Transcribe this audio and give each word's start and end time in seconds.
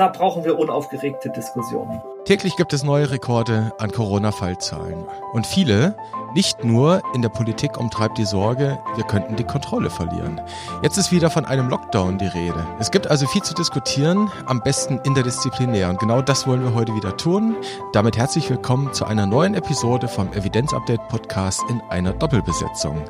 da 0.00 0.08
brauchen 0.08 0.44
wir 0.44 0.58
unaufgeregte 0.58 1.28
Diskussionen. 1.28 2.00
Täglich 2.30 2.54
gibt 2.54 2.72
es 2.72 2.84
neue 2.84 3.10
Rekorde 3.10 3.72
an 3.78 3.90
Corona-Fallzahlen. 3.90 5.04
Und 5.32 5.48
viele, 5.48 5.96
nicht 6.32 6.62
nur 6.62 7.02
in 7.12 7.22
der 7.22 7.28
Politik, 7.28 7.76
umtreibt 7.76 8.18
die 8.18 8.24
Sorge, 8.24 8.78
wir 8.94 9.02
könnten 9.02 9.34
die 9.34 9.42
Kontrolle 9.42 9.90
verlieren. 9.90 10.40
Jetzt 10.80 10.96
ist 10.96 11.10
wieder 11.10 11.28
von 11.28 11.44
einem 11.44 11.68
Lockdown 11.68 12.18
die 12.18 12.28
Rede. 12.28 12.64
Es 12.78 12.92
gibt 12.92 13.08
also 13.08 13.26
viel 13.26 13.42
zu 13.42 13.52
diskutieren, 13.52 14.30
am 14.46 14.62
besten 14.62 15.00
interdisziplinär. 15.02 15.88
Und 15.88 15.98
genau 15.98 16.22
das 16.22 16.46
wollen 16.46 16.62
wir 16.62 16.72
heute 16.72 16.94
wieder 16.94 17.16
tun. 17.16 17.56
Damit 17.92 18.16
herzlich 18.16 18.48
willkommen 18.48 18.92
zu 18.92 19.06
einer 19.06 19.26
neuen 19.26 19.54
Episode 19.54 20.06
vom 20.06 20.32
Evidenz-Update-Podcast 20.32 21.62
in 21.68 21.80
einer 21.88 22.12
Doppelbesetzung. 22.12 23.06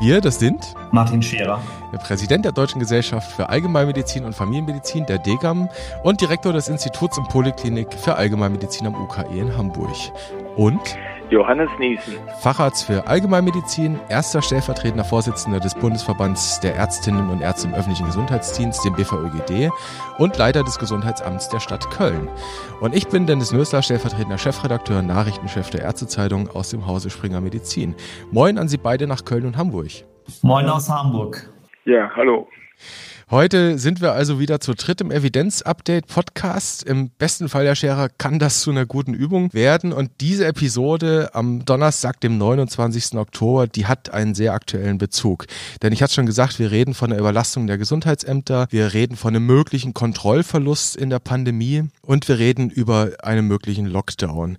Wir, 0.00 0.20
das 0.20 0.40
sind 0.40 0.74
Martin 0.90 1.22
Scherer, 1.22 1.60
der 1.92 1.98
Präsident 1.98 2.44
der 2.44 2.50
Deutschen 2.50 2.80
Gesellschaft 2.80 3.30
für 3.30 3.48
Allgemeinmedizin 3.48 4.24
und 4.24 4.34
Familienmedizin, 4.34 5.06
der 5.06 5.18
DGAM, 5.18 5.68
und 6.02 6.20
Direktor 6.20 6.52
des 6.52 6.68
Instituts 6.68 7.18
und 7.18 7.28
Poliklinik 7.28 7.94
für 7.94 8.16
Allgemeinmedizin 8.16 8.63
am 8.84 8.94
UKE 8.94 9.38
in 9.38 9.56
Hamburg. 9.56 9.96
Und 10.56 10.80
Johannes 11.30 11.70
Niesen. 11.78 12.14
Facharzt 12.40 12.84
für 12.84 13.06
Allgemeinmedizin, 13.06 13.98
erster 14.08 14.42
stellvertretender 14.42 15.04
Vorsitzender 15.04 15.58
des 15.58 15.74
Bundesverbands 15.74 16.60
der 16.60 16.76
Ärztinnen 16.76 17.30
und 17.30 17.40
Ärzte 17.40 17.68
im 17.68 17.74
öffentlichen 17.74 18.06
Gesundheitsdienst, 18.06 18.84
dem 18.84 18.94
BVÖGD, 18.94 19.70
und 20.18 20.36
Leiter 20.36 20.62
des 20.62 20.78
Gesundheitsamts 20.78 21.48
der 21.48 21.60
Stadt 21.60 21.90
Köln. 21.90 22.28
Und 22.80 22.94
ich 22.94 23.08
bin 23.08 23.26
Dennis 23.26 23.52
Nösler, 23.52 23.82
stellvertretender 23.82 24.38
Chefredakteur 24.38 24.98
und 24.98 25.06
Nachrichtenchef 25.06 25.70
der 25.70 25.82
Ärztezeitung 25.82 26.50
aus 26.50 26.70
dem 26.70 26.86
Hause 26.86 27.10
Springer 27.10 27.40
Medizin. 27.40 27.94
Moin 28.30 28.58
an 28.58 28.68
Sie 28.68 28.78
beide 28.78 29.06
nach 29.06 29.24
Köln 29.24 29.46
und 29.46 29.56
Hamburg. 29.56 29.90
Moin 30.42 30.68
aus 30.68 30.88
Hamburg. 30.88 31.50
Ja, 31.84 32.10
hallo. 32.14 32.48
Heute 33.34 33.80
sind 33.80 34.00
wir 34.00 34.12
also 34.12 34.38
wieder 34.38 34.60
zu 34.60 34.74
dritt 34.74 35.00
im 35.00 35.10
Evidenz-Update-Podcast. 35.10 36.84
Im 36.84 37.10
besten 37.10 37.48
Fall, 37.48 37.66
Herr 37.66 37.74
Scherer, 37.74 38.08
kann 38.08 38.38
das 38.38 38.60
zu 38.60 38.70
einer 38.70 38.86
guten 38.86 39.12
Übung 39.12 39.52
werden. 39.52 39.92
Und 39.92 40.12
diese 40.20 40.46
Episode 40.46 41.30
am 41.32 41.64
Donnerstag, 41.64 42.20
dem 42.20 42.38
29. 42.38 43.14
Oktober, 43.16 43.66
die 43.66 43.86
hat 43.86 44.10
einen 44.10 44.36
sehr 44.36 44.52
aktuellen 44.52 44.98
Bezug. 44.98 45.46
Denn 45.82 45.92
ich 45.92 46.00
hatte 46.00 46.14
schon 46.14 46.26
gesagt, 46.26 46.60
wir 46.60 46.70
reden 46.70 46.94
von 46.94 47.10
der 47.10 47.18
Überlastung 47.18 47.66
der 47.66 47.76
Gesundheitsämter, 47.76 48.68
wir 48.70 48.94
reden 48.94 49.16
von 49.16 49.34
einem 49.34 49.46
möglichen 49.46 49.94
Kontrollverlust 49.94 50.94
in 50.94 51.10
der 51.10 51.18
Pandemie 51.18 51.88
und 52.06 52.28
wir 52.28 52.38
reden 52.38 52.70
über 52.70 53.12
einen 53.22 53.46
möglichen 53.46 53.86
Lockdown. 53.86 54.58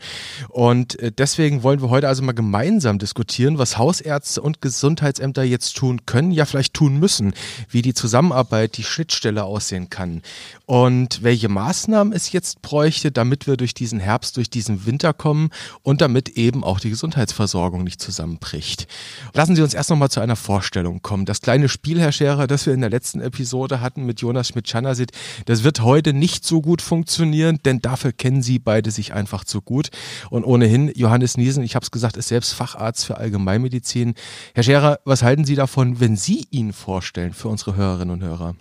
Und 0.49 0.99
äh, 0.99 1.11
deswegen 1.11 1.63
wollen 1.63 1.81
wir 1.81 1.89
heute 1.89 2.07
also 2.07 2.23
mal 2.23 2.33
gemeinsam 2.33 2.99
diskutieren, 2.99 3.57
was 3.57 3.77
Hausärzte 3.77 4.41
und 4.41 4.61
Gesundheitsämter 4.61 5.43
jetzt 5.43 5.77
tun 5.77 6.05
können, 6.05 6.31
ja 6.31 6.45
vielleicht 6.45 6.73
tun 6.73 6.99
müssen, 6.99 7.33
wie 7.69 7.81
die 7.81 7.93
Zusammenarbeit 7.93 8.77
die 8.77 8.83
Schnittstelle 8.83 9.43
aussehen 9.43 9.89
kann 9.89 10.21
und 10.65 11.23
welche 11.23 11.49
Maßnahmen 11.49 12.13
es 12.13 12.31
jetzt 12.31 12.61
bräuchte, 12.61 13.11
damit 13.11 13.47
wir 13.47 13.57
durch 13.57 13.73
diesen 13.73 13.99
Herbst, 13.99 14.37
durch 14.37 14.49
diesen 14.49 14.85
Winter 14.85 15.13
kommen 15.13 15.49
und 15.83 16.01
damit 16.01 16.29
eben 16.29 16.63
auch 16.63 16.79
die 16.79 16.89
Gesundheitsversorgung 16.89 17.83
nicht 17.83 18.01
zusammenbricht. 18.01 18.87
Lassen 19.33 19.55
Sie 19.55 19.61
uns 19.61 19.73
erst 19.73 19.89
nochmal 19.89 20.09
zu 20.09 20.19
einer 20.19 20.35
Vorstellung 20.35 21.01
kommen. 21.01 21.25
Das 21.25 21.41
kleine 21.41 21.69
Spiel, 21.69 21.99
Herr 21.99 22.11
Scherer, 22.11 22.47
das 22.47 22.65
wir 22.65 22.73
in 22.73 22.81
der 22.81 22.89
letzten 22.89 23.21
Episode 23.21 23.81
hatten 23.81 24.05
mit 24.05 24.21
Jonas 24.21 24.49
Schmidt-Chanasit, 24.49 25.11
das 25.45 25.63
wird 25.63 25.81
heute 25.81 26.13
nicht 26.13 26.45
so 26.45 26.61
gut 26.61 26.81
funktionieren, 26.81 27.34
denn 27.35 27.79
dafür 27.79 28.11
kennen 28.11 28.41
Sie 28.41 28.59
beide 28.59 28.91
sich 28.91 29.13
einfach 29.13 29.43
zu 29.43 29.61
gut. 29.61 29.89
Und 30.29 30.43
ohnehin, 30.43 30.91
Johannes 30.95 31.37
Niesen, 31.37 31.63
ich 31.63 31.75
habe 31.75 31.83
es 31.83 31.91
gesagt, 31.91 32.17
ist 32.17 32.29
selbst 32.29 32.53
Facharzt 32.53 33.05
für 33.05 33.17
Allgemeinmedizin. 33.17 34.15
Herr 34.53 34.63
Scherer, 34.63 34.99
was 35.05 35.23
halten 35.23 35.45
Sie 35.45 35.55
davon, 35.55 35.99
wenn 35.99 36.15
Sie 36.15 36.47
ihn 36.51 36.73
vorstellen 36.73 37.33
für 37.33 37.49
unsere 37.49 37.75
Hörerinnen 37.75 38.13
und 38.13 38.23
Hörer? 38.23 38.55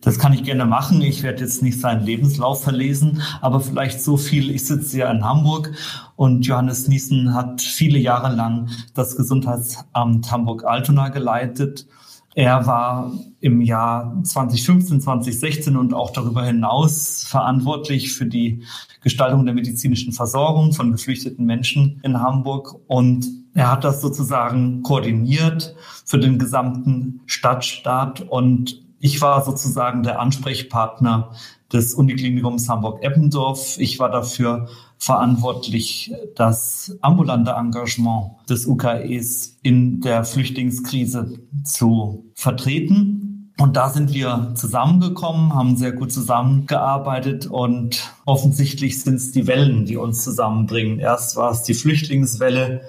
Das 0.00 0.18
kann 0.18 0.32
ich 0.34 0.44
gerne 0.44 0.66
machen. 0.66 1.00
Ich 1.00 1.22
werde 1.22 1.40
jetzt 1.40 1.62
nicht 1.62 1.80
seinen 1.80 2.04
Lebenslauf 2.04 2.62
verlesen, 2.62 3.22
aber 3.40 3.60
vielleicht 3.60 4.02
so 4.02 4.16
viel. 4.16 4.50
Ich 4.50 4.66
sitze 4.66 4.98
ja 4.98 5.10
in 5.10 5.24
Hamburg 5.24 5.72
und 6.16 6.46
Johannes 6.46 6.88
Niesen 6.88 7.34
hat 7.34 7.62
viele 7.62 7.98
Jahre 7.98 8.34
lang 8.34 8.68
das 8.94 9.16
Gesundheitsamt 9.16 10.30
Hamburg-Altona 10.30 11.08
geleitet. 11.08 11.86
Er 12.34 12.66
war 12.66 13.12
im 13.40 13.60
Jahr 13.60 14.20
2015, 14.24 15.00
2016 15.00 15.76
und 15.76 15.94
auch 15.94 16.10
darüber 16.10 16.44
hinaus 16.44 17.24
verantwortlich 17.24 18.12
für 18.12 18.26
die 18.26 18.64
Gestaltung 19.02 19.44
der 19.44 19.54
medizinischen 19.54 20.12
Versorgung 20.12 20.72
von 20.72 20.90
geflüchteten 20.90 21.46
Menschen 21.46 22.00
in 22.02 22.20
Hamburg. 22.20 22.74
Und 22.88 23.26
er 23.54 23.70
hat 23.70 23.84
das 23.84 24.00
sozusagen 24.00 24.82
koordiniert 24.82 25.76
für 26.04 26.18
den 26.18 26.38
gesamten 26.38 27.20
Stadtstaat 27.26 28.20
und 28.22 28.82
ich 28.98 29.20
war 29.20 29.44
sozusagen 29.44 30.02
der 30.02 30.18
Ansprechpartner 30.18 31.32
des 31.72 31.94
Uniklinikums 31.94 32.68
Hamburg-Eppendorf. 32.68 33.78
Ich 33.78 33.98
war 33.98 34.10
dafür 34.10 34.68
verantwortlich, 34.98 36.12
das 36.34 36.96
ambulante 37.00 37.52
Engagement 37.52 38.32
des 38.48 38.66
UKEs 38.66 39.58
in 39.62 40.00
der 40.00 40.24
Flüchtlingskrise 40.24 41.40
zu 41.64 42.30
vertreten. 42.34 43.52
Und 43.58 43.76
da 43.76 43.88
sind 43.88 44.12
wir 44.12 44.52
zusammengekommen, 44.56 45.54
haben 45.54 45.76
sehr 45.76 45.92
gut 45.92 46.12
zusammengearbeitet 46.12 47.46
und 47.46 48.12
offensichtlich 48.24 49.00
sind 49.00 49.14
es 49.14 49.30
die 49.30 49.46
Wellen, 49.46 49.84
die 49.86 49.96
uns 49.96 50.24
zusammenbringen. 50.24 50.98
Erst 50.98 51.36
war 51.36 51.52
es 51.52 51.62
die 51.62 51.74
Flüchtlingswelle, 51.74 52.82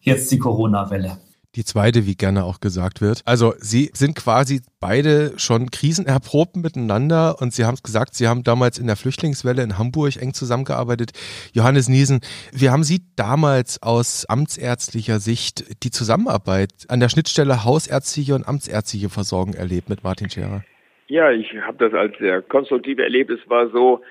jetzt 0.00 0.30
die 0.30 0.38
Corona-Welle 0.38 1.18
die 1.54 1.64
zweite, 1.64 2.06
wie 2.06 2.14
gerne 2.14 2.44
auch 2.44 2.60
gesagt 2.60 3.00
wird. 3.00 3.22
Also 3.24 3.54
sie 3.58 3.90
sind 3.94 4.14
quasi 4.14 4.60
beide 4.80 5.38
schon 5.38 5.70
krisenerprobt 5.70 6.56
miteinander 6.56 7.36
und 7.40 7.52
Sie 7.52 7.64
haben 7.64 7.74
es 7.74 7.82
gesagt, 7.82 8.14
Sie 8.14 8.28
haben 8.28 8.44
damals 8.44 8.78
in 8.78 8.86
der 8.86 8.96
Flüchtlingswelle 8.96 9.62
in 9.62 9.78
Hamburg 9.78 10.16
eng 10.16 10.34
zusammengearbeitet. 10.34 11.12
Johannes 11.52 11.88
Niesen, 11.88 12.20
wie 12.52 12.70
haben 12.70 12.84
Sie 12.84 13.00
damals 13.16 13.82
aus 13.82 14.26
amtsärztlicher 14.28 15.18
Sicht 15.18 15.82
die 15.82 15.90
Zusammenarbeit 15.90 16.70
an 16.88 17.00
der 17.00 17.08
Schnittstelle 17.08 17.64
hausärztliche 17.64 18.34
und 18.34 18.46
amtsärztliche 18.46 19.08
Versorgung 19.08 19.54
erlebt 19.54 19.88
mit 19.88 20.04
Martin 20.04 20.30
Scherer? 20.30 20.64
Ja, 21.08 21.30
ich 21.30 21.54
habe 21.66 21.78
das 21.78 21.94
als 21.94 22.16
sehr 22.18 22.42
konstruktiv 22.42 22.98
erlebt. 22.98 23.30
Es 23.30 23.40
war 23.48 23.70
so, 23.70 24.02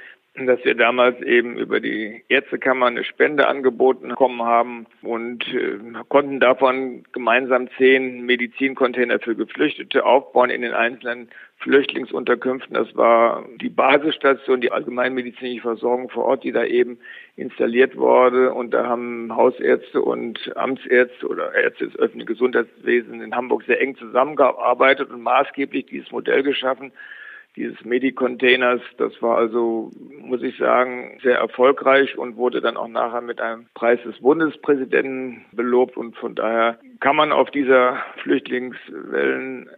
dass 0.46 0.64
wir 0.64 0.76
damals 0.76 1.20
eben 1.22 1.58
über 1.58 1.80
die 1.80 2.24
Ärztekammer 2.28 2.86
eine 2.86 3.04
Spende 3.04 3.48
angeboten 3.48 4.10
bekommen 4.10 4.44
haben 4.44 4.86
und 5.02 5.44
äh, 5.52 5.80
konnten 6.10 6.40
davon 6.40 7.04
gemeinsam 7.12 7.70
zehn 7.78 8.24
Medizincontainer 8.24 9.20
für 9.20 9.36
Geflüchtete 9.36 10.06
aufbauen 10.06 10.52
in 10.52 10.62
den 10.62 10.74
einzelnen 10.74 11.30
Flüchtlingsunterkünften. 11.60 12.76
Das 12.76 12.96
war 12.96 13.46
die 13.60 13.70
Basisstation, 13.70 14.62
die 14.62 14.72
allgemeinmedizinische 14.72 15.64
Versorgung 15.64 16.10
vor 16.10 16.26
Ort, 16.26 16.44
die 16.44 16.52
da 16.52 16.64
eben 16.64 17.00
installiert 17.36 17.98
wurde. 17.98 18.54
Und 18.54 18.76
da 18.76 18.86
haben 18.86 19.36
Hausärzte 19.36 20.02
und 20.02 20.56
Amtsärzte 20.56 21.28
oder 21.28 21.56
Ärzte 21.56 21.88
des 21.88 21.96
öffentlichen 21.96 22.28
Gesundheitswesens 22.28 23.24
in 23.24 23.36
Hamburg 23.36 23.64
sehr 23.66 23.82
eng 23.82 23.96
zusammengearbeitet 23.96 25.10
und 25.10 25.22
maßgeblich 25.22 25.88
dieses 25.88 26.12
Modell 26.12 26.44
geschaffen, 26.44 26.92
dieses 27.58 27.84
Medi-Containers. 27.84 28.82
Das 28.98 29.22
war 29.22 29.38
also, 29.38 29.92
muss 30.22 30.42
ich 30.44 30.58
sagen, 30.58 31.20
sehr 31.22 31.38
erfolgreich 31.38 32.18
und 32.18 32.38
wurde 32.38 32.62
dann 32.62 32.78
auch 32.78 32.88
nachher 32.88 33.22
mit 33.22 33.42
einem 33.42 33.66
Preis 33.74 34.00
des 34.04 34.20
Bundespräsidenten 34.20 35.44
belobt. 35.52 35.98
Und 35.98 36.16
von 36.16 36.36
daher 36.36 36.80
kann 37.00 37.16
man 37.16 37.32
auf 37.32 37.52
dieser 37.52 37.98
Flüchtlingswellen 38.24 39.70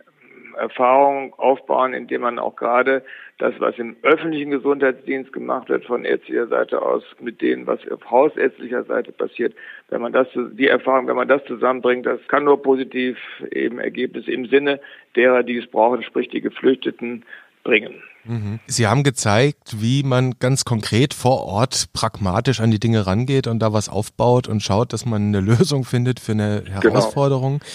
Erfahrung 0.60 1.34
aufbauen, 1.36 1.94
indem 1.94 2.22
man 2.22 2.38
auch 2.38 2.56
gerade 2.56 3.04
das, 3.38 3.54
was 3.60 3.78
im 3.78 3.96
öffentlichen 4.04 4.52
Gesundheitsdienst 4.52 5.32
gemacht 5.32 5.70
wird, 5.70 5.86
von 5.86 6.04
ärztlicher 6.04 6.48
Seite 6.48 6.82
aus, 6.82 7.04
mit 7.20 7.42
dem, 7.42 7.66
was 7.66 7.80
auf 7.90 8.12
hausärztlicher 8.12 8.84
Seite 8.84 9.14
passiert, 9.14 9.56
wenn 9.90 10.02
man 10.02 10.12
das, 10.12 10.28
die 10.36 10.68
Erfahrung, 10.68 11.08
wenn 11.08 11.16
man 11.16 11.30
das 11.30 11.44
zusammenbringt, 11.46 12.06
das 12.06 12.20
kann 12.28 12.44
nur 12.44 12.62
positiv 12.62 13.18
eben 13.52 13.80
Ergebnisse 13.80 14.32
im 14.32 14.46
Sinne 14.48 14.82
derer, 15.16 15.44
die 15.44 15.58
es 15.58 15.68
brauchen, 15.68 16.04
sprich 16.04 16.28
die 16.28 16.42
Geflüchteten, 16.42 17.24
bringen. 17.64 17.94
Mhm. 18.26 18.60
Sie 18.68 18.88
haben 18.88 19.04
gezeigt, 19.04 19.82
wie 19.82 20.04
man 20.04 20.36
ganz 20.40 20.66
konkret 20.66 21.14
vor 21.14 21.44
Ort 21.44 21.92
pragmatisch 21.94 22.60
an 22.60 22.72
die 22.72 22.80
Dinge 22.80 23.08
rangeht 23.08 23.48
und 23.48 23.60
da 23.60 23.74
was 23.74 23.90
aufbaut 23.90 24.48
und 24.48 24.62
schaut, 24.62 24.94
dass 24.94 25.06
man 25.06 25.28
eine 25.28 25.40
Lösung 25.42 25.84
findet 25.84 26.20
für 26.20 26.34
eine 26.34 26.64
genau. 26.64 26.82
Herausforderung. 26.82 27.60
Genau. 27.60 27.72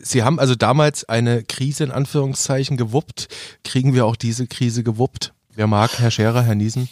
Sie 0.00 0.22
haben 0.22 0.38
also 0.38 0.54
damals 0.54 1.08
eine 1.08 1.42
Krise 1.42 1.84
in 1.84 1.90
Anführungszeichen 1.90 2.76
gewuppt. 2.76 3.28
Kriegen 3.64 3.94
wir 3.94 4.06
auch 4.06 4.16
diese 4.16 4.46
Krise 4.46 4.84
gewuppt? 4.84 5.32
Wer 5.54 5.66
mag, 5.66 5.98
Herr 5.98 6.10
Scherer, 6.10 6.42
Herr 6.42 6.54
Niesen? 6.54 6.88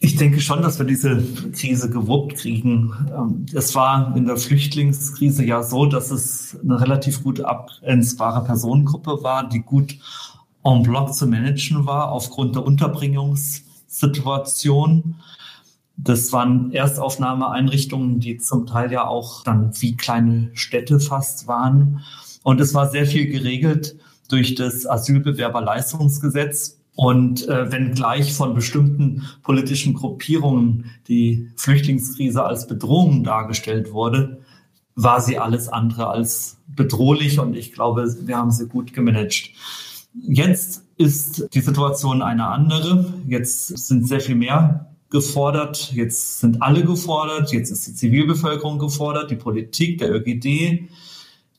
Ich 0.00 0.14
denke 0.14 0.40
schon, 0.40 0.62
dass 0.62 0.78
wir 0.78 0.86
diese 0.86 1.20
Krise 1.50 1.90
gewuppt 1.90 2.36
kriegen. 2.36 2.92
Ähm, 3.12 3.46
es 3.52 3.74
war 3.74 4.16
in 4.16 4.26
der 4.26 4.36
Flüchtlingskrise 4.36 5.44
ja 5.44 5.64
so, 5.64 5.86
dass 5.86 6.12
es 6.12 6.56
eine 6.62 6.80
relativ 6.80 7.24
gut 7.24 7.40
abgrenzbare 7.40 8.44
Personengruppe 8.44 9.24
war, 9.24 9.48
die 9.48 9.60
gut 9.60 9.96
en 10.68 10.82
bloc 10.82 11.14
zu 11.14 11.26
managen 11.26 11.86
war 11.86 12.12
aufgrund 12.12 12.56
der 12.56 12.64
Unterbringungssituation. 12.64 15.14
Das 15.96 16.32
waren 16.32 16.72
Erstaufnahmeeinrichtungen, 16.72 18.20
die 18.20 18.36
zum 18.38 18.66
Teil 18.66 18.92
ja 18.92 19.06
auch 19.06 19.42
dann 19.42 19.72
wie 19.80 19.96
kleine 19.96 20.50
Städte 20.54 21.00
fast 21.00 21.48
waren. 21.48 22.02
Und 22.42 22.60
es 22.60 22.74
war 22.74 22.90
sehr 22.90 23.06
viel 23.06 23.26
geregelt 23.26 23.96
durch 24.28 24.54
das 24.54 24.86
Asylbewerberleistungsgesetz. 24.86 26.76
Und 26.94 27.48
äh, 27.48 27.72
wenn 27.72 27.94
gleich 27.94 28.32
von 28.32 28.54
bestimmten 28.54 29.24
politischen 29.42 29.94
Gruppierungen 29.94 30.86
die 31.06 31.50
Flüchtlingskrise 31.56 32.44
als 32.44 32.66
Bedrohung 32.66 33.24
dargestellt 33.24 33.92
wurde, 33.92 34.38
war 34.96 35.20
sie 35.20 35.38
alles 35.38 35.68
andere 35.68 36.08
als 36.08 36.56
bedrohlich 36.66 37.38
und 37.38 37.54
ich 37.56 37.72
glaube, 37.72 38.16
wir 38.22 38.36
haben 38.36 38.50
sie 38.50 38.66
gut 38.66 38.92
gemanagt. 38.92 39.52
Jetzt 40.14 40.84
ist 40.96 41.54
die 41.54 41.60
Situation 41.60 42.22
eine 42.22 42.46
andere. 42.46 43.14
Jetzt 43.26 43.68
sind 43.86 44.06
sehr 44.08 44.20
viel 44.20 44.34
mehr 44.34 44.94
gefordert. 45.10 45.92
Jetzt 45.92 46.40
sind 46.40 46.62
alle 46.62 46.84
gefordert. 46.84 47.52
Jetzt 47.52 47.70
ist 47.70 47.86
die 47.86 47.94
Zivilbevölkerung 47.94 48.78
gefordert, 48.78 49.30
die 49.30 49.36
Politik, 49.36 49.98
der 49.98 50.14
ÖGD, 50.14 50.88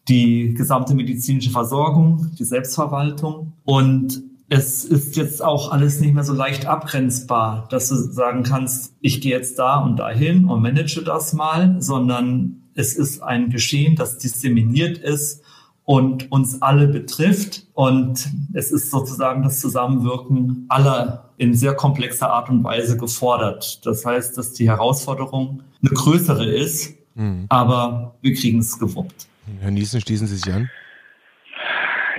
die 0.07 0.53
gesamte 0.55 0.93
medizinische 0.95 1.51
Versorgung, 1.51 2.31
die 2.37 2.43
Selbstverwaltung. 2.43 3.53
Und 3.63 4.23
es 4.49 4.83
ist 4.83 5.15
jetzt 5.15 5.43
auch 5.43 5.71
alles 5.71 5.99
nicht 5.99 6.15
mehr 6.15 6.23
so 6.23 6.33
leicht 6.33 6.65
abgrenzbar, 6.65 7.67
dass 7.69 7.89
du 7.89 7.95
sagen 7.95 8.43
kannst, 8.43 8.95
ich 8.99 9.21
gehe 9.21 9.31
jetzt 9.31 9.59
da 9.59 9.77
und 9.79 9.97
dahin 9.97 10.45
und 10.45 10.61
manage 10.61 11.03
das 11.03 11.33
mal, 11.33 11.79
sondern 11.79 12.63
es 12.73 12.95
ist 12.95 13.21
ein 13.21 13.51
Geschehen, 13.51 13.95
das 13.95 14.17
disseminiert 14.17 14.97
ist 14.97 15.43
und 15.89 16.31
uns 16.31 16.61
alle 16.61 16.87
betrifft. 16.87 17.65
Und 17.73 18.29
es 18.53 18.71
ist 18.71 18.91
sozusagen 18.91 19.41
das 19.41 19.59
Zusammenwirken 19.59 20.67
aller 20.69 21.31
in 21.37 21.55
sehr 21.55 21.73
komplexer 21.73 22.29
Art 22.29 22.47
und 22.47 22.63
Weise 22.63 22.95
gefordert. 22.95 23.83
Das 23.87 24.05
heißt, 24.05 24.37
dass 24.37 24.53
die 24.53 24.69
Herausforderung 24.69 25.63
eine 25.81 25.89
größere 25.89 26.45
ist, 26.45 26.93
mhm. 27.15 27.47
aber 27.49 28.13
wir 28.21 28.35
kriegen 28.35 28.59
es 28.59 28.77
gewuppt. 28.77 29.25
Herr 29.61 29.71
Niesen, 29.71 29.99
schließen 29.99 30.27
Sie 30.27 30.35
sich 30.35 30.53
an? 30.53 30.69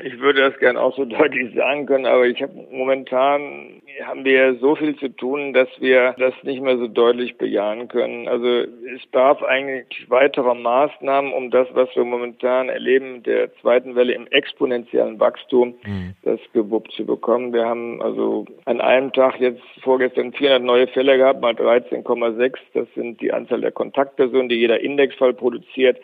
Ich 0.05 0.21
würde 0.21 0.41
das 0.41 0.59
gern 0.59 0.77
auch 0.77 0.97
so 0.97 1.05
deutlich 1.21 1.55
sagen 1.55 1.87
können, 1.87 2.07
aber 2.07 2.27
ich 2.27 2.43
habe 2.43 2.53
momentan 2.71 3.81
haben 4.05 4.25
wir 4.25 4.55
so 4.57 4.77
viel 4.77 4.97
zu 4.97 5.09
tun, 5.09 5.53
dass 5.53 5.69
wir 5.79 6.15
das 6.19 6.35
nicht 6.43 6.63
mehr 6.63 6.79
so 6.79 6.87
deutlich 6.87 7.37
bejahen 7.37 7.89
können. 7.89 8.29
Also 8.29 8.47
es 8.47 9.05
bedarf 9.07 9.43
eigentlich 9.43 10.09
weiterer 10.09 10.55
Maßnahmen, 10.55 11.33
um 11.33 11.51
das, 11.51 11.69
was 11.75 11.95
wir 11.95 12.05
momentan 12.05 12.69
erleben, 12.69 13.23
der 13.23 13.55
zweiten 13.57 13.97
Welle 13.97 14.15
im 14.15 14.27
exponentiellen 14.29 15.21
Wachstum, 15.21 15.75
mhm. 15.85 16.15
das 16.23 16.41
gewuppt 16.53 16.93
zu 16.93 17.05
bekommen. 17.05 17.53
Wir 17.53 17.67
haben 17.67 18.01
also 18.01 18.47
an 18.65 18.81
einem 18.81 19.13
Tag 19.13 19.41
jetzt 19.41 19.63
vorgestern 19.83 20.33
400 20.33 20.63
neue 20.63 20.87
Fälle 20.89 21.17
gehabt, 21.19 21.41
mal 21.41 21.55
13,6. 21.55 22.55
Das 22.75 22.87
sind 22.95 23.21
die 23.21 23.33
Anzahl 23.33 23.61
der 23.61 23.73
Kontaktpersonen, 23.73 24.49
die 24.49 24.57
jeder 24.57 24.81
Indexfall 24.81 25.35
produziert 25.35 25.99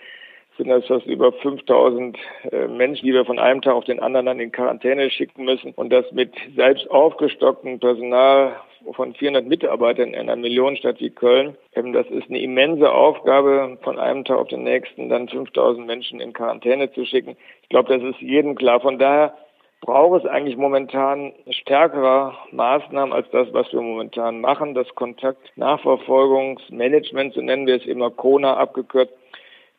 sind 0.56 0.68
das 0.68 0.86
fast 0.86 1.06
über 1.06 1.32
5000 1.32 2.16
äh, 2.50 2.68
Menschen, 2.68 3.06
die 3.06 3.12
wir 3.12 3.24
von 3.24 3.38
einem 3.38 3.62
Tag 3.62 3.74
auf 3.74 3.84
den 3.84 4.00
anderen 4.00 4.26
dann 4.26 4.40
in 4.40 4.52
Quarantäne 4.52 5.10
schicken 5.10 5.44
müssen 5.44 5.72
und 5.72 5.90
das 5.90 6.10
mit 6.12 6.32
selbst 6.54 6.90
aufgestocktem 6.90 7.78
Personal 7.78 8.56
von 8.94 9.14
400 9.14 9.46
Mitarbeitern 9.46 10.10
in 10.10 10.20
einer 10.20 10.36
Millionenstadt 10.36 11.00
wie 11.00 11.10
Köln. 11.10 11.56
Ähm, 11.74 11.92
das 11.92 12.06
ist 12.08 12.28
eine 12.28 12.40
immense 12.40 12.92
Aufgabe, 12.92 13.78
von 13.82 13.98
einem 13.98 14.24
Tag 14.24 14.38
auf 14.38 14.48
den 14.48 14.64
nächsten 14.64 15.08
dann 15.08 15.28
5000 15.28 15.86
Menschen 15.86 16.20
in 16.20 16.32
Quarantäne 16.32 16.92
zu 16.92 17.04
schicken. 17.04 17.36
Ich 17.62 17.68
glaube, 17.68 17.96
das 17.96 18.02
ist 18.02 18.20
jedem 18.20 18.54
klar. 18.54 18.80
Von 18.80 18.98
daher 18.98 19.34
braucht 19.80 20.24
es 20.24 20.30
eigentlich 20.30 20.56
momentan 20.56 21.32
stärkere 21.50 22.34
Maßnahmen 22.50 23.12
als 23.12 23.28
das, 23.30 23.52
was 23.52 23.70
wir 23.72 23.82
momentan 23.82 24.40
machen. 24.40 24.74
Das 24.74 24.88
Kontaktnachverfolgungsmanagement, 24.94 27.34
so 27.34 27.42
nennen 27.42 27.66
wir 27.66 27.76
es 27.76 27.84
immer, 27.86 28.10
CONA 28.10 28.56
abgekürzt, 28.56 29.12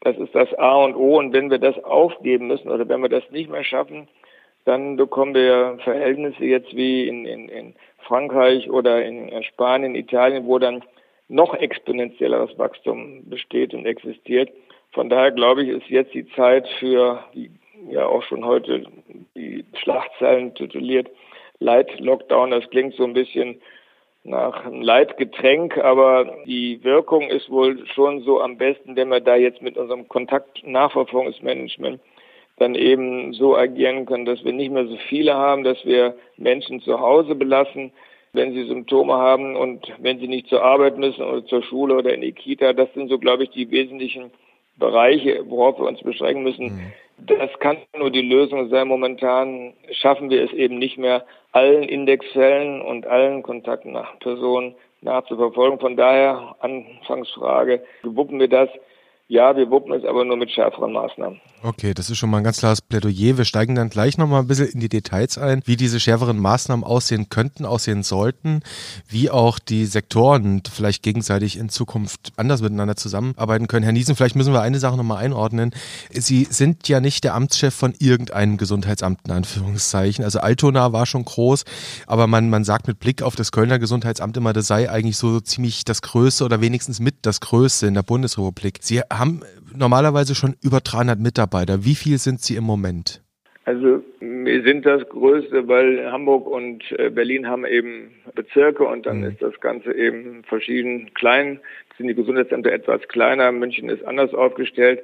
das 0.02 0.18
ist 0.18 0.34
das 0.34 0.54
A 0.56 0.76
und 0.76 0.96
O. 0.96 1.18
Und 1.18 1.34
wenn 1.34 1.50
wir 1.50 1.60
das 1.60 1.82
aufgeben 1.84 2.48
müssen 2.48 2.70
oder 2.70 2.88
wenn 2.88 3.02
wir 3.02 3.10
das 3.10 3.30
nicht 3.32 3.50
mehr 3.50 3.64
schaffen, 3.64 4.08
dann 4.66 4.98
bekommen 4.98 5.34
wir 5.34 5.78
Verhältnisse 5.84 6.44
jetzt 6.44 6.76
wie 6.76 7.08
in, 7.08 7.26
in, 7.26 7.50
in 7.50 7.76
Frankreich 8.00 8.70
oder 8.70 9.04
in, 9.04 9.44
Spanien, 9.44 9.96
Italien, 9.96 10.46
wo 10.46 10.60
dann 10.60 10.84
noch 11.30 11.54
exponentielleres 11.54 12.58
Wachstum 12.58 13.30
besteht 13.30 13.74
und 13.74 13.86
existiert. 13.86 14.50
Von 14.92 15.10
daher 15.10 15.32
glaube 15.32 15.64
ich, 15.64 15.70
ist 15.70 15.90
jetzt 15.90 16.14
die 16.14 16.28
Zeit 16.32 16.68
für 16.80 17.24
die 17.34 17.50
ja 17.90 18.06
auch 18.06 18.24
schon 18.24 18.46
heute 18.46 18.86
die 19.36 19.64
Schlagzeilen 19.76 20.54
tituliert 20.56 21.10
Light 21.60 22.00
Lockdown. 22.00 22.52
Das 22.52 22.70
klingt 22.70 22.96
so 22.96 23.04
ein 23.04 23.14
bisschen 23.14 23.62
nach 24.28 24.66
einem 24.66 24.82
Leitgetränk, 24.82 25.78
aber 25.78 26.38
die 26.46 26.84
Wirkung 26.84 27.30
ist 27.30 27.50
wohl 27.50 27.86
schon 27.88 28.22
so 28.22 28.42
am 28.42 28.58
besten, 28.58 28.96
wenn 28.96 29.10
wir 29.10 29.22
da 29.22 29.36
jetzt 29.36 29.62
mit 29.62 29.78
unserem 29.78 30.08
Kontaktnachverfolgungsmanagement 30.08 32.00
dann 32.58 32.76
eben 32.76 33.34
so 33.34 33.56
agieren 33.56 34.06
können, 34.06 34.26
dass 34.26 34.44
wir 34.44 34.52
nicht 34.52 34.72
mehr 34.72 34.88
so 34.88 34.98
viele 35.08 35.36
haben, 35.36 35.64
dass 35.64 35.84
wir 35.86 36.16
Menschen 36.38 36.82
zu 36.82 37.00
Hause 37.00 37.36
belassen, 37.36 37.92
wenn 38.34 38.54
sie 38.54 38.66
Symptome 38.66 39.14
haben 39.14 39.56
und 39.56 39.88
wenn 40.00 40.20
sie 40.20 40.28
nicht 40.28 40.48
zur 40.48 40.64
Arbeit 40.64 40.98
müssen 40.98 41.24
oder 41.24 41.46
zur 41.46 41.64
Schule 41.64 41.96
oder 41.96 42.14
in 42.14 42.22
die 42.22 42.34
Kita. 42.34 42.74
Das 42.74 42.94
sind 42.94 43.10
so, 43.10 43.20
glaube 43.20 43.44
ich, 43.44 43.52
die 43.52 43.72
wesentlichen 43.72 44.32
Bereiche, 44.76 45.44
worauf 45.48 45.80
wir 45.80 45.88
uns 45.88 46.02
beschränken 46.02 46.44
müssen. 46.44 46.66
Mhm. 46.66 46.94
Das 47.18 47.50
kann 47.60 47.78
nur 47.98 48.12
die 48.12 48.22
Lösung 48.22 48.70
sein. 48.70 48.88
Momentan 48.88 49.74
schaffen 49.92 50.30
wir 50.30 50.44
es 50.44 50.54
eben 50.54 50.78
nicht 50.78 50.98
mehr, 50.98 51.26
allen 51.52 51.84
Indexfällen 51.84 52.82
und 52.82 53.08
allen 53.08 53.42
Kontakten 53.42 53.92
nach 53.92 54.20
Personen 54.20 54.76
nachzuverfolgen. 55.02 55.80
Von 55.80 55.98
daher, 55.98 56.56
Anfangsfrage, 56.60 57.84
wuppen 58.04 58.40
wir 58.40 58.48
das? 58.48 58.70
Ja, 59.30 59.58
wir 59.58 59.70
wuppen 59.70 59.92
es 59.92 60.06
aber 60.06 60.24
nur 60.24 60.38
mit 60.38 60.52
schärferen 60.52 60.94
Maßnahmen. 60.94 61.42
Okay, 61.62 61.94
das 61.94 62.10
ist 62.10 62.18
schon 62.18 62.30
mal 62.30 62.38
ein 62.38 62.46
ganz 62.46 62.60
klares 62.60 62.82
Plädoyer. 62.82 63.38
Wir 63.38 63.44
steigen 63.44 63.76
dann 63.76 63.90
gleich 63.90 64.18
nochmal 64.18 64.42
ein 64.42 64.48
bisschen 64.48 64.70
in 64.70 64.80
die 64.80 64.88
Details 64.88 65.38
ein, 65.38 65.62
wie 65.66 65.76
diese 65.76 66.00
schärferen 66.00 66.38
Maßnahmen 66.40 66.86
aussehen 66.86 67.28
könnten, 67.28 67.66
aussehen 67.66 68.04
sollten, 68.04 68.62
wie 69.10 69.30
auch 69.30 69.60
die 69.60 69.86
Sektoren 69.86 70.62
vielleicht 70.72 71.04
gegenseitig 71.04 71.58
in 71.58 71.68
Zukunft 71.68 72.32
anders 72.38 72.62
miteinander 72.62 72.96
zusammenarbeiten 72.96 73.68
können. 73.68 73.84
Herr 73.84 73.92
Niesen, 73.92 74.16
vielleicht 74.16 74.38
müssen 74.38 74.54
wir 74.54 74.62
eine 74.62 74.80
Sache 74.80 74.96
nochmal 74.96 75.18
einordnen. 75.18 75.72
Sie 76.12 76.46
sind 76.46 76.88
ja 76.88 77.02
nicht 77.02 77.26
der 77.26 77.36
Amtschef 77.36 77.74
von 77.74 77.96
irgendeinem 78.00 78.56
Gesundheitsamt, 78.56 79.22
in 79.26 79.32
Anführungszeichen. 79.32 80.24
Also 80.24 80.40
Altona 80.40 80.94
war 80.94 81.06
schon 81.06 81.26
groß, 81.26 81.66
aber 82.06 82.28
man, 82.28 82.50
man 82.50 82.64
sagt 82.64 82.88
mit 82.88 83.00
Blick 83.00 83.24
auf 83.24 83.36
das 83.36 83.52
Kölner 83.52 83.78
Gesundheitsamt 83.78 84.38
immer, 84.38 84.54
das 84.54 84.68
sei 84.68 84.90
eigentlich 84.90 85.18
so 85.18 85.42
ziemlich 85.42 85.84
das 85.84 86.02
Größte 86.02 86.46
oder 86.46 86.62
wenigstens 86.62 87.02
mit 87.02 87.16
das 87.24 87.42
Größte 87.42 87.88
in 87.88 87.94
der 87.94 88.04
Bundesrepublik. 88.04 88.78
Sie 88.82 89.02
haben 89.20 89.42
normalerweise 89.76 90.36
schon 90.36 90.56
über 90.64 90.80
300 90.80 91.20
Mitarbeiter. 91.20 91.86
Wie 91.86 91.96
viel 91.96 92.18
sind 92.18 92.42
Sie 92.42 92.56
im 92.56 92.64
Moment? 92.64 93.22
Also 93.66 94.02
wir 94.22 94.64
sind 94.64 94.86
das 94.86 95.08
Größte, 95.10 95.68
weil 95.68 96.10
Hamburg 96.10 96.48
und 96.48 96.84
äh, 96.98 97.10
Berlin 97.10 97.48
haben 97.48 97.66
eben 97.66 98.12
Bezirke 98.34 98.86
und 98.86 99.06
dann 99.06 99.20
mhm. 99.20 99.26
ist 99.26 99.42
das 99.42 99.60
Ganze 99.60 99.94
eben 99.94 100.44
verschieden 100.46 101.14
klein. 101.16 101.60
Sind 101.98 102.08
die 102.08 102.16
Gesundheitsämter 102.16 102.72
etwas 102.72 103.06
kleiner, 103.10 103.52
München 103.52 103.90
ist 103.90 104.06
anders 104.06 104.34
aufgestellt. 104.34 105.04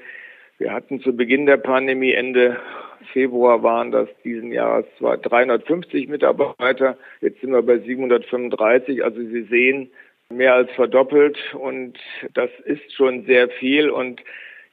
Wir 0.60 0.72
hatten 0.72 1.01
zu 1.01 1.13
Beginn 1.13 1.46
der 1.46 1.58
Pandemie, 1.58 2.13
Ende 2.13 2.58
Februar 3.12 3.63
waren 3.63 3.91
das 3.91 4.08
diesen 4.24 4.53
Jahres 4.53 4.86
zwar 4.98 5.17
350 5.17 6.08
Mitarbeiter, 6.08 6.98
jetzt 7.20 7.41
sind 7.41 7.51
wir 7.51 7.63
bei 7.63 7.79
735. 7.79 9.03
Also 9.03 9.20
Sie 9.20 9.43
sehen, 9.43 9.91
mehr 10.37 10.53
als 10.53 10.71
verdoppelt 10.71 11.37
und 11.53 11.97
das 12.33 12.49
ist 12.65 12.93
schon 12.93 13.25
sehr 13.25 13.49
viel 13.49 13.89
und 13.89 14.21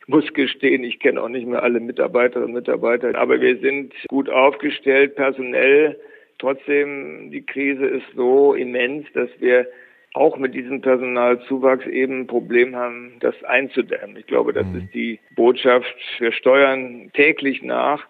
ich 0.00 0.08
muss 0.08 0.32
gestehen, 0.32 0.82
ich 0.82 0.98
kenne 0.98 1.22
auch 1.22 1.28
nicht 1.28 1.46
mehr 1.46 1.62
alle 1.62 1.80
Mitarbeiterinnen 1.80 2.48
und 2.50 2.54
Mitarbeiter, 2.54 3.16
aber 3.16 3.40
wir 3.40 3.58
sind 3.58 3.94
gut 4.08 4.28
aufgestellt 4.28 5.14
personell. 5.14 6.00
Trotzdem, 6.38 7.30
die 7.30 7.44
Krise 7.44 7.86
ist 7.86 8.06
so 8.16 8.54
immens, 8.54 9.06
dass 9.12 9.28
wir 9.38 9.66
auch 10.14 10.36
mit 10.36 10.54
diesem 10.54 10.80
Personalzuwachs 10.80 11.86
eben 11.86 12.20
ein 12.20 12.26
Problem 12.26 12.74
haben, 12.74 13.12
das 13.20 13.34
einzudämmen. 13.44 14.16
Ich 14.16 14.26
glaube, 14.26 14.52
das 14.52 14.66
mhm. 14.66 14.78
ist 14.78 14.94
die 14.94 15.20
Botschaft. 15.36 15.94
Wir 16.18 16.32
steuern 16.32 17.10
täglich 17.12 17.62
nach. 17.62 18.06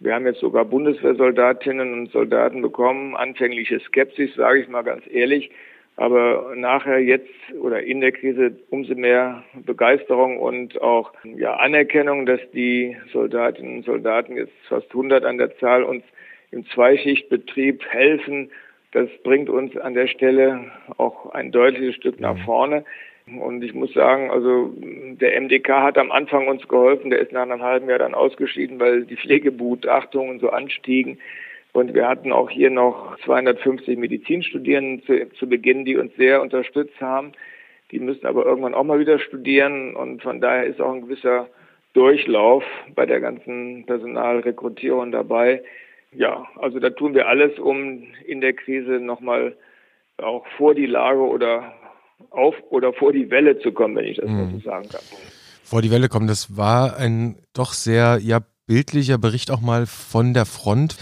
Wir 0.00 0.14
haben 0.14 0.26
jetzt 0.26 0.40
sogar 0.40 0.64
Bundeswehrsoldatinnen 0.64 1.92
und 1.92 2.12
Soldaten 2.12 2.62
bekommen. 2.62 3.16
Anfängliche 3.16 3.80
Skepsis, 3.80 4.34
sage 4.34 4.60
ich 4.60 4.68
mal 4.68 4.82
ganz 4.82 5.04
ehrlich. 5.10 5.50
Aber 5.98 6.52
nachher 6.54 7.00
jetzt 7.00 7.28
oder 7.60 7.82
in 7.82 8.00
der 8.00 8.12
Krise 8.12 8.52
umso 8.70 8.94
mehr 8.94 9.42
Begeisterung 9.66 10.38
und 10.38 10.80
auch 10.80 11.12
ja, 11.24 11.56
Anerkennung, 11.56 12.24
dass 12.24 12.40
die 12.54 12.96
Soldatinnen 13.12 13.78
und 13.78 13.84
Soldaten 13.84 14.36
jetzt 14.36 14.52
fast 14.68 14.88
100 14.90 15.24
an 15.24 15.38
der 15.38 15.58
Zahl 15.58 15.82
uns 15.82 16.04
im 16.52 16.64
Zweischichtbetrieb 16.66 17.84
helfen. 17.88 18.52
Das 18.92 19.08
bringt 19.24 19.50
uns 19.50 19.76
an 19.76 19.94
der 19.94 20.06
Stelle 20.06 20.70
auch 20.98 21.32
ein 21.32 21.50
deutliches 21.50 21.96
Stück 21.96 22.20
nach 22.20 22.38
vorne. 22.44 22.84
Und 23.26 23.64
ich 23.64 23.74
muss 23.74 23.92
sagen, 23.92 24.30
also 24.30 24.72
der 24.80 25.40
MDK 25.40 25.82
hat 25.82 25.98
am 25.98 26.12
Anfang 26.12 26.46
uns 26.46 26.68
geholfen. 26.68 27.10
Der 27.10 27.18
ist 27.18 27.32
nach 27.32 27.42
einem 27.42 27.60
halben 27.60 27.88
Jahr 27.88 27.98
dann 27.98 28.14
ausgeschieden, 28.14 28.78
weil 28.78 29.04
die 29.04 29.16
Pflegebegutachtungen 29.16 30.38
so 30.38 30.50
anstiegen. 30.50 31.18
Und 31.72 31.94
wir 31.94 32.08
hatten 32.08 32.32
auch 32.32 32.50
hier 32.50 32.70
noch 32.70 33.18
250 33.24 33.98
Medizinstudierende 33.98 35.04
zu, 35.04 35.30
zu 35.38 35.48
Beginn, 35.48 35.84
die 35.84 35.96
uns 35.96 36.14
sehr 36.16 36.42
unterstützt 36.42 37.00
haben. 37.00 37.32
Die 37.90 38.00
müssen 38.00 38.26
aber 38.26 38.44
irgendwann 38.44 38.74
auch 38.74 38.84
mal 38.84 38.98
wieder 38.98 39.18
studieren 39.18 39.94
und 39.96 40.22
von 40.22 40.40
daher 40.40 40.64
ist 40.64 40.80
auch 40.80 40.92
ein 40.92 41.02
gewisser 41.02 41.48
Durchlauf 41.94 42.64
bei 42.94 43.06
der 43.06 43.20
ganzen 43.20 43.84
Personalrekrutierung 43.86 45.10
dabei. 45.10 45.62
Ja, 46.12 46.46
also 46.56 46.78
da 46.80 46.90
tun 46.90 47.14
wir 47.14 47.28
alles, 47.28 47.58
um 47.58 48.04
in 48.26 48.40
der 48.40 48.54
Krise 48.54 49.00
nochmal 49.00 49.56
auch 50.18 50.46
vor 50.56 50.74
die 50.74 50.86
Lage 50.86 51.20
oder 51.20 51.74
auf 52.30 52.54
oder 52.70 52.92
vor 52.92 53.12
die 53.12 53.30
Welle 53.30 53.58
zu 53.60 53.72
kommen, 53.72 53.96
wenn 53.96 54.06
ich 54.06 54.16
das 54.16 54.28
mhm. 54.28 54.36
mal 54.36 54.50
so 54.50 54.58
sagen 54.60 54.88
kann. 54.88 55.00
Vor 55.62 55.82
die 55.82 55.90
Welle 55.90 56.08
kommen, 56.08 56.26
das 56.26 56.56
war 56.56 56.96
ein 56.96 57.36
doch 57.52 57.72
sehr 57.72 58.18
ja 58.22 58.40
bildlicher 58.66 59.18
Bericht 59.18 59.50
auch 59.50 59.60
mal 59.60 59.86
von 59.86 60.34
der 60.34 60.46
Front. 60.46 60.96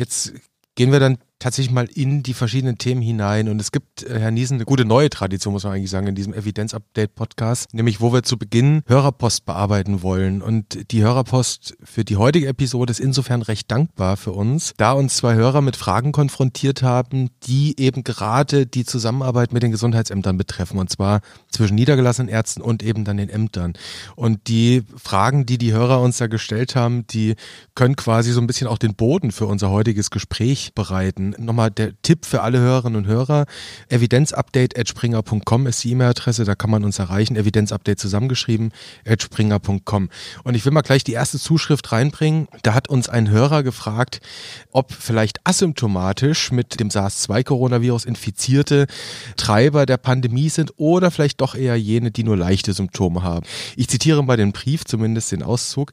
Jetzt 0.00 0.32
gehen 0.76 0.92
wir 0.92 0.98
dann 0.98 1.18
tatsächlich 1.40 1.74
mal 1.74 1.88
in 1.92 2.22
die 2.22 2.34
verschiedenen 2.34 2.78
Themen 2.78 3.02
hinein. 3.02 3.48
Und 3.48 3.60
es 3.60 3.72
gibt, 3.72 4.04
äh, 4.04 4.20
Herr 4.20 4.30
Niesen, 4.30 4.58
eine 4.58 4.66
gute 4.66 4.84
neue 4.84 5.10
Tradition, 5.10 5.52
muss 5.52 5.64
man 5.64 5.72
eigentlich 5.72 5.90
sagen, 5.90 6.06
in 6.06 6.14
diesem 6.14 6.34
Evidenz-Update-Podcast, 6.34 7.74
nämlich 7.74 8.00
wo 8.00 8.12
wir 8.12 8.22
zu 8.22 8.38
Beginn 8.38 8.82
Hörerpost 8.86 9.46
bearbeiten 9.46 10.02
wollen. 10.02 10.42
Und 10.42 10.92
die 10.92 11.02
Hörerpost 11.02 11.76
für 11.82 12.04
die 12.04 12.16
heutige 12.16 12.46
Episode 12.46 12.90
ist 12.90 13.00
insofern 13.00 13.42
recht 13.42 13.70
dankbar 13.70 14.16
für 14.16 14.32
uns, 14.32 14.74
da 14.76 14.92
uns 14.92 15.16
zwei 15.16 15.34
Hörer 15.34 15.62
mit 15.62 15.76
Fragen 15.76 16.12
konfrontiert 16.12 16.82
haben, 16.82 17.30
die 17.44 17.74
eben 17.80 18.04
gerade 18.04 18.66
die 18.66 18.84
Zusammenarbeit 18.84 19.52
mit 19.52 19.62
den 19.62 19.70
Gesundheitsämtern 19.70 20.36
betreffen. 20.36 20.78
Und 20.78 20.90
zwar 20.90 21.22
zwischen 21.50 21.74
niedergelassenen 21.74 22.28
Ärzten 22.28 22.60
und 22.60 22.82
eben 22.82 23.04
dann 23.04 23.16
den 23.16 23.30
Ämtern. 23.30 23.72
Und 24.14 24.46
die 24.48 24.82
Fragen, 24.96 25.46
die 25.46 25.56
die 25.56 25.72
Hörer 25.72 26.02
uns 26.02 26.18
da 26.18 26.26
gestellt 26.26 26.76
haben, 26.76 27.06
die 27.06 27.34
können 27.74 27.96
quasi 27.96 28.32
so 28.32 28.42
ein 28.42 28.46
bisschen 28.46 28.66
auch 28.66 28.78
den 28.78 28.94
Boden 28.94 29.32
für 29.32 29.46
unser 29.46 29.70
heutiges 29.70 30.10
Gespräch 30.10 30.72
bereiten 30.74 31.29
nochmal 31.38 31.70
der 31.70 31.92
Tipp 32.02 32.26
für 32.26 32.42
alle 32.42 32.58
Hörerinnen 32.58 33.04
und 33.04 33.06
Hörer. 33.06 33.46
Evidenzupdate.springer.com 33.88 35.66
ist 35.66 35.84
die 35.84 35.92
E-Mail-Adresse, 35.92 36.44
da 36.44 36.54
kann 36.54 36.70
man 36.70 36.84
uns 36.84 36.98
erreichen. 36.98 37.36
Evidenzupdate 37.36 37.98
zusammengeschrieben, 37.98 38.72
springer.com. 39.06 40.08
Und 40.44 40.54
ich 40.54 40.64
will 40.64 40.72
mal 40.72 40.82
gleich 40.82 41.04
die 41.04 41.12
erste 41.12 41.38
Zuschrift 41.38 41.92
reinbringen. 41.92 42.48
Da 42.62 42.74
hat 42.74 42.88
uns 42.88 43.08
ein 43.08 43.30
Hörer 43.30 43.62
gefragt, 43.62 44.20
ob 44.72 44.92
vielleicht 44.92 45.40
asymptomatisch 45.44 46.52
mit 46.52 46.80
dem 46.80 46.90
SARS-2-Coronavirus 46.90 48.04
infizierte 48.04 48.86
Treiber 49.36 49.86
der 49.86 49.96
Pandemie 49.96 50.48
sind 50.48 50.72
oder 50.76 51.10
vielleicht 51.10 51.40
doch 51.40 51.54
eher 51.54 51.76
jene, 51.76 52.10
die 52.10 52.24
nur 52.24 52.36
leichte 52.36 52.72
Symptome 52.72 53.22
haben. 53.22 53.46
Ich 53.76 53.88
zitiere 53.88 54.24
mal 54.24 54.36
den 54.36 54.52
Brief, 54.52 54.84
zumindest 54.84 55.32
den 55.32 55.42
Auszug. 55.42 55.92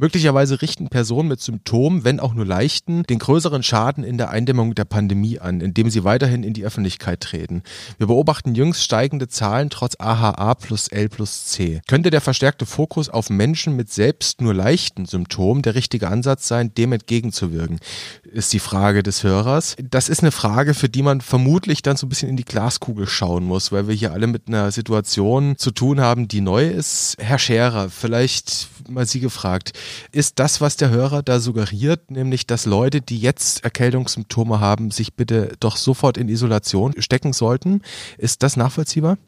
Möglicherweise 0.00 0.62
richten 0.62 0.90
Personen 0.90 1.28
mit 1.28 1.40
Symptomen, 1.40 2.04
wenn 2.04 2.20
auch 2.20 2.32
nur 2.32 2.46
leichten, 2.46 3.02
den 3.02 3.18
größeren 3.18 3.64
Schaden 3.64 4.04
in 4.04 4.16
der 4.16 4.30
Eindämmung 4.30 4.76
der 4.76 4.84
Pandemie 4.84 5.40
an, 5.40 5.60
indem 5.60 5.90
sie 5.90 6.04
weiterhin 6.04 6.44
in 6.44 6.52
die 6.54 6.64
Öffentlichkeit 6.64 7.18
treten. 7.18 7.64
Wir 7.96 8.06
beobachten 8.06 8.54
jüngst 8.54 8.84
steigende 8.84 9.26
Zahlen 9.26 9.70
trotz 9.70 9.96
AHA 9.98 10.54
plus 10.54 10.86
L 10.86 11.08
plus 11.08 11.46
C. 11.46 11.80
Könnte 11.88 12.10
der 12.10 12.20
verstärkte 12.20 12.64
Fokus 12.64 13.08
auf 13.08 13.28
Menschen 13.28 13.74
mit 13.74 13.90
selbst 13.90 14.40
nur 14.40 14.54
leichten 14.54 15.04
Symptomen 15.04 15.62
der 15.62 15.74
richtige 15.74 16.06
Ansatz 16.06 16.46
sein, 16.46 16.72
dem 16.74 16.92
entgegenzuwirken? 16.92 17.80
Ist 18.22 18.52
die 18.52 18.60
Frage 18.60 19.02
des 19.02 19.24
Hörers. 19.24 19.74
Das 19.82 20.08
ist 20.08 20.20
eine 20.20 20.30
Frage, 20.30 20.74
für 20.74 20.88
die 20.88 21.02
man 21.02 21.20
vermutlich 21.20 21.82
dann 21.82 21.96
so 21.96 22.06
ein 22.06 22.08
bisschen 22.08 22.28
in 22.28 22.36
die 22.36 22.44
Glaskugel 22.44 23.08
schauen 23.08 23.42
muss, 23.42 23.72
weil 23.72 23.88
wir 23.88 23.96
hier 23.96 24.12
alle 24.12 24.28
mit 24.28 24.46
einer 24.46 24.70
Situation 24.70 25.58
zu 25.58 25.72
tun 25.72 26.00
haben, 26.00 26.28
die 26.28 26.40
neu 26.40 26.68
ist. 26.68 27.16
Herr 27.18 27.40
Scherer, 27.40 27.90
vielleicht 27.90 28.68
mal 28.88 29.04
Sie 29.04 29.18
gefragt 29.18 29.72
ist 30.12 30.38
das, 30.38 30.60
was 30.60 30.76
der 30.76 30.90
Hörer 30.90 31.22
da 31.22 31.40
suggeriert, 31.40 32.10
nämlich, 32.10 32.46
dass 32.46 32.66
Leute, 32.66 33.00
die 33.00 33.18
jetzt 33.18 33.64
Erkältungssymptome 33.64 34.60
haben, 34.60 34.90
sich 34.90 35.14
bitte 35.14 35.52
doch 35.60 35.76
sofort 35.76 36.16
in 36.16 36.28
Isolation 36.28 36.94
stecken 36.98 37.32
sollten. 37.32 37.82
Ist 38.16 38.42
das 38.42 38.56
nachvollziehbar? 38.56 39.18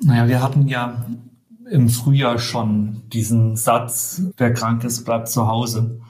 Naja, 0.00 0.28
wir 0.28 0.42
hatten 0.42 0.68
ja 0.68 1.04
im 1.70 1.88
Frühjahr 1.88 2.38
schon 2.38 3.02
diesen 3.12 3.56
Satz, 3.56 4.22
wer 4.36 4.52
krank 4.52 4.84
ist, 4.84 5.04
bleibt 5.04 5.28
zu 5.28 5.46
Hause. 5.46 6.00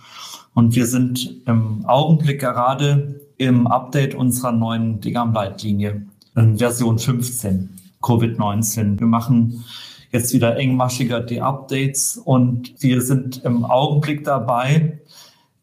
Und 0.54 0.74
wir 0.74 0.86
sind 0.86 1.42
im 1.46 1.84
Augenblick 1.86 2.40
gerade 2.40 3.20
im 3.38 3.66
Update 3.66 4.14
unserer 4.14 4.52
neuen 4.52 5.00
DGAM-Leitlinie, 5.00 6.02
Version 6.34 6.98
15, 6.98 7.70
Covid-19. 8.00 9.00
Wir 9.00 9.06
machen 9.06 9.64
jetzt 10.12 10.32
wieder 10.34 10.56
engmaschiger 10.56 11.20
die 11.20 11.40
Updates 11.40 12.18
und 12.18 12.74
wir 12.78 13.00
sind 13.00 13.42
im 13.44 13.64
Augenblick 13.64 14.24
dabei, 14.24 15.00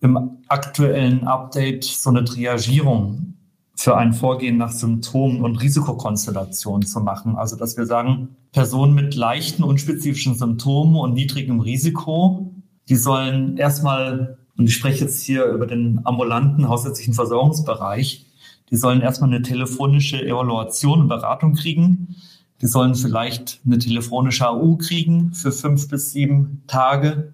im 0.01 0.37
aktuellen 0.47 1.25
Update 1.25 1.83
so 1.83 2.09
eine 2.09 2.23
Triagierung 2.23 3.35
für 3.75 3.95
ein 3.95 4.11
Vorgehen 4.13 4.57
nach 4.57 4.71
Symptomen 4.71 5.41
und 5.41 5.57
Risikokonstellationen 5.57 6.85
zu 6.85 6.99
machen. 6.99 7.35
Also, 7.35 7.55
dass 7.55 7.77
wir 7.77 7.85
sagen, 7.85 8.35
Personen 8.51 8.93
mit 8.93 9.15
leichten, 9.15 9.63
unspezifischen 9.63 10.35
Symptomen 10.35 10.95
und 10.95 11.13
niedrigem 11.13 11.59
Risiko, 11.59 12.51
die 12.89 12.95
sollen 12.95 13.57
erstmal, 13.57 14.37
und 14.57 14.65
ich 14.65 14.75
spreche 14.75 15.05
jetzt 15.05 15.21
hier 15.21 15.45
über 15.45 15.67
den 15.67 16.01
ambulanten 16.03 16.67
hausärztlichen 16.67 17.13
Versorgungsbereich, 17.13 18.25
die 18.71 18.75
sollen 18.75 19.01
erstmal 19.01 19.29
eine 19.29 19.43
telefonische 19.43 20.25
Evaluation 20.25 21.01
und 21.01 21.07
Beratung 21.07 21.53
kriegen 21.53 22.15
die 22.61 22.67
sollen 22.67 22.95
vielleicht 22.95 23.61
eine 23.65 23.77
telefonische 23.77 24.47
AU 24.47 24.77
kriegen 24.77 25.33
für 25.33 25.51
fünf 25.51 25.87
bis 25.87 26.11
sieben 26.11 26.63
Tage. 26.67 27.33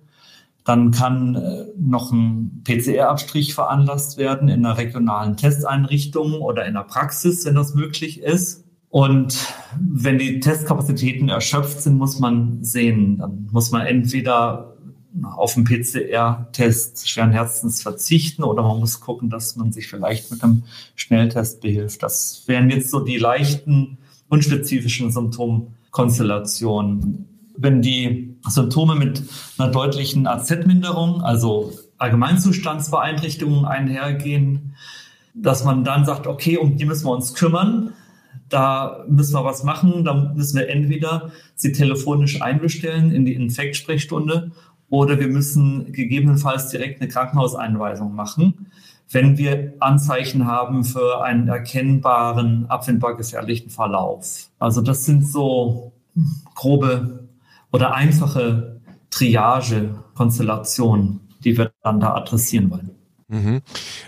Dann 0.63 0.91
kann 0.91 1.35
äh, 1.35 1.65
noch 1.77 2.11
ein 2.11 2.61
PCR-Abstrich 2.63 3.53
veranlasst 3.53 4.17
werden 4.17 4.49
in 4.49 4.65
einer 4.65 4.77
regionalen 4.77 5.37
Testeinrichtung 5.37 6.41
oder 6.41 6.65
in 6.65 6.73
der 6.73 6.81
Praxis, 6.81 7.45
wenn 7.45 7.55
das 7.55 7.75
möglich 7.75 8.21
ist. 8.21 8.63
Und 8.89 9.53
wenn 9.79 10.17
die 10.17 10.39
Testkapazitäten 10.39 11.29
erschöpft 11.29 11.81
sind, 11.81 11.97
muss 11.97 12.19
man 12.19 12.63
sehen, 12.63 13.17
dann 13.17 13.49
muss 13.51 13.71
man 13.71 13.85
entweder 13.85 14.75
auf 15.23 15.55
einen 15.55 15.65
PCR-Test 15.65 17.09
schweren 17.09 17.31
Herzens 17.31 17.81
verzichten 17.81 18.43
oder 18.43 18.63
man 18.63 18.79
muss 18.79 18.99
gucken, 18.99 19.29
dass 19.29 19.55
man 19.55 19.71
sich 19.71 19.87
vielleicht 19.87 20.31
mit 20.31 20.43
einem 20.43 20.63
Schnelltest 20.95 21.61
behilft. 21.61 22.03
Das 22.03 22.43
wären 22.47 22.69
jetzt 22.69 22.89
so 22.89 22.99
die 22.99 23.17
leichten 23.17 23.97
unspezifischen 24.35 25.11
Symptomkonstellationen. 25.11 27.27
Wenn 27.57 27.81
die 27.81 28.35
Symptome 28.47 28.95
mit 28.95 29.23
einer 29.57 29.71
deutlichen 29.71 30.27
AZ-Minderung, 30.27 31.21
also 31.21 31.71
Allgemeinzustandsbeeinträchtigungen 31.99 33.63
einhergehen, 33.63 34.75
dass 35.33 35.63
man 35.63 35.85
dann 35.85 36.03
sagt, 36.05 36.27
okay, 36.27 36.57
um 36.57 36.75
die 36.75 36.83
müssen 36.85 37.05
wir 37.05 37.13
uns 37.13 37.33
kümmern, 37.33 37.93
da 38.49 39.05
müssen 39.07 39.33
wir 39.33 39.45
was 39.45 39.63
machen, 39.63 40.03
da 40.03 40.33
müssen 40.35 40.59
wir 40.59 40.67
entweder 40.67 41.31
sie 41.55 41.71
telefonisch 41.71 42.41
einbestellen 42.41 43.11
in 43.11 43.23
die 43.25 43.33
Infektsprechstunde 43.33 44.51
oder 44.89 45.17
wir 45.19 45.29
müssen 45.29 45.93
gegebenenfalls 45.93 46.69
direkt 46.69 47.01
eine 47.01 47.09
Krankenhauseinweisung 47.09 48.13
machen 48.13 48.67
wenn 49.09 49.37
wir 49.37 49.73
Anzeichen 49.79 50.47
haben 50.47 50.83
für 50.83 51.23
einen 51.23 51.47
erkennbaren, 51.47 52.65
abwendbar 52.69 53.15
gefährlichen 53.15 53.69
Verlauf. 53.69 54.49
Also 54.59 54.81
das 54.81 55.05
sind 55.05 55.25
so 55.27 55.93
grobe 56.55 57.29
oder 57.71 57.93
einfache 57.93 58.81
Triage-Konstellationen, 59.11 61.19
die 61.43 61.55
wir 61.57 61.71
dann 61.83 61.99
da 61.99 62.15
adressieren 62.15 62.71
wollen. 62.71 62.94
Mhm. 63.27 63.61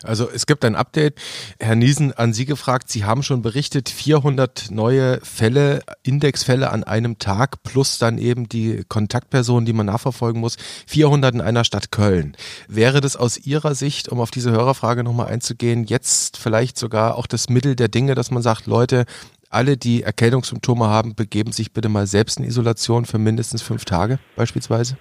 Also 0.03 0.29
es 0.29 0.45
gibt 0.45 0.63
ein 0.63 0.75
Update. 0.75 1.19
Herr 1.59 1.75
Niesen, 1.75 2.13
an 2.13 2.33
Sie 2.33 2.45
gefragt, 2.45 2.89
Sie 2.89 3.03
haben 3.03 3.23
schon 3.23 3.41
berichtet, 3.41 3.89
400 3.89 4.69
neue 4.69 5.19
Fälle, 5.23 5.81
Indexfälle 6.03 6.71
an 6.71 6.83
einem 6.83 7.17
Tag 7.17 7.63
plus 7.63 7.97
dann 7.97 8.19
eben 8.19 8.47
die 8.47 8.83
Kontaktpersonen, 8.87 9.65
die 9.65 9.73
man 9.73 9.87
nachverfolgen 9.87 10.39
muss, 10.39 10.57
400 10.85 11.33
in 11.33 11.41
einer 11.41 11.63
Stadt 11.63 11.91
Köln. 11.91 12.37
Wäre 12.67 13.01
das 13.01 13.15
aus 13.15 13.37
Ihrer 13.37 13.73
Sicht, 13.73 14.09
um 14.09 14.19
auf 14.19 14.29
diese 14.29 14.51
Hörerfrage 14.51 15.03
nochmal 15.03 15.27
einzugehen, 15.27 15.85
jetzt 15.85 16.37
vielleicht 16.37 16.77
sogar 16.77 17.15
auch 17.15 17.25
das 17.25 17.49
Mittel 17.49 17.75
der 17.75 17.87
Dinge, 17.87 18.13
dass 18.13 18.29
man 18.29 18.43
sagt, 18.43 18.67
Leute, 18.67 19.05
alle, 19.49 19.77
die 19.77 20.03
Erkältungssymptome 20.03 20.87
haben, 20.87 21.15
begeben 21.15 21.53
sich 21.53 21.73
bitte 21.73 21.89
mal 21.89 22.05
selbst 22.05 22.37
in 22.37 22.45
Isolation 22.45 23.05
für 23.05 23.17
mindestens 23.17 23.61
fünf 23.61 23.85
Tage 23.85 24.19
beispielsweise? 24.35 24.97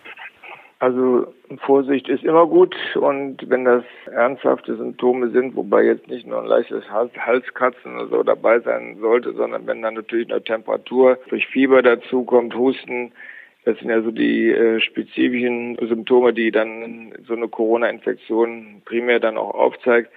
Also 0.78 1.26
Vorsicht 1.58 2.08
ist 2.08 2.24
immer 2.24 2.46
gut 2.46 2.74
und 2.96 3.48
wenn 3.48 3.64
das 3.64 3.84
ernsthafte 4.10 4.76
Symptome 4.76 5.30
sind, 5.30 5.54
wobei 5.56 5.84
jetzt 5.84 6.08
nicht 6.08 6.26
nur 6.26 6.40
ein 6.40 6.46
leichtes 6.46 6.84
Halskratzen 6.90 7.94
oder 7.94 8.08
so 8.08 8.22
dabei 8.22 8.60
sein 8.60 8.98
sollte, 9.00 9.32
sondern 9.32 9.66
wenn 9.66 9.82
dann 9.82 9.94
natürlich 9.94 10.30
eine 10.30 10.42
Temperatur 10.42 11.18
durch 11.28 11.46
Fieber 11.46 11.82
dazukommt, 11.82 12.54
Husten, 12.54 13.12
das 13.64 13.78
sind 13.78 13.90
ja 13.90 14.00
so 14.00 14.12
die 14.12 14.50
äh, 14.50 14.80
spezifischen 14.80 15.76
Symptome, 15.88 16.32
die 16.32 16.52
dann 16.52 17.12
so 17.26 17.34
eine 17.34 17.48
Corona-Infektion 17.48 18.82
primär 18.84 19.18
dann 19.18 19.36
auch 19.36 19.54
aufzeigt. 19.54 20.10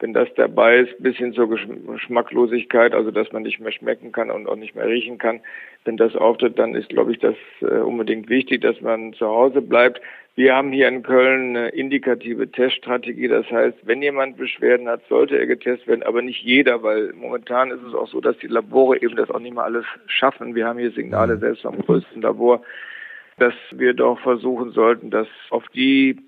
Wenn 0.00 0.12
das 0.12 0.28
dabei 0.34 0.78
ist, 0.80 1.02
bis 1.02 1.16
hin 1.16 1.32
zur 1.32 1.48
Geschmacklosigkeit, 1.48 2.94
also 2.94 3.10
dass 3.10 3.32
man 3.32 3.44
nicht 3.44 3.60
mehr 3.60 3.72
schmecken 3.72 4.12
kann 4.12 4.30
und 4.30 4.46
auch 4.48 4.56
nicht 4.56 4.74
mehr 4.74 4.88
riechen 4.88 5.18
kann, 5.18 5.40
wenn 5.84 5.96
das 5.96 6.14
auftritt, 6.16 6.58
dann 6.58 6.74
ist, 6.74 6.88
glaube 6.90 7.12
ich, 7.12 7.18
das 7.18 7.36
äh, 7.62 7.78
unbedingt 7.78 8.28
wichtig, 8.28 8.60
dass 8.60 8.80
man 8.80 9.14
zu 9.14 9.26
Hause 9.26 9.62
bleibt. 9.62 10.00
Wir 10.36 10.54
haben 10.54 10.70
hier 10.70 10.86
in 10.88 11.02
Köln 11.02 11.56
eine 11.56 11.68
indikative 11.70 12.50
Teststrategie. 12.50 13.26
Das 13.26 13.50
heißt, 13.50 13.78
wenn 13.84 14.02
jemand 14.02 14.36
Beschwerden 14.36 14.86
hat, 14.86 15.00
sollte 15.08 15.38
er 15.38 15.46
getestet 15.46 15.88
werden, 15.88 16.02
aber 16.02 16.20
nicht 16.20 16.42
jeder, 16.42 16.82
weil 16.82 17.14
momentan 17.14 17.70
ist 17.70 17.82
es 17.82 17.94
auch 17.94 18.06
so, 18.06 18.20
dass 18.20 18.36
die 18.38 18.46
Labore 18.46 19.00
eben 19.00 19.16
das 19.16 19.30
auch 19.30 19.40
nicht 19.40 19.54
mal 19.54 19.64
alles 19.64 19.86
schaffen. 20.08 20.54
Wir 20.54 20.66
haben 20.66 20.78
hier 20.78 20.90
Signale 20.90 21.36
mhm. 21.36 21.40
selbst 21.40 21.64
am 21.64 21.78
größten 21.78 22.20
Labor, 22.20 22.60
dass 23.38 23.54
wir 23.70 23.94
doch 23.94 24.20
versuchen 24.20 24.72
sollten, 24.72 25.10
dass 25.10 25.26
auf 25.48 25.64
die 25.68 26.18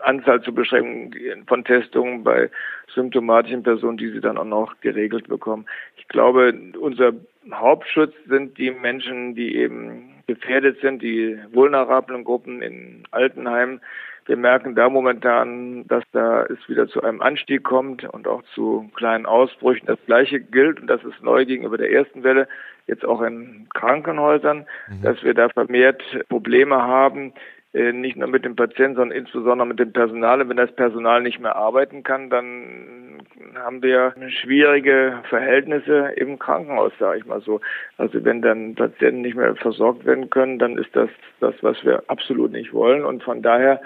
Anzahl 0.00 0.42
zu 0.42 0.52
beschränken 0.52 1.44
von 1.46 1.64
Testungen 1.64 2.24
bei 2.24 2.50
symptomatischen 2.94 3.62
Personen, 3.62 3.96
die 3.96 4.10
sie 4.10 4.20
dann 4.20 4.36
auch 4.36 4.44
noch 4.44 4.78
geregelt 4.82 5.26
bekommen. 5.26 5.64
Ich 5.96 6.06
glaube, 6.08 6.52
unser 6.78 7.12
Hauptschutz 7.50 8.12
sind 8.28 8.58
die 8.58 8.72
Menschen, 8.72 9.34
die 9.34 9.56
eben 9.56 10.17
gefährdet 10.28 10.78
sind, 10.80 11.02
die 11.02 11.38
vulnerablen 11.52 12.22
Gruppen 12.22 12.62
in 12.62 13.02
Altenheimen. 13.10 13.80
Wir 14.26 14.36
merken 14.36 14.74
da 14.74 14.90
momentan, 14.90 15.88
dass 15.88 16.04
da 16.12 16.42
es 16.44 16.68
wieder 16.68 16.86
zu 16.86 17.02
einem 17.02 17.22
Anstieg 17.22 17.64
kommt 17.64 18.04
und 18.04 18.28
auch 18.28 18.42
zu 18.54 18.90
kleinen 18.94 19.24
Ausbrüchen. 19.24 19.86
Das 19.86 19.98
Gleiche 20.04 20.38
gilt, 20.38 20.80
und 20.80 20.86
das 20.86 21.02
ist 21.02 21.22
neu 21.22 21.46
gegenüber 21.46 21.78
der 21.78 21.90
ersten 21.90 22.22
Welle, 22.22 22.46
jetzt 22.86 23.06
auch 23.06 23.22
in 23.22 23.68
Krankenhäusern, 23.74 24.66
mhm. 24.88 25.02
dass 25.02 25.22
wir 25.22 25.32
da 25.32 25.48
vermehrt 25.48 26.02
Probleme 26.28 26.76
haben, 26.76 27.32
nicht 27.72 28.16
nur 28.16 28.28
mit 28.28 28.44
dem 28.44 28.56
Patienten, 28.56 28.96
sondern 28.96 29.18
insbesondere 29.18 29.66
mit 29.66 29.78
dem 29.78 29.92
Personal. 29.92 30.40
Und 30.40 30.48
wenn 30.48 30.56
das 30.56 30.74
Personal 30.74 31.22
nicht 31.22 31.38
mehr 31.38 31.56
arbeiten 31.56 32.02
kann, 32.02 32.30
dann 32.30 33.20
haben 33.56 33.82
wir 33.82 34.14
schwierige 34.28 35.22
Verhältnisse 35.28 36.12
im 36.16 36.38
Krankenhaus, 36.38 36.92
sage 36.98 37.18
ich 37.18 37.26
mal 37.26 37.40
so. 37.42 37.60
Also 37.98 38.24
wenn 38.24 38.40
dann 38.40 38.74
Patienten 38.74 39.20
nicht 39.20 39.36
mehr 39.36 39.54
versorgt 39.56 40.06
werden 40.06 40.30
können, 40.30 40.58
dann 40.58 40.78
ist 40.78 40.94
das 40.94 41.10
das, 41.40 41.54
was 41.62 41.84
wir 41.84 42.04
absolut 42.08 42.52
nicht 42.52 42.72
wollen. 42.72 43.04
Und 43.04 43.22
von 43.22 43.42
daher 43.42 43.80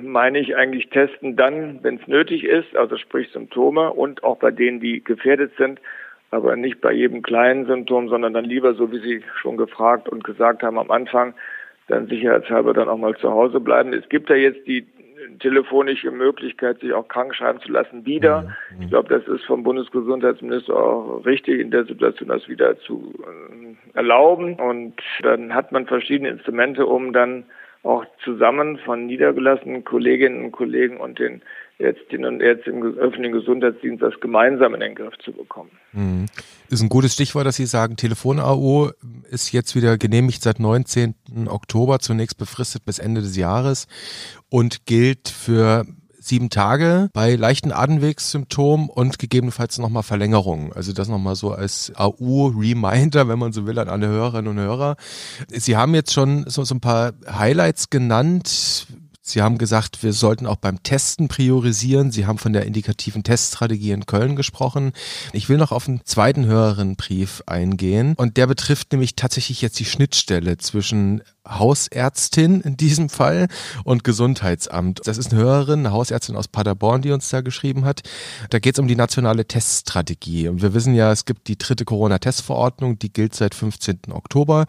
meine 0.00 0.38
ich 0.38 0.56
eigentlich 0.56 0.90
testen 0.90 1.36
dann, 1.36 1.80
wenn 1.82 1.96
es 1.96 2.06
nötig 2.06 2.44
ist, 2.44 2.76
also 2.76 2.96
sprich 2.96 3.30
Symptome 3.30 3.92
und 3.92 4.24
auch 4.24 4.38
bei 4.38 4.50
denen, 4.50 4.80
die 4.80 5.02
gefährdet 5.02 5.52
sind, 5.56 5.80
aber 6.30 6.56
nicht 6.56 6.80
bei 6.80 6.92
jedem 6.92 7.22
kleinen 7.22 7.66
Symptom, 7.66 8.08
sondern 8.08 8.34
dann 8.34 8.44
lieber, 8.44 8.74
so 8.74 8.92
wie 8.92 9.00
Sie 9.00 9.24
schon 9.40 9.56
gefragt 9.56 10.08
und 10.08 10.22
gesagt 10.22 10.62
haben 10.62 10.78
am 10.78 10.90
Anfang, 10.90 11.34
dann 11.90 12.06
sicherheitshalber 12.06 12.72
dann 12.72 12.88
auch 12.88 12.96
mal 12.96 13.16
zu 13.16 13.30
Hause 13.30 13.60
bleiben. 13.60 13.92
Es 13.92 14.08
gibt 14.08 14.30
ja 14.30 14.36
jetzt 14.36 14.66
die 14.66 14.86
telefonische 15.38 16.10
Möglichkeit, 16.10 16.80
sich 16.80 16.92
auch 16.92 17.08
krank 17.08 17.34
schreiben 17.34 17.60
zu 17.60 17.70
lassen, 17.70 18.06
wieder. 18.06 18.42
Mhm. 18.76 18.82
Ich 18.82 18.88
glaube, 18.90 19.08
das 19.08 19.26
ist 19.28 19.44
vom 19.44 19.62
Bundesgesundheitsminister 19.62 20.74
auch 20.74 21.24
richtig, 21.24 21.60
in 21.60 21.70
der 21.70 21.84
Situation 21.84 22.28
das 22.28 22.48
wieder 22.48 22.78
zu 22.80 23.14
äh, 23.22 23.96
erlauben. 23.96 24.54
Und 24.54 24.94
dann 25.22 25.54
hat 25.54 25.72
man 25.72 25.86
verschiedene 25.86 26.30
Instrumente, 26.30 26.86
um 26.86 27.12
dann 27.12 27.44
auch 27.82 28.04
zusammen 28.22 28.78
von 28.78 29.06
niedergelassenen 29.06 29.84
Kolleginnen 29.84 30.44
und 30.44 30.52
Kollegen 30.52 30.98
und 30.98 31.18
den 31.18 31.40
Ärztinnen 31.80 32.34
und 32.34 32.40
Ärzten 32.40 32.70
im 32.70 32.98
öffentlichen 32.98 33.32
Gesundheitsdienst 33.32 34.02
das 34.02 34.14
gemeinsam 34.20 34.74
in 34.74 34.80
den 34.80 34.94
Griff 34.94 35.14
zu 35.24 35.32
bekommen. 35.32 35.70
Mhm. 35.92 36.26
Ist 36.68 36.82
ein 36.82 36.88
gutes 36.88 37.14
Stichwort, 37.14 37.46
dass 37.46 37.56
Sie 37.56 37.66
sagen, 37.66 37.96
Telefon-AO 37.96 38.90
ist 39.30 39.52
jetzt 39.52 39.74
wieder 39.74 39.98
genehmigt 39.98 40.42
seit 40.42 40.60
19. 40.60 41.14
Oktober, 41.48 41.98
zunächst 41.98 42.38
befristet 42.38 42.84
bis 42.84 42.98
Ende 42.98 43.22
des 43.22 43.36
Jahres 43.36 43.88
und 44.48 44.86
gilt 44.86 45.28
für 45.28 45.84
sieben 46.20 46.50
Tage 46.50 47.08
bei 47.12 47.34
leichten 47.34 47.72
Atemwegssymptomen 47.72 48.88
und 48.88 49.18
gegebenenfalls 49.18 49.78
nochmal 49.78 50.02
Verlängerungen. 50.02 50.72
Also 50.72 50.92
das 50.92 51.08
nochmal 51.08 51.34
so 51.34 51.52
als 51.52 51.92
AU-Reminder, 51.96 53.26
wenn 53.26 53.38
man 53.38 53.52
so 53.52 53.66
will, 53.66 53.78
an 53.78 53.88
alle 53.88 54.06
Hörerinnen 54.06 54.48
und 54.48 54.58
Hörer. 54.58 54.96
Sie 55.48 55.76
haben 55.76 55.94
jetzt 55.94 56.12
schon 56.12 56.44
so, 56.46 56.62
so 56.62 56.74
ein 56.74 56.80
paar 56.80 57.12
Highlights 57.26 57.90
genant. 57.90 58.86
Sie 59.30 59.42
haben 59.42 59.58
gesagt, 59.58 60.02
wir 60.02 60.12
sollten 60.12 60.46
auch 60.46 60.56
beim 60.56 60.82
Testen 60.82 61.28
priorisieren. 61.28 62.10
Sie 62.10 62.26
haben 62.26 62.38
von 62.38 62.52
der 62.52 62.66
indikativen 62.66 63.22
Teststrategie 63.22 63.92
in 63.92 64.06
Köln 64.06 64.36
gesprochen. 64.36 64.92
Ich 65.32 65.48
will 65.48 65.56
noch 65.56 65.72
auf 65.72 65.88
einen 65.88 66.04
zweiten 66.04 66.46
Hörerinnenbrief 66.46 67.42
eingehen 67.46 68.14
und 68.16 68.36
der 68.36 68.46
betrifft 68.46 68.92
nämlich 68.92 69.16
tatsächlich 69.16 69.62
jetzt 69.62 69.78
die 69.78 69.84
Schnittstelle 69.84 70.58
zwischen 70.58 71.22
Hausärztin 71.50 72.60
in 72.60 72.76
diesem 72.76 73.08
Fall 73.08 73.48
und 73.84 74.04
Gesundheitsamt. 74.04 75.00
Das 75.04 75.18
ist 75.18 75.32
eine 75.32 75.42
Hörerin, 75.42 75.80
eine 75.80 75.92
Hausärztin 75.92 76.36
aus 76.36 76.48
Paderborn, 76.48 77.02
die 77.02 77.12
uns 77.12 77.28
da 77.28 77.40
geschrieben 77.40 77.84
hat. 77.84 78.02
Da 78.50 78.58
geht 78.58 78.74
es 78.76 78.78
um 78.78 78.88
die 78.88 78.96
nationale 78.96 79.44
Teststrategie. 79.44 80.48
Und 80.48 80.62
wir 80.62 80.74
wissen 80.74 80.94
ja, 80.94 81.12
es 81.12 81.24
gibt 81.24 81.48
die 81.48 81.58
dritte 81.58 81.84
Corona-Testverordnung, 81.84 82.98
die 82.98 83.12
gilt 83.12 83.34
seit 83.34 83.54
15. 83.54 84.00
Oktober. 84.12 84.66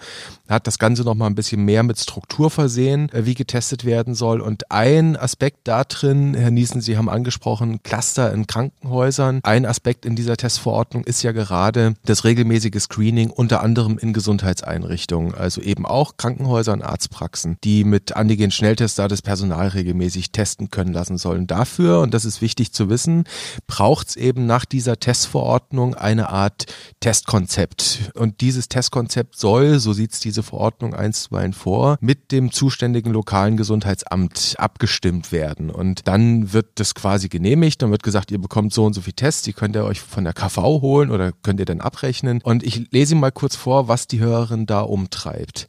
Hat 0.49 0.67
das 0.67 0.79
Ganze 0.79 1.03
nochmal 1.03 1.29
ein 1.29 1.35
bisschen 1.35 1.63
mehr 1.63 1.83
mit 1.83 1.99
Struktur 1.99 2.49
versehen, 2.49 3.09
äh, 3.09 3.25
wie 3.25 3.35
getestet 3.35 3.85
werden 3.85 4.15
soll. 4.15 4.41
Und 4.41 4.71
ein 4.71 5.15
Aspekt 5.15 5.59
da 5.65 5.83
drin, 5.83 6.33
Herr 6.33 6.51
Niesen, 6.51 6.81
Sie 6.81 6.97
haben 6.97 7.09
angesprochen, 7.09 7.83
Cluster 7.83 8.33
in 8.33 8.47
Krankenhäusern. 8.47 9.39
Ein 9.43 9.65
Aspekt 9.65 10.05
in 10.05 10.15
dieser 10.15 10.37
Testverordnung 10.37 11.03
ist 11.03 11.23
ja 11.23 11.31
gerade 11.31 11.93
das 12.05 12.23
regelmäßige 12.23 12.79
Screening, 12.79 13.29
unter 13.29 13.61
anderem 13.61 13.97
in 13.97 14.13
Gesundheitseinrichtungen. 14.13 15.35
Also 15.35 15.61
eben 15.61 15.85
auch 15.85 16.17
Krankenhäuser 16.17 16.70
Krankenhäusern, 16.71 16.81
Arztpraxen, 16.81 17.57
die 17.63 17.83
mit 17.83 18.15
Antigen-Schnelltests 18.15 18.95
da 18.95 19.07
das 19.07 19.21
Personal 19.21 19.69
regelmäßig 19.69 20.31
testen 20.31 20.69
können 20.69 20.93
lassen 20.93 21.17
sollen. 21.17 21.47
Dafür, 21.47 21.99
und 21.99 22.13
das 22.13 22.25
ist 22.25 22.41
wichtig 22.41 22.71
zu 22.71 22.89
wissen, 22.89 23.25
braucht 23.67 24.09
es 24.09 24.15
eben 24.15 24.45
nach 24.45 24.65
dieser 24.65 24.99
Testverordnung 24.99 25.95
eine 25.95 26.29
Art 26.29 26.65
Testkonzept. 26.99 28.11
Und 28.15 28.41
dieses 28.41 28.69
Testkonzept 28.69 29.37
soll, 29.37 29.79
so 29.79 29.93
sieht 29.93 30.13
es 30.13 30.19
diese 30.19 30.43
Verordnung 30.43 30.93
einstweilen 30.93 31.53
vor, 31.53 31.97
mit 32.01 32.31
dem 32.31 32.51
zuständigen 32.51 33.11
lokalen 33.11 33.57
Gesundheitsamt 33.57 34.55
abgestimmt 34.57 35.31
werden. 35.31 35.69
Und 35.69 36.07
dann 36.07 36.53
wird 36.53 36.67
das 36.75 36.95
quasi 36.95 37.29
genehmigt, 37.29 37.81
dann 37.81 37.91
wird 37.91 38.03
gesagt, 38.03 38.31
ihr 38.31 38.39
bekommt 38.39 38.73
so 38.73 38.85
und 38.85 38.93
so 38.93 39.01
viel 39.01 39.13
Tests, 39.13 39.41
die 39.43 39.53
könnt 39.53 39.75
ihr 39.75 39.83
euch 39.83 40.01
von 40.01 40.23
der 40.23 40.33
KV 40.33 40.81
holen 40.81 41.11
oder 41.11 41.31
könnt 41.43 41.59
ihr 41.59 41.65
dann 41.65 41.81
abrechnen. 41.81 42.41
Und 42.43 42.63
ich 42.63 42.91
lese 42.91 43.15
mal 43.15 43.31
kurz 43.31 43.55
vor, 43.55 43.87
was 43.87 44.07
die 44.07 44.19
Hörerin 44.19 44.65
da 44.65 44.81
umtreibt. 44.81 45.67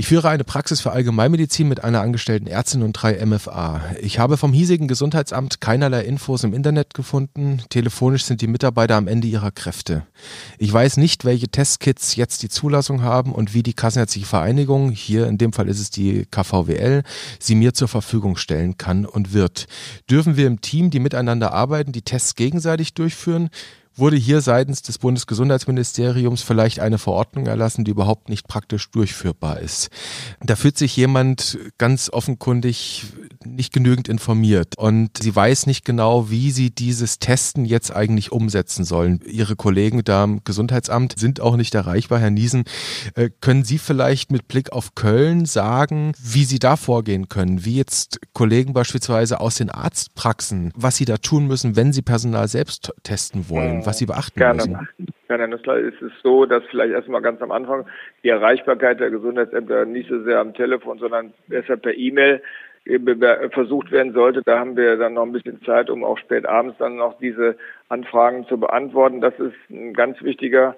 Ich 0.00 0.06
führe 0.06 0.28
eine 0.28 0.44
Praxis 0.44 0.80
für 0.80 0.92
Allgemeinmedizin 0.92 1.66
mit 1.66 1.82
einer 1.82 2.02
angestellten 2.02 2.46
Ärztin 2.46 2.84
und 2.84 2.92
drei 2.92 3.26
MFA. 3.26 3.82
Ich 4.00 4.20
habe 4.20 4.36
vom 4.36 4.52
hiesigen 4.52 4.86
Gesundheitsamt 4.86 5.60
keinerlei 5.60 6.04
Infos 6.04 6.44
im 6.44 6.54
Internet 6.54 6.94
gefunden. 6.94 7.62
Telefonisch 7.68 8.22
sind 8.22 8.40
die 8.40 8.46
Mitarbeiter 8.46 8.94
am 8.94 9.08
Ende 9.08 9.26
ihrer 9.26 9.50
Kräfte. 9.50 10.06
Ich 10.56 10.72
weiß 10.72 10.98
nicht, 10.98 11.24
welche 11.24 11.48
Testkits 11.48 12.14
jetzt 12.14 12.44
die 12.44 12.48
Zulassung 12.48 13.02
haben 13.02 13.32
und 13.32 13.54
wie 13.54 13.64
die 13.64 13.72
Kassenärztliche 13.72 14.28
Vereinigung, 14.28 14.92
hier 14.92 15.26
in 15.26 15.36
dem 15.36 15.52
Fall 15.52 15.66
ist 15.66 15.80
es 15.80 15.90
die 15.90 16.26
KVWL, 16.30 17.02
sie 17.40 17.56
mir 17.56 17.74
zur 17.74 17.88
Verfügung 17.88 18.36
stellen 18.36 18.78
kann 18.78 19.04
und 19.04 19.32
wird. 19.32 19.66
Dürfen 20.08 20.36
wir 20.36 20.46
im 20.46 20.60
Team, 20.60 20.90
die 20.90 21.00
miteinander 21.00 21.52
arbeiten, 21.52 21.90
die 21.90 22.02
Tests 22.02 22.36
gegenseitig 22.36 22.94
durchführen? 22.94 23.50
Wurde 23.98 24.16
hier 24.16 24.40
seitens 24.40 24.82
des 24.82 24.98
Bundesgesundheitsministeriums 24.98 26.42
vielleicht 26.42 26.80
eine 26.80 26.98
Verordnung 26.98 27.46
erlassen, 27.46 27.84
die 27.84 27.90
überhaupt 27.90 28.28
nicht 28.28 28.48
praktisch 28.48 28.90
durchführbar 28.90 29.60
ist. 29.60 29.90
Da 30.40 30.56
fühlt 30.56 30.78
sich 30.78 30.96
jemand 30.96 31.58
ganz 31.78 32.10
offenkundig 32.10 33.06
nicht 33.44 33.72
genügend 33.72 34.08
informiert 34.08 34.76
und 34.76 35.18
sie 35.18 35.34
weiß 35.34 35.66
nicht 35.66 35.84
genau, 35.84 36.30
wie 36.30 36.50
sie 36.50 36.70
dieses 36.70 37.18
Testen 37.18 37.64
jetzt 37.64 37.94
eigentlich 37.94 38.32
umsetzen 38.32 38.84
sollen. 38.84 39.20
Ihre 39.26 39.56
Kollegen 39.56 40.02
da 40.04 40.24
im 40.24 40.42
Gesundheitsamt 40.44 41.18
sind 41.18 41.40
auch 41.40 41.56
nicht 41.56 41.74
erreichbar. 41.74 42.18
Herr 42.18 42.30
Niesen, 42.30 42.64
äh, 43.14 43.30
können 43.40 43.64
Sie 43.64 43.78
vielleicht 43.78 44.30
mit 44.30 44.48
Blick 44.48 44.72
auf 44.72 44.94
Köln 44.94 45.44
sagen, 45.46 46.12
wie 46.22 46.44
Sie 46.44 46.58
da 46.58 46.76
vorgehen 46.76 47.28
können? 47.28 47.64
Wie 47.64 47.76
jetzt 47.76 48.20
Kollegen 48.32 48.72
beispielsweise 48.72 49.40
aus 49.40 49.56
den 49.56 49.70
Arztpraxen, 49.70 50.72
was 50.74 50.96
sie 50.96 51.04
da 51.04 51.16
tun 51.16 51.46
müssen, 51.46 51.76
wenn 51.76 51.92
sie 51.92 52.02
Personal 52.02 52.48
selbst 52.48 52.92
testen 53.02 53.48
wollen, 53.48 53.86
was 53.88 53.98
sie 53.98 54.06
beachten 54.06 54.38
Gerne. 54.38 54.56
müssen? 54.56 54.88
Herr 55.28 55.46
Nüssler, 55.46 55.78
ist 55.78 56.00
es 56.00 56.12
so, 56.22 56.46
dass 56.46 56.62
vielleicht 56.70 56.92
erstmal 56.92 57.22
ganz 57.22 57.42
am 57.42 57.50
Anfang 57.50 57.86
die 58.22 58.28
Erreichbarkeit 58.28 59.00
der 59.00 59.10
Gesundheitsämter 59.10 59.84
nicht 59.84 60.08
so 60.08 60.22
sehr 60.22 60.40
am 60.40 60.54
Telefon, 60.54 60.98
sondern 60.98 61.32
besser 61.48 61.76
per 61.76 61.94
E-Mail 61.94 62.42
versucht 63.50 63.90
werden 63.90 64.14
sollte. 64.14 64.42
Da 64.44 64.58
haben 64.58 64.76
wir 64.76 64.96
dann 64.96 65.14
noch 65.14 65.24
ein 65.24 65.32
bisschen 65.32 65.62
Zeit, 65.64 65.90
um 65.90 66.04
auch 66.04 66.16
spät 66.18 66.46
abends 66.46 66.78
dann 66.78 66.96
noch 66.96 67.18
diese 67.18 67.56
Anfragen 67.88 68.46
zu 68.46 68.58
beantworten. 68.58 69.20
Das 69.20 69.34
ist 69.38 69.54
ein 69.68 69.92
ganz 69.92 70.22
wichtiger 70.22 70.74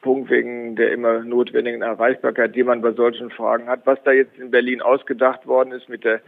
Punkt 0.00 0.30
wegen 0.30 0.76
der 0.76 0.92
immer 0.92 1.20
notwendigen 1.20 1.82
Erreichbarkeit, 1.82 2.54
die 2.54 2.64
man 2.64 2.80
bei 2.80 2.92
solchen 2.92 3.30
Fragen 3.30 3.68
hat. 3.68 3.80
Was 3.84 4.02
da 4.04 4.12
jetzt 4.12 4.38
in 4.38 4.50
Berlin 4.50 4.80
ausgedacht 4.80 5.46
worden 5.46 5.72
ist 5.72 5.90
mit 5.90 6.04
der 6.04 6.20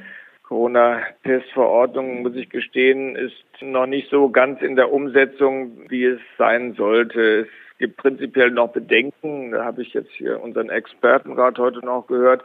Corona-Testverordnung, 0.52 2.20
muss 2.20 2.36
ich 2.36 2.50
gestehen, 2.50 3.16
ist 3.16 3.42
noch 3.62 3.86
nicht 3.86 4.10
so 4.10 4.28
ganz 4.28 4.60
in 4.60 4.76
der 4.76 4.92
Umsetzung, 4.92 5.88
wie 5.88 6.04
es 6.04 6.20
sein 6.36 6.74
sollte. 6.74 7.46
Es 7.72 7.78
gibt 7.78 7.96
prinzipiell 7.96 8.50
noch 8.50 8.68
Bedenken. 8.68 9.52
Da 9.52 9.64
habe 9.64 9.80
ich 9.80 9.94
jetzt 9.94 10.10
hier 10.12 10.42
unseren 10.42 10.68
Expertenrat 10.68 11.58
heute 11.58 11.78
noch 11.84 12.06
gehört 12.06 12.42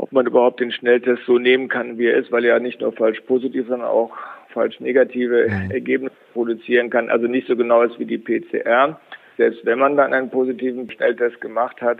ob 0.00 0.12
man 0.12 0.26
überhaupt 0.26 0.60
den 0.60 0.70
Schnelltest 0.70 1.24
so 1.26 1.38
nehmen 1.38 1.66
kann, 1.66 1.98
wie 1.98 2.06
er 2.06 2.16
ist, 2.16 2.30
weil 2.30 2.44
er 2.44 2.54
ja 2.54 2.60
nicht 2.60 2.80
nur 2.80 2.92
falsch 2.92 3.20
positiv, 3.22 3.66
sondern 3.66 3.88
auch 3.88 4.16
falsch 4.50 4.78
negative. 4.78 5.48
Ergebnisse 5.72 6.14
produzieren 6.32 6.88
kann. 6.88 7.10
Also 7.10 7.26
nicht 7.26 7.48
so 7.48 7.56
genau 7.56 7.82
ist 7.82 7.98
wie 7.98 8.06
die 8.06 8.16
PCR. 8.16 8.98
Selbst 9.36 9.66
wenn 9.66 9.80
man 9.80 9.96
dann 9.96 10.14
einen 10.14 10.30
positiven 10.30 10.88
Schnelltest 10.88 11.40
gemacht 11.40 11.82
hat, 11.82 11.98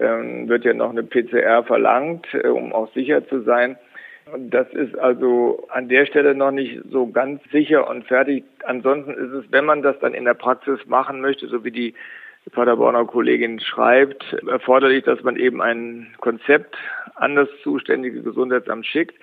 ähm, 0.00 0.48
wird 0.48 0.64
ja 0.64 0.74
noch 0.74 0.90
eine 0.90 1.04
PCR 1.04 1.62
verlangt, 1.62 2.26
äh, 2.34 2.48
um 2.48 2.72
auch 2.72 2.92
sicher 2.92 3.26
zu 3.28 3.42
sein. 3.42 3.76
Das 4.34 4.68
ist 4.72 4.98
also 4.98 5.68
an 5.70 5.88
der 5.88 6.04
Stelle 6.04 6.34
noch 6.34 6.50
nicht 6.50 6.80
so 6.90 7.06
ganz 7.06 7.40
sicher 7.52 7.88
und 7.88 8.06
fertig. 8.06 8.44
Ansonsten 8.64 9.12
ist 9.12 9.32
es, 9.32 9.44
wenn 9.52 9.64
man 9.64 9.82
das 9.82 9.96
dann 10.00 10.14
in 10.14 10.24
der 10.24 10.34
Praxis 10.34 10.84
machen 10.86 11.20
möchte, 11.20 11.46
so 11.46 11.62
wie 11.64 11.70
die 11.70 11.94
Paderborner 12.50 13.04
Kollegin 13.04 13.60
schreibt, 13.60 14.24
erforderlich, 14.48 15.04
dass 15.04 15.22
man 15.22 15.36
eben 15.36 15.62
ein 15.62 16.08
Konzept 16.18 16.76
an 17.14 17.36
das 17.36 17.48
zuständige 17.62 18.22
Gesundheitsamt 18.22 18.86
schickt. 18.86 19.14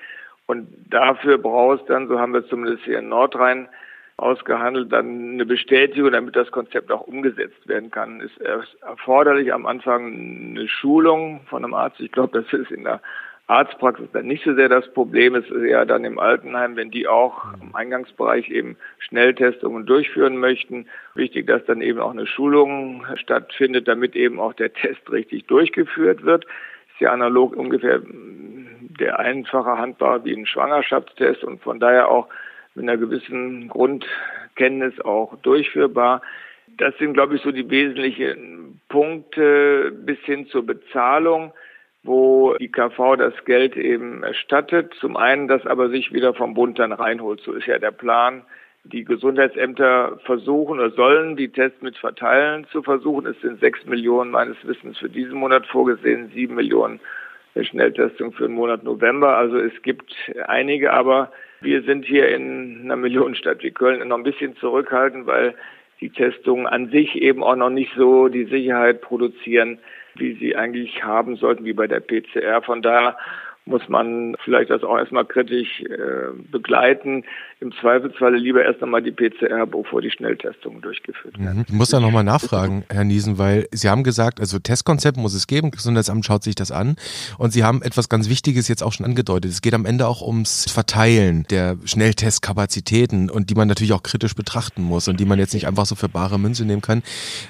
Und 0.46 0.68
dafür 0.90 1.38
brauchst 1.38 1.90
dann, 1.90 2.08
so 2.08 2.20
haben 2.20 2.34
wir 2.34 2.48
zumindest 2.48 2.84
hier 2.84 3.00
in 3.00 3.10
Nordrhein 3.10 3.68
ausgehandelt, 4.16 4.92
dann 4.94 5.34
eine 5.34 5.46
Bestätigung, 5.46 6.12
damit 6.12 6.36
das 6.36 6.52
Konzept 6.52 6.92
auch 6.92 7.08
umgesetzt 7.08 7.68
werden 7.68 7.92
kann. 7.92 8.22
Ist 8.22 8.40
erforderlich 8.82 9.54
am 9.54 9.66
Anfang 9.66 10.52
eine 10.54 10.68
Schulung 10.68 11.42
von 11.50 11.64
einem 11.64 11.74
Arzt. 11.74 12.00
Ich 12.00 12.12
glaube, 12.12 12.42
das 12.42 12.54
ist 12.54 12.72
in 12.72 12.84
der 12.84 13.02
Arztpraxis 13.48 14.10
dann 14.14 14.28
nicht 14.28 14.44
so 14.46 14.54
sehr 14.56 14.70
das 14.70 14.92
Problem. 14.94 15.36
Es 15.36 15.46
ist 15.50 15.64
eher 15.64 15.86
dann 15.86 16.06
im 16.06 16.18
Altenheim, 16.18 16.78
wenn 16.78 16.92
die 16.92 17.08
auch 17.08 17.54
im 17.62 17.76
Eingangsbereich 17.76 18.50
eben 18.50 18.78
Schnelltestungen 19.00 19.86
durchführen 19.86 20.38
möchten. 20.38 20.88
Wichtig, 21.14 21.48
dass 21.48 21.66
dann 21.66 21.82
eben 21.82 22.00
auch 22.00 22.12
eine 22.12 22.26
Schulung 22.26 23.06
stattfindet, 23.16 23.88
damit 23.88 24.16
eben 24.16 24.40
auch 24.40 24.54
der 24.54 24.74
Test 24.74 25.12
richtig 25.12 25.46
durchgeführt 25.48 26.24
wird. 26.24 26.46
Ist 26.94 27.02
ja 27.02 27.12
analog 27.12 27.56
ungefähr 27.56 28.02
der 29.00 29.20
einfache 29.20 29.78
handbar 29.78 30.24
wie 30.24 30.36
ein 30.36 30.46
Schwangerschaftstest 30.46 31.44
und 31.44 31.62
von 31.62 31.80
daher 31.80 32.10
auch 32.10 32.30
mit 32.76 32.84
einer 32.84 32.98
gewissen 32.98 33.68
Grundkenntnis 33.68 35.00
auch 35.02 35.36
durchführbar. 35.42 36.22
Das 36.78 36.98
sind, 36.98 37.14
glaube 37.14 37.36
ich, 37.36 37.42
so 37.42 37.52
die 37.52 37.70
wesentlichen 37.70 38.80
Punkte 38.90 39.92
bis 39.92 40.18
hin 40.20 40.48
zur 40.48 40.66
Bezahlung, 40.66 41.52
wo 42.04 42.56
die 42.60 42.72
KV 42.72 43.16
das 43.16 43.34
Geld 43.46 43.78
eben 43.78 44.24
erstattet. 44.24 44.94
Zum 45.00 45.16
einen 45.18 45.48
das 45.48 45.66
aber 45.66 45.90
sich 45.90 46.12
wieder 46.12 46.34
vom 46.34 46.54
Bund 46.54 46.78
dann 46.80 46.92
reinholt. 46.92 47.42
So 47.42 47.54
ist 47.54 47.68
ja 47.68 47.80
der 47.80 47.92
Plan. 47.92 48.44
Die 48.86 49.06
Gesundheitsämter 49.06 50.20
versuchen 50.26 50.80
oder 50.80 50.92
sollen 50.92 51.38
die 51.38 51.48
Tests 51.48 51.82
mit 51.82 51.98
verteilen 51.98 52.68
zu 52.72 52.84
versuchen. 52.84 53.26
Es 53.28 53.40
sind 53.40 53.62
sechs 53.62 53.86
Millionen 53.86 54.32
meines 54.32 54.58
Wissens 54.68 54.98
für 54.98 55.10
diesen 55.10 55.36
Monat 55.36 55.66
vorgesehen, 55.68 56.32
sieben 56.34 56.56
Millionen 56.56 57.00
Schnelltestung 57.62 58.34
für 58.34 58.48
den 58.48 58.56
Monat 58.56 58.84
November. 58.84 59.38
Also 59.38 59.58
es 59.58 59.82
gibt 59.84 60.14
einige, 60.48 60.92
aber 60.92 61.32
wir 61.62 61.84
sind 61.84 62.04
hier 62.04 62.28
in 62.28 62.82
einer 62.84 62.98
Millionenstadt 62.98 63.64
wie 63.64 63.72
Köln 63.72 64.06
noch 64.06 64.18
ein 64.18 64.24
bisschen 64.24 64.58
zurückhaltend, 64.58 65.28
weil 65.28 65.56
die 66.02 66.10
Testungen 66.10 66.68
an 66.68 66.90
sich 66.90 67.16
eben 67.16 67.42
auch 67.42 67.56
noch 67.56 67.70
nicht 67.70 67.94
so 67.96 68.28
die 68.28 68.46
Sicherheit 68.46 69.00
produzieren, 69.00 69.80
wie 70.16 70.34
sie 70.36 70.56
eigentlich 70.56 71.04
haben 71.04 71.36
sollten, 71.36 71.66
wie 71.66 71.74
bei 71.74 71.88
der 71.88 72.00
PCR. 72.00 72.62
Von 72.62 72.82
daher 72.82 73.18
muss 73.66 73.88
man 73.88 74.36
vielleicht 74.44 74.70
das 74.70 74.84
auch 74.84 74.98
erstmal 74.98 75.26
kritisch 75.26 75.82
äh, 75.82 76.34
begleiten. 76.52 77.24
Im 77.64 77.72
Zweifelsfalle 77.80 78.38
lieber 78.38 78.62
erst 78.62 78.84
einmal 78.84 79.02
die 79.02 79.12
PCR, 79.12 79.66
bevor 79.66 80.02
die 80.02 80.12
Schnelltestungen 80.12 80.82
durchgeführt 80.82 81.40
werden. 81.40 81.60
Mhm. 81.60 81.66
Ich 81.70 81.74
muss 81.74 81.92
da 81.92 82.02
nochmal 82.02 82.26
nachfragen, 82.26 82.84
Herr 82.90 83.06
Niesen, 83.06 83.38
weil 83.38 83.70
Sie 83.72 83.88
haben 83.88 84.04
gesagt, 84.04 84.42
also 84.42 84.60
Testkonzept 84.60 85.16
muss 85.16 85.34
es 85.34 85.48
geben, 85.48 85.72
Gesundheitsamt 85.72 86.26
schaut 86.26 86.44
sich 86.44 86.56
das 86.56 86.74
an 86.74 86.98
und 87.38 87.54
Sie 87.54 87.64
haben 87.64 87.82
etwas 87.82 88.10
ganz 88.10 88.28
Wichtiges 88.28 88.68
jetzt 88.68 88.84
auch 88.84 88.92
schon 88.92 89.06
angedeutet. 89.06 89.50
Es 89.50 89.62
geht 89.62 89.74
am 89.74 89.86
Ende 89.86 90.08
auch 90.08 90.22
ums 90.22 90.70
Verteilen 90.70 91.46
der 91.52 91.78
Schnelltestkapazitäten 91.86 93.30
und 93.30 93.50
die 93.50 93.56
man 93.56 93.70
natürlich 93.70 93.94
auch 93.94 94.04
kritisch 94.04 94.36
betrachten 94.36 94.84
muss 94.84 95.08
und 95.08 95.22
die 95.22 95.26
man 95.26 95.40
jetzt 95.40 95.54
nicht 95.54 95.66
einfach 95.66 95.86
so 95.86 95.96
für 95.96 96.10
bare 96.10 96.38
Münze 96.38 96.66
nehmen 96.66 96.82
kann. 96.82 97.02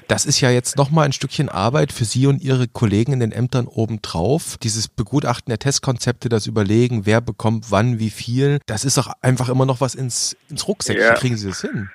Das 0.06 0.26
ist 0.26 0.40
ja 0.40 0.48
jetzt 0.48 0.78
nochmal 0.78 1.06
ein 1.06 1.12
Stückchen 1.12 1.48
Arbeit 1.48 1.90
für 1.90 2.04
Sie 2.04 2.28
und 2.28 2.40
Ihre 2.40 2.68
Kollegen 2.68 3.14
in 3.14 3.18
den 3.18 3.32
Ämtern 3.32 3.66
obendrauf. 3.66 4.58
Dieses 4.62 4.86
Begutachten 4.86 5.50
der 5.50 5.58
Testkonzepte, 5.58 6.28
das 6.28 6.46
Überlegen, 6.46 7.04
wer 7.04 7.20
bekommt 7.20 7.72
wann, 7.72 7.98
wie 7.98 8.10
viel, 8.10 8.60
das 8.66 8.84
ist 8.84 8.96
doch 8.96 9.10
einfach 9.20 9.48
immer 9.48 9.66
noch 9.66 9.80
was 9.80 9.96
ins, 10.04 10.36
ins 10.50 10.66
Rucksäckchen. 10.68 11.04
Ja. 11.04 11.14
Kriegen 11.14 11.36
Sie 11.36 11.48
das 11.48 11.60
hin? 11.60 11.90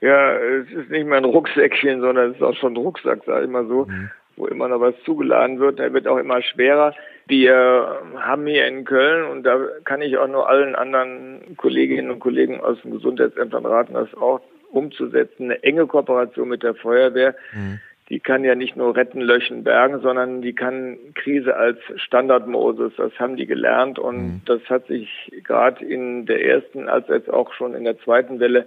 Ja, 0.00 0.34
es 0.36 0.70
ist 0.70 0.90
nicht 0.90 1.06
mehr 1.06 1.18
ein 1.18 1.24
Rucksäckchen, 1.24 2.00
sondern 2.00 2.30
es 2.30 2.36
ist 2.36 2.42
auch 2.42 2.54
schon 2.56 2.74
ein 2.74 2.76
Rucksack, 2.76 3.20
sag 3.26 3.42
ich 3.42 3.50
mal 3.50 3.66
so, 3.66 3.86
mhm. 3.86 4.10
wo 4.36 4.46
immer 4.46 4.68
noch 4.68 4.80
was 4.80 4.94
zugeladen 5.04 5.58
wird. 5.58 5.78
Der 5.78 5.92
wird 5.92 6.06
auch 6.06 6.18
immer 6.18 6.42
schwerer. 6.42 6.94
Wir 7.26 8.02
haben 8.16 8.46
hier 8.46 8.66
in 8.66 8.84
Köln, 8.84 9.30
und 9.30 9.44
da 9.44 9.58
kann 9.84 10.02
ich 10.02 10.18
auch 10.18 10.28
nur 10.28 10.48
allen 10.48 10.74
anderen 10.74 11.56
Kolleginnen 11.56 12.10
und 12.10 12.20
Kollegen 12.20 12.60
aus 12.60 12.80
den 12.82 12.92
Gesundheitsämtern 12.92 13.64
raten, 13.64 13.94
das 13.94 14.12
auch 14.14 14.40
umzusetzen, 14.70 15.44
eine 15.44 15.62
enge 15.62 15.86
Kooperation 15.86 16.48
mit 16.48 16.62
der 16.62 16.74
Feuerwehr. 16.74 17.34
Mhm 17.54 17.80
die 18.10 18.20
kann 18.20 18.44
ja 18.44 18.54
nicht 18.54 18.76
nur 18.76 18.94
retten, 18.96 19.20
löschen, 19.20 19.64
bergen, 19.64 20.00
sondern 20.00 20.42
die 20.42 20.52
kann 20.52 20.98
Krise 21.14 21.56
als 21.56 21.78
Standardmodus, 21.96 22.92
das 22.96 23.18
haben 23.18 23.36
die 23.36 23.46
gelernt 23.46 23.98
und 23.98 24.16
mhm. 24.16 24.40
das 24.44 24.60
hat 24.68 24.86
sich 24.88 25.32
gerade 25.44 25.84
in 25.84 26.26
der 26.26 26.44
ersten 26.44 26.88
als 26.88 27.08
jetzt 27.08 27.30
auch 27.30 27.52
schon 27.54 27.74
in 27.74 27.84
der 27.84 27.98
zweiten 28.00 28.40
Welle 28.40 28.66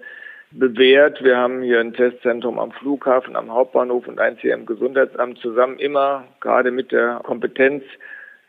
bewährt. 0.51 1.23
Wir 1.23 1.37
haben 1.37 1.61
hier 1.61 1.79
ein 1.79 1.93
Testzentrum 1.93 2.57
am 2.57 2.71
Flughafen, 2.71 3.35
am 3.35 3.51
Hauptbahnhof 3.51 4.07
und 4.07 4.19
eins 4.19 4.39
hier 4.39 4.53
im 4.53 4.65
Gesundheitsamt 4.65 5.37
zusammen 5.39 5.77
immer 5.77 6.23
gerade 6.39 6.71
mit 6.71 6.91
der 6.91 7.19
Kompetenz 7.23 7.83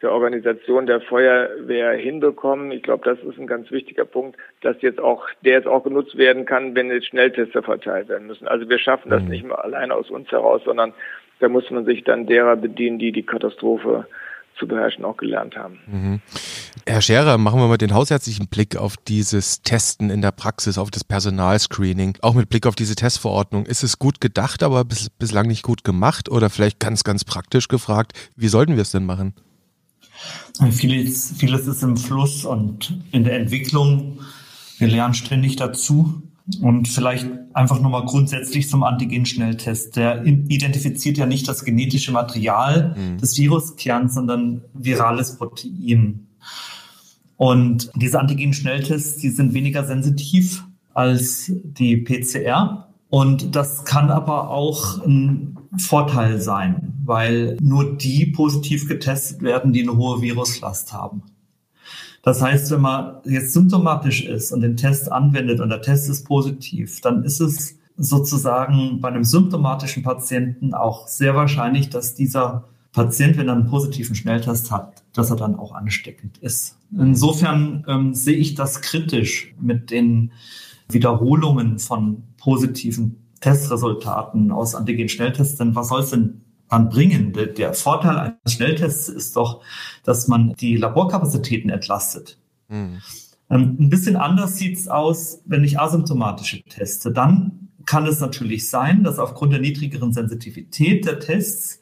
der 0.03 0.13
Organisation 0.13 0.87
der 0.87 1.01
Feuerwehr 1.01 1.93
hinbekommen. 1.93 2.71
Ich 2.71 2.83
glaube, 2.83 3.05
das 3.05 3.19
ist 3.25 3.39
ein 3.39 3.47
ganz 3.47 3.71
wichtiger 3.71 4.05
Punkt, 4.05 4.37
dass 4.61 4.81
jetzt 4.81 5.01
auch, 5.01 5.27
der 5.45 5.55
jetzt 5.55 5.67
auch 5.67 5.83
genutzt 5.83 6.17
werden 6.17 6.45
kann, 6.45 6.75
wenn 6.75 6.91
jetzt 6.91 7.09
Schnelltester 7.09 7.63
verteilt 7.63 8.09
werden 8.09 8.29
müssen. 8.29 8.47
Also 8.47 8.69
wir 8.69 8.79
schaffen 8.79 9.11
das 9.11 9.23
mhm. 9.23 9.29
nicht 9.29 9.45
mehr 9.45 9.63
alleine 9.65 9.95
aus 9.95 10.11
uns 10.11 10.31
heraus, 10.31 10.63
sondern 10.65 10.93
da 11.41 11.49
muss 11.49 11.71
man 11.71 11.85
sich 11.85 12.05
dann 12.05 12.27
derer 12.27 12.57
bedienen, 12.57 12.99
die 12.99 13.13
die 13.13 13.25
Katastrophe 13.25 14.07
zu 14.59 14.67
beherrschen 14.67 15.05
auch 15.05 15.17
gelernt 15.17 15.57
haben. 15.57 15.79
Mhm. 15.87 16.21
Herr 16.87 17.01
Scherer, 17.01 17.39
machen 17.39 17.61
wir 17.61 17.69
mal 17.69 17.77
den 17.77 17.95
hausärztlichen 17.95 18.49
Blick 18.49 18.77
auf 18.77 18.97
dieses 18.97 19.63
Testen 19.63 20.11
in 20.11 20.23
der 20.23 20.33
Praxis, 20.33 20.79
auf 20.79 20.91
das 20.91 21.05
Personalscreening, 21.05 22.19
auch 22.23 22.35
mit 22.35 22.49
Blick 22.49 22.67
auf 22.67 22.75
diese 22.75 22.95
Testverordnung. 22.95 23.67
Ist 23.67 23.83
es 23.83 23.99
gut 23.99 24.21
gedacht, 24.21 24.63
aber 24.63 24.85
bis, 24.85 25.11
bislang 25.11 25.47
nicht 25.47 25.63
gut 25.63 25.85
gemacht 25.85 26.29
oder 26.29 26.51
vielleicht 26.51 26.81
ganz, 26.81 27.05
ganz 27.05 27.25
praktisch 27.25 27.69
gefragt, 27.69 28.13
wie 28.37 28.49
sollten 28.49 28.75
wir 28.75 28.83
es 28.83 28.91
denn 28.91 29.05
machen? 29.05 29.35
Vieles, 30.70 31.35
vieles 31.37 31.66
ist 31.66 31.83
im 31.83 31.96
Fluss 31.96 32.44
und 32.44 32.98
in 33.12 33.24
der 33.24 33.38
Entwicklung. 33.38 34.18
Wir 34.78 34.88
lernen 34.88 35.14
ständig 35.14 35.57
dazu. 35.57 36.22
Und 36.62 36.88
vielleicht 36.88 37.28
einfach 37.52 37.78
nochmal 37.81 38.07
grundsätzlich 38.07 38.70
zum 38.70 38.83
Antigen-Schnelltest. 38.83 39.96
Der 39.96 40.24
identifiziert 40.24 41.18
ja 41.18 41.26
nicht 41.26 41.46
das 41.46 41.62
genetische 41.62 42.11
Material 42.11 42.96
mhm. 42.96 43.18
des 43.18 43.37
Viruskerns, 43.37 44.14
sondern 44.14 44.62
virales 44.72 45.37
Protein. 45.37 46.26
Und 47.37 47.90
diese 47.94 48.18
Antigen-Schnelltests, 48.18 49.20
die 49.20 49.28
sind 49.28 49.52
weniger 49.52 49.85
sensitiv 49.85 50.64
als 50.94 51.52
die 51.62 51.98
PCR. 51.98 52.88
Und 53.11 53.54
das 53.54 53.85
kann 53.85 54.11
aber 54.11 54.48
auch 54.50 55.04
ein 55.04 55.58
Vorteil 55.76 56.40
sein, 56.40 56.94
weil 57.04 57.57
nur 57.61 57.96
die 57.96 58.26
positiv 58.26 58.88
getestet 58.88 59.42
werden, 59.42 59.72
die 59.72 59.83
eine 59.83 59.96
hohe 59.96 60.22
Viruslast 60.22 60.92
haben. 60.92 61.22
Das 62.22 62.42
heißt, 62.42 62.70
wenn 62.70 62.81
man 62.81 63.16
jetzt 63.24 63.52
symptomatisch 63.52 64.24
ist 64.24 64.52
und 64.52 64.61
den 64.61 64.76
Test 64.76 65.11
anwendet 65.11 65.61
und 65.61 65.68
der 65.68 65.83
Test 65.83 66.09
ist 66.09 66.24
positiv, 66.24 67.00
dann 67.00 67.24
ist 67.24 67.40
es 67.40 67.78
sozusagen 67.96 69.00
bei 69.00 69.09
einem 69.09 69.24
symptomatischen 69.24 70.02
Patienten 70.02 70.74
auch 70.74 71.09
sehr 71.09 71.35
wahrscheinlich, 71.35 71.90
dass 71.90 72.14
dieser 72.14 72.64
Patient, 72.92 73.37
wenn 73.37 73.48
er 73.48 73.54
einen 73.54 73.66
positiven 73.66 74.14
Schnelltest 74.14 74.70
hat, 74.70 75.02
dass 75.12 75.31
er 75.31 75.37
dann 75.37 75.57
auch 75.57 75.72
ansteckend 75.72 76.38
ist. 76.38 76.78
Insofern 76.96 77.85
ähm, 77.87 78.14
sehe 78.14 78.37
ich 78.37 78.54
das 78.54 78.81
kritisch 78.81 79.54
mit 79.61 79.90
den 79.90 80.33
Wiederholungen 80.90 81.78
von 81.78 82.22
positiven 82.38 83.16
Testresultaten 83.40 84.53
aus 84.53 84.74
Antigen-Schnelltests, 84.74 85.57
denn 85.57 85.74
was 85.74 85.88
soll 85.88 86.01
es 86.01 86.11
denn 86.11 86.42
dann 86.68 86.88
bringen? 86.88 87.33
Der, 87.57 87.74
Vorteil 87.74 88.18
eines 88.18 88.53
Schnelltests 88.53 89.09
ist 89.09 89.37
doch, 89.37 89.62
dass 90.05 90.29
man 90.29 90.55
die 90.55 90.77
Laborkapazitäten 90.77 91.70
entlastet. 91.70 92.38
Mhm. 92.68 93.01
ein 93.48 93.88
bisschen 93.88 94.16
anders 94.16 94.57
sieht 94.57 94.77
es 94.77 94.88
aus, 94.88 95.40
wenn 95.46 95.64
ich 95.64 95.81
asymptomatische 95.81 96.62
teste. 96.64 97.12
Dann 97.12 97.70
kann 97.87 98.07
es 98.07 98.20
natürlich 98.20 98.68
sein, 98.68 99.05
dass 99.05 99.18
aufgrund 99.18 99.55
der 99.55 99.61
niedrigeren 99.61 100.12
Sensitivität 100.12 101.07
der 101.07 101.18
Tests 101.18 101.81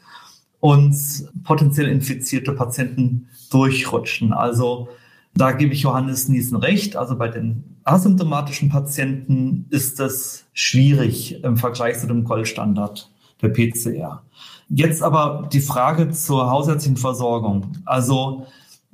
uns 0.61 1.29
potenziell 1.42 1.88
infizierte 1.88 2.53
Patienten 2.53 3.29
durchrutschen. 3.51 4.33
Also 4.33 4.88
da 5.37 5.53
gebe 5.53 5.75
ich 5.75 5.83
Johannes 5.83 6.29
Niesen 6.29 6.57
recht. 6.57 6.96
Also 6.96 7.16
bei 7.16 7.29
den 7.29 7.77
asymptomatischen 7.85 8.70
Patienten 8.70 9.66
ist 9.70 10.01
es 10.01 10.46
schwierig 10.53 11.44
im 11.44 11.57
Vergleich 11.57 11.99
zu 11.99 12.07
dem 12.07 12.25
Goldstandard 12.25 13.11
der 13.42 13.51
PCR. 13.51 14.22
Jetzt 14.68 15.03
aber 15.03 15.49
die 15.53 15.61
Frage 15.61 16.11
zur 16.11 16.51
hausärztlichen 16.51 16.96
Versorgung. 16.96 17.77
Also 17.85 18.46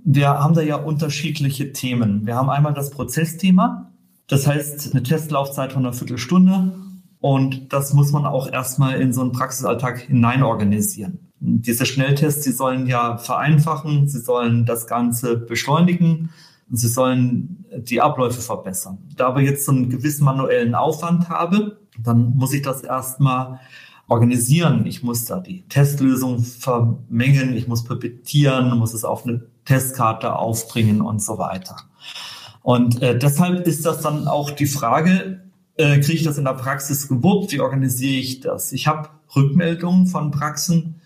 wir 0.04 0.28
haben 0.28 0.54
da 0.54 0.62
ja 0.62 0.76
unterschiedliche 0.76 1.72
Themen. 1.72 2.26
Wir 2.26 2.34
haben 2.34 2.50
einmal 2.50 2.74
das 2.74 2.90
Prozessthema. 2.90 3.90
Das 4.26 4.46
heißt, 4.46 4.92
eine 4.92 5.02
Testlaufzeit 5.02 5.72
von 5.72 5.84
einer 5.84 5.94
Viertelstunde. 5.94 6.72
Und 7.20 7.72
das 7.72 7.94
muss 7.94 8.10
man 8.10 8.26
auch 8.26 8.50
erstmal 8.50 9.00
in 9.00 9.12
so 9.12 9.20
einen 9.20 9.32
Praxisalltag 9.32 10.00
hinein 10.00 10.42
organisieren. 10.42 11.21
Diese 11.44 11.86
Schnelltests, 11.86 12.44
sie 12.44 12.52
sollen 12.52 12.86
ja 12.86 13.18
vereinfachen, 13.18 14.08
sie 14.08 14.20
sollen 14.20 14.64
das 14.64 14.86
Ganze 14.86 15.36
beschleunigen, 15.36 16.30
sie 16.70 16.88
sollen 16.88 17.64
die 17.78 18.00
Abläufe 18.00 18.40
verbessern. 18.40 18.98
Da 19.16 19.26
aber 19.26 19.40
jetzt 19.40 19.64
so 19.64 19.72
einen 19.72 19.90
gewissen 19.90 20.24
manuellen 20.24 20.76
Aufwand 20.76 21.28
habe, 21.28 21.78
dann 22.02 22.36
muss 22.36 22.52
ich 22.52 22.62
das 22.62 22.82
erstmal 22.82 23.58
organisieren. 24.08 24.86
Ich 24.86 25.02
muss 25.02 25.24
da 25.24 25.40
die 25.40 25.62
Testlösung 25.68 26.44
vermengen, 26.44 27.56
ich 27.56 27.66
muss 27.66 27.84
pipettieren, 27.84 28.78
muss 28.78 28.94
es 28.94 29.04
auf 29.04 29.26
eine 29.26 29.42
Testkarte 29.64 30.36
aufbringen 30.36 31.00
und 31.00 31.22
so 31.22 31.38
weiter. 31.38 31.76
Und 32.62 33.02
äh, 33.02 33.18
deshalb 33.18 33.66
ist 33.66 33.84
das 33.84 34.00
dann 34.02 34.28
auch 34.28 34.50
die 34.50 34.66
Frage, 34.66 35.40
äh, 35.76 35.98
kriege 35.98 36.18
ich 36.18 36.22
das 36.22 36.38
in 36.38 36.44
der 36.44 36.54
Praxis 36.54 37.08
gewuppt? 37.08 37.52
Wie 37.52 37.60
organisiere 37.60 38.20
ich 38.20 38.40
das? 38.40 38.72
Ich 38.72 38.86
habe 38.86 39.08
Rückmeldungen 39.34 40.06
von 40.06 40.30
Praxen, 40.30 40.96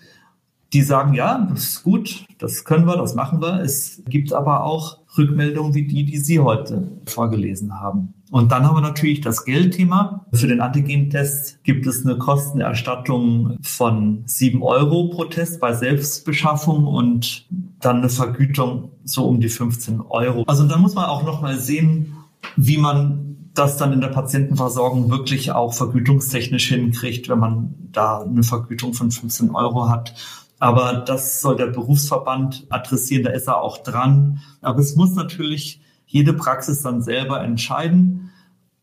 die 0.73 0.83
sagen, 0.83 1.15
ja, 1.15 1.47
das 1.51 1.65
ist 1.65 1.83
gut, 1.83 2.27
das 2.39 2.65
können 2.65 2.87
wir, 2.87 2.97
das 2.97 3.15
machen 3.15 3.41
wir. 3.41 3.61
Es 3.61 4.03
gibt 4.09 4.33
aber 4.33 4.65
auch 4.65 4.99
Rückmeldungen 5.17 5.75
wie 5.75 5.87
die, 5.87 6.05
die 6.05 6.19
Sie 6.19 6.41
heute 6.41 6.89
vorgelesen 7.07 7.81
haben. 7.81 8.15
Und 8.31 8.51
dann 8.51 8.65
haben 8.65 8.77
wir 8.77 8.81
natürlich 8.81 9.21
das 9.21 9.45
Geldthema. 9.45 10.27
Für 10.33 10.49
den 10.49 10.61
Antigentest 10.61 11.63
gibt 11.63 11.87
es 11.87 12.05
eine 12.05 12.19
Kostenerstattung 12.19 13.57
von 13.63 14.23
sieben 14.27 14.63
Euro 14.63 15.09
pro 15.09 15.27
Test 15.27 15.61
bei 15.61 15.73
Selbstbeschaffung 15.73 16.87
und 16.87 17.47
dann 17.81 17.99
eine 17.99 18.09
Vergütung 18.09 18.91
so 19.05 19.27
um 19.27 19.41
die 19.41 19.49
15 19.49 20.01
Euro. 20.01 20.43
Also 20.49 20.67
da 20.67 20.77
muss 20.77 20.95
man 20.95 21.05
auch 21.05 21.23
noch 21.23 21.41
mal 21.41 21.57
sehen, 21.57 22.15
wie 22.57 22.79
man 22.79 23.27
das 23.55 23.77
dann 23.77 23.93
in 23.93 24.01
der 24.01 24.09
Patientenversorgung 24.09 25.11
wirklich 25.11 25.53
auch 25.53 25.73
vergütungstechnisch 25.73 26.69
hinkriegt, 26.69 27.29
wenn 27.29 27.39
man 27.39 27.75
da 27.93 28.23
eine 28.23 28.43
Vergütung 28.43 28.93
von 28.93 29.11
15 29.11 29.55
Euro 29.55 29.89
hat. 29.89 30.15
Aber 30.59 31.05
das 31.07 31.40
soll 31.40 31.57
der 31.57 31.66
Berufsverband 31.66 32.66
adressieren, 32.71 33.25
da 33.25 33.31
ist 33.31 33.47
er 33.47 33.61
auch 33.61 33.79
dran. 33.79 34.40
Aber 34.62 34.81
es 34.81 34.97
muss 34.97 35.14
natürlich 35.14 35.81
jede 36.07 36.33
Praxis 36.33 36.83
dann 36.83 37.03
selber 37.03 37.42
entscheiden, 37.42 38.31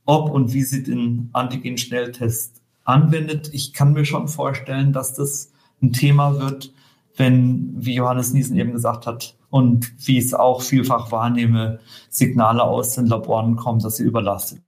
ob 0.06 0.30
und 0.30 0.54
wie 0.54 0.64
sie 0.64 0.84
den 0.84 1.30
Antigen-Schnelltest 1.34 2.62
anwendet. 2.84 3.50
Ich 3.54 3.74
kann 3.74 3.94
mir 3.94 4.06
schon 4.06 4.28
vorstellen, 4.28 4.94
dass 4.94 5.14
das 5.14 5.52
ein 5.82 5.94
Thema 5.94 6.40
wird, 6.40 6.74
wenn, 7.16 7.74
wie 7.78 7.96
Johannes 7.96 8.34
Niesen 8.34 8.58
eben 8.58 8.74
gesagt 8.74 9.08
hat, 9.08 9.36
und 9.50 9.94
wie 10.08 10.18
ich 10.18 10.26
es 10.26 10.34
auch 10.34 10.64
vielfach 10.64 11.12
wahrnehme, 11.12 11.80
Signale 12.10 12.64
aus 12.64 12.96
den 12.96 13.06
Laboren 13.06 13.56
kommen, 13.56 13.80
dass 13.80 13.98
sie 13.98 14.04
überlastet 14.04 14.64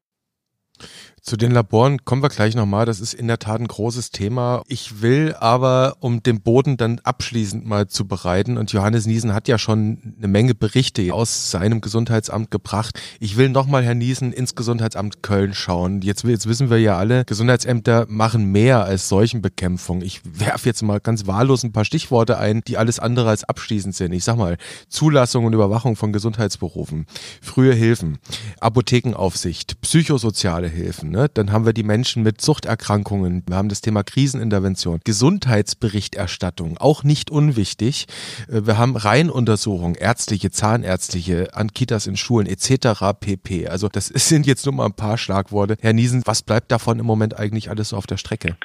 zu 1.26 1.38
den 1.38 1.52
Laboren 1.52 2.06
kommen 2.06 2.22
wir 2.22 2.30
gleich 2.30 2.56
nochmal. 2.56 2.86
Das 2.86 3.00
ist 3.00 3.16
in 3.16 3.28
der 3.28 3.40
Tat 3.40 3.60
ein 3.60 3.68
großes 3.68 4.12
Thema. 4.12 4.62
Ich 4.68 5.02
will 5.02 5.36
aber, 5.40 5.98
um 6.00 6.22
den 6.22 6.42
Boden 6.42 6.78
dann 6.78 7.02
abschließend 7.04 7.66
mal 7.66 7.88
zu 7.88 8.08
bereiten, 8.08 8.58
und 8.58 8.72
Johannes 8.72 9.08
Niesen 9.08 9.34
hat 9.34 9.48
ja 9.48 9.58
schon 9.58 10.16
eine 10.20 10.28
Menge 10.28 10.54
Berichte 10.54 11.12
aus 11.12 11.50
seinem 11.50 11.82
Gesundheitsamt 11.82 12.52
gebracht. 12.52 13.02
Ich 13.20 13.38
will 13.38 13.50
nochmal, 13.50 13.84
Herr 13.84 13.96
Niesen, 13.96 14.34
ins 14.34 14.54
Gesundheitsamt 14.54 15.24
Köln 15.24 15.56
schauen. 15.56 16.02
Jetzt, 16.04 16.24
jetzt 16.26 16.48
wissen 16.48 16.70
wir 16.70 16.78
ja 16.78 16.96
alle, 16.96 17.26
Gesundheitsämter 17.26 18.06
machen 18.08 18.52
mehr 18.52 18.86
als 18.86 19.10
Seuchenbekämpfung. 19.10 20.04
Ich 20.04 20.22
werfe 20.24 20.70
jetzt 20.70 20.84
mal 20.84 21.00
ganz 21.00 21.26
wahllos 21.26 21.64
ein 21.64 21.72
paar 21.72 21.86
Stichworte 21.86 22.38
ein, 22.38 22.62
die 22.68 22.78
alles 22.78 23.00
andere 23.00 23.30
als 23.30 23.44
abschließend 23.44 23.96
sind. 23.96 24.14
Ich 24.14 24.24
sag 24.24 24.38
mal, 24.38 24.58
Zulassung 24.90 25.46
und 25.46 25.54
Überwachung 25.54 25.96
von 25.96 26.14
Gesundheitsberufen, 26.14 27.08
frühe 27.42 27.74
Hilfen, 27.74 28.20
Apothekenaufsicht, 28.60 29.82
psychosoziale 29.82 30.68
Hilfen, 30.68 31.15
Ne? 31.16 31.28
Dann 31.34 31.54
haben 31.54 31.66
wir 31.66 31.72
die 31.72 31.84
Menschen 31.84 32.24
mit 32.24 32.42
Suchterkrankungen. 32.42 33.44
Wir 33.48 33.56
haben 33.56 33.70
das 33.70 33.80
Thema 33.80 34.04
Krisenintervention, 34.04 35.00
Gesundheitsberichterstattung, 35.06 36.78
auch 36.78 37.06
nicht 37.06 37.32
unwichtig. 37.32 38.08
Äh, 38.50 38.68
wir 38.68 38.78
haben 38.78 38.98
Reihenuntersuchungen, 38.98 39.96
ärztliche, 39.96 40.52
zahnärztliche, 40.52 41.48
an 41.54 41.70
Kitas 41.70 42.08
in 42.08 42.18
Schulen 42.18 42.48
etc. 42.48 43.18
pp. 43.18 43.70
Also 43.70 43.88
das 43.88 44.08
sind 44.14 44.46
jetzt 44.46 44.66
nur 44.66 44.76
mal 44.76 44.88
ein 44.88 44.96
paar 44.96 45.18
Schlagworte. 45.18 45.78
Herr 45.80 45.94
Niesen, 45.94 46.22
was 46.26 46.44
bleibt 46.44 46.70
davon 46.70 47.00
im 47.00 47.06
Moment 47.06 47.40
eigentlich 47.40 47.70
alles 47.70 47.90
so 47.90 47.98
auf 47.98 48.08
der 48.08 48.18
Strecke? 48.18 48.58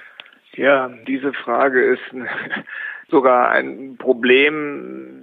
Ja, 0.56 0.90
diese 1.06 1.32
Frage 1.32 1.80
ist 1.84 2.02
sogar 3.10 3.50
ein 3.50 3.96
Problem, 3.96 5.22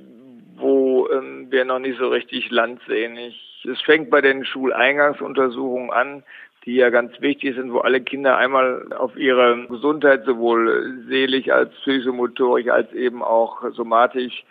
wo 0.56 1.10
ähm, 1.10 1.48
wir 1.50 1.66
noch 1.66 1.80
nicht 1.80 2.00
so 2.00 2.08
richtig 2.08 2.50
Land 2.52 2.80
sehen. 2.88 3.18
Ich, 3.18 3.68
es 3.70 3.82
fängt 3.82 4.10
bei 4.10 4.22
den 4.22 4.46
Schuleingangsuntersuchungen 4.46 5.92
an 5.92 6.24
die 6.68 6.76
ja 6.76 6.90
ganz 6.90 7.14
wichtig 7.22 7.56
sind, 7.56 7.72
wo 7.72 7.80
alle 7.80 8.02
Kinder 8.02 8.36
einmal 8.36 8.92
auf 8.92 9.16
ihre 9.16 9.66
Gesundheit 9.68 10.26
sowohl 10.26 11.02
seelisch 11.08 11.50
als 11.50 11.74
psychomotorisch 11.76 12.68
als 12.68 12.92
eben 12.92 13.24
auch 13.24 13.64
somatisch 13.72 14.44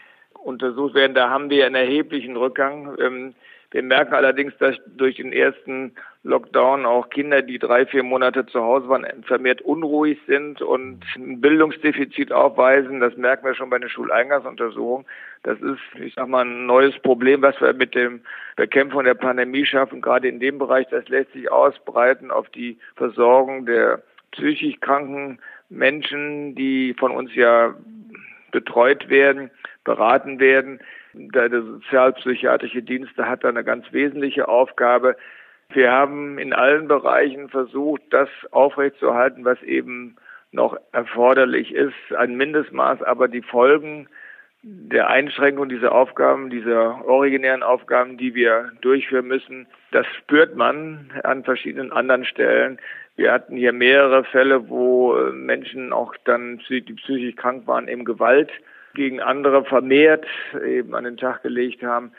untersucht 0.42 0.94
werden. 0.94 1.14
Da 1.14 1.28
haben 1.28 1.50
wir 1.50 1.66
einen 1.66 1.74
erheblichen 1.74 2.38
Rückgang. 2.38 2.96
Ähm, 2.98 3.34
wir 3.70 3.82
merken 3.82 4.14
allerdings, 4.14 4.56
dass 4.58 4.76
durch 4.86 5.16
den 5.16 5.30
ersten 5.30 5.92
Lockdown 6.26 6.86
auch 6.86 7.08
Kinder, 7.08 7.40
die 7.40 7.58
drei, 7.58 7.86
vier 7.86 8.02
Monate 8.02 8.46
zu 8.46 8.60
Hause 8.60 8.88
waren, 8.88 9.06
vermehrt 9.22 9.62
unruhig 9.62 10.18
sind 10.26 10.60
und 10.60 11.04
ein 11.16 11.40
Bildungsdefizit 11.40 12.32
aufweisen. 12.32 12.98
Das 12.98 13.16
merken 13.16 13.46
wir 13.46 13.54
schon 13.54 13.70
bei 13.70 13.78
den 13.78 13.88
Schuleingangsuntersuchungen. 13.88 15.06
Das 15.44 15.60
ist, 15.60 15.78
ich 16.00 16.14
sag 16.14 16.26
mal, 16.28 16.44
ein 16.44 16.66
neues 16.66 16.98
Problem, 16.98 17.42
was 17.42 17.60
wir 17.60 17.72
mit 17.74 17.94
dem 17.94 18.22
Bekämpfung 18.56 19.04
der 19.04 19.14
Pandemie 19.14 19.64
schaffen. 19.64 20.00
Gerade 20.00 20.26
in 20.26 20.40
dem 20.40 20.58
Bereich, 20.58 20.88
das 20.90 21.08
lässt 21.08 21.32
sich 21.32 21.50
ausbreiten 21.50 22.32
auf 22.32 22.48
die 22.50 22.76
Versorgung 22.96 23.64
der 23.64 24.02
psychisch 24.32 24.80
kranken 24.80 25.38
Menschen, 25.68 26.56
die 26.56 26.94
von 26.98 27.12
uns 27.12 27.32
ja 27.36 27.74
betreut 28.50 29.08
werden, 29.08 29.50
beraten 29.84 30.40
werden. 30.40 30.80
Der 31.12 31.48
sozialpsychiatrische 31.50 32.82
Dienst 32.82 33.16
hat 33.16 33.44
da 33.44 33.48
eine 33.48 33.64
ganz 33.64 33.86
wesentliche 33.92 34.48
Aufgabe. 34.48 35.16
Wir 35.70 35.90
haben 35.90 36.38
in 36.38 36.52
allen 36.52 36.88
Bereichen 36.88 37.48
versucht, 37.48 38.02
das 38.10 38.28
aufrechtzuerhalten, 38.50 39.44
was 39.44 39.62
eben 39.62 40.16
noch 40.52 40.76
erforderlich 40.92 41.74
ist, 41.74 41.94
ein 42.16 42.36
Mindestmaß, 42.36 43.02
aber 43.02 43.28
die 43.28 43.42
Folgen 43.42 44.08
der 44.62 45.08
Einschränkung 45.08 45.68
dieser 45.68 45.92
Aufgaben, 45.92 46.50
dieser 46.50 47.04
originären 47.06 47.62
Aufgaben, 47.62 48.16
die 48.16 48.34
wir 48.34 48.72
durchführen 48.80 49.28
müssen, 49.28 49.66
das 49.92 50.06
spürt 50.18 50.56
man 50.56 51.12
an 51.22 51.44
verschiedenen 51.44 51.92
anderen 51.92 52.24
Stellen. 52.24 52.78
Wir 53.14 53.32
hatten 53.32 53.56
hier 53.56 53.72
mehrere 53.72 54.24
Fälle, 54.24 54.68
wo 54.68 55.14
Menschen 55.32 55.92
auch 55.92 56.14
dann, 56.24 56.60
die 56.68 56.80
psychisch 56.80 57.36
krank 57.36 57.66
waren, 57.66 57.86
eben 57.86 58.04
Gewalt 58.04 58.50
gegen 58.94 59.20
andere 59.20 59.64
vermehrt 59.64 60.26
eben 60.66 60.94
an 60.94 61.04
den 61.04 61.16
Tag 61.16 61.42
gelegt 61.42 61.82
haben. 61.82 62.12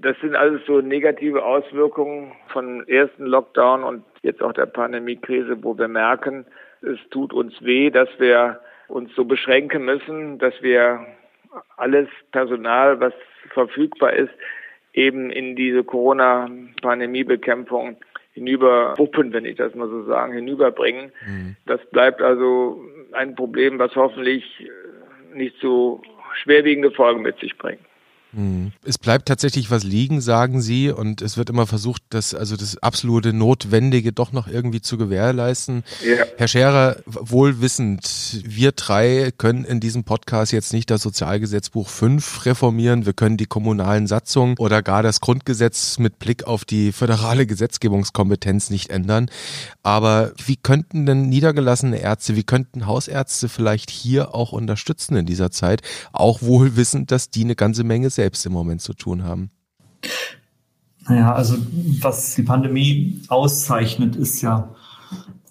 Das 0.00 0.16
sind 0.20 0.34
alles 0.34 0.62
so 0.66 0.80
negative 0.80 1.44
Auswirkungen 1.44 2.32
von 2.48 2.86
ersten 2.88 3.26
Lockdown 3.26 3.82
und 3.82 4.04
jetzt 4.22 4.42
auch 4.42 4.52
der 4.52 4.66
Pandemiekrise, 4.66 5.62
wo 5.62 5.76
wir 5.76 5.88
merken, 5.88 6.46
es 6.82 6.98
tut 7.10 7.32
uns 7.32 7.60
weh, 7.62 7.90
dass 7.90 8.08
wir 8.18 8.60
uns 8.88 9.14
so 9.14 9.24
beschränken 9.24 9.84
müssen, 9.84 10.38
dass 10.38 10.54
wir 10.62 11.06
alles 11.76 12.08
Personal, 12.32 13.00
was 13.00 13.12
verfügbar 13.52 14.12
ist, 14.12 14.32
eben 14.92 15.30
in 15.30 15.56
diese 15.56 15.84
Corona-Pandemiebekämpfung 15.84 17.96
hinüberwuppen, 18.32 19.32
wenn 19.32 19.44
ich 19.44 19.56
das 19.56 19.74
mal 19.74 19.88
so 19.88 20.04
sagen, 20.04 20.32
hinüberbringen. 20.32 21.12
Mhm. 21.26 21.56
Das 21.66 21.80
bleibt 21.90 22.22
also 22.22 22.80
ein 23.12 23.34
Problem, 23.34 23.78
was 23.78 23.94
hoffentlich 23.96 24.66
nicht 25.34 25.56
so 25.60 26.00
schwerwiegende 26.34 26.90
Folgen 26.90 27.22
mit 27.22 27.38
sich 27.38 27.56
bringen. 27.58 27.84
Hm. 28.32 28.72
Es 28.84 28.98
bleibt 28.98 29.26
tatsächlich 29.26 29.70
was 29.70 29.82
liegen, 29.82 30.20
sagen 30.20 30.60
Sie, 30.60 30.90
und 30.90 31.20
es 31.20 31.36
wird 31.36 31.50
immer 31.50 31.66
versucht, 31.66 32.02
das, 32.10 32.34
also 32.34 32.56
das 32.56 32.78
absolute 32.78 33.32
Notwendige 33.32 34.12
doch 34.12 34.32
noch 34.32 34.46
irgendwie 34.46 34.80
zu 34.80 34.98
gewährleisten. 34.98 35.82
Ja. 36.04 36.24
Herr 36.36 36.48
Scherer, 36.48 36.96
wohlwissend, 37.06 38.42
wir 38.44 38.72
drei 38.72 39.32
können 39.36 39.64
in 39.64 39.80
diesem 39.80 40.04
Podcast 40.04 40.52
jetzt 40.52 40.72
nicht 40.72 40.90
das 40.90 41.02
Sozialgesetzbuch 41.02 41.88
5 41.88 42.46
reformieren. 42.46 43.06
Wir 43.06 43.14
können 43.14 43.36
die 43.36 43.46
kommunalen 43.46 44.06
Satzungen 44.06 44.56
oder 44.58 44.82
gar 44.82 45.02
das 45.02 45.20
Grundgesetz 45.20 45.98
mit 45.98 46.18
Blick 46.18 46.44
auf 46.44 46.64
die 46.64 46.92
föderale 46.92 47.46
Gesetzgebungskompetenz 47.46 48.70
nicht 48.70 48.90
ändern. 48.90 49.28
Aber 49.82 50.32
wie 50.44 50.56
könnten 50.56 51.06
denn 51.06 51.28
niedergelassene 51.28 51.98
Ärzte, 51.98 52.36
wie 52.36 52.44
könnten 52.44 52.86
Hausärzte 52.86 53.48
vielleicht 53.48 53.90
hier 53.90 54.34
auch 54.34 54.52
unterstützen 54.52 55.16
in 55.16 55.26
dieser 55.26 55.50
Zeit? 55.50 55.82
Auch 56.12 56.42
wohlwissend, 56.42 57.10
dass 57.10 57.30
die 57.30 57.44
eine 57.44 57.56
ganze 57.56 57.82
Menge 57.82 58.10
selbst 58.20 58.44
im 58.44 58.52
Moment 58.52 58.82
zu 58.82 58.92
tun 58.92 59.24
haben? 59.24 59.48
Naja, 61.08 61.32
also 61.32 61.56
was 62.00 62.34
die 62.34 62.42
Pandemie 62.42 63.22
auszeichnet, 63.28 64.14
ist 64.14 64.42
ja, 64.42 64.74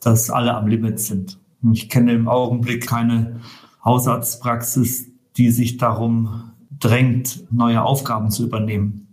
dass 0.01 0.29
alle 0.29 0.53
am 0.53 0.67
Limit 0.67 0.99
sind. 0.99 1.39
Ich 1.73 1.89
kenne 1.89 2.13
im 2.13 2.27
Augenblick 2.27 2.85
keine 2.85 3.39
Hausarztpraxis, 3.83 5.07
die 5.35 5.49
sich 5.49 5.77
darum 5.77 6.51
drängt, 6.79 7.51
neue 7.51 7.81
Aufgaben 7.81 8.29
zu 8.29 8.43
übernehmen. 8.43 9.07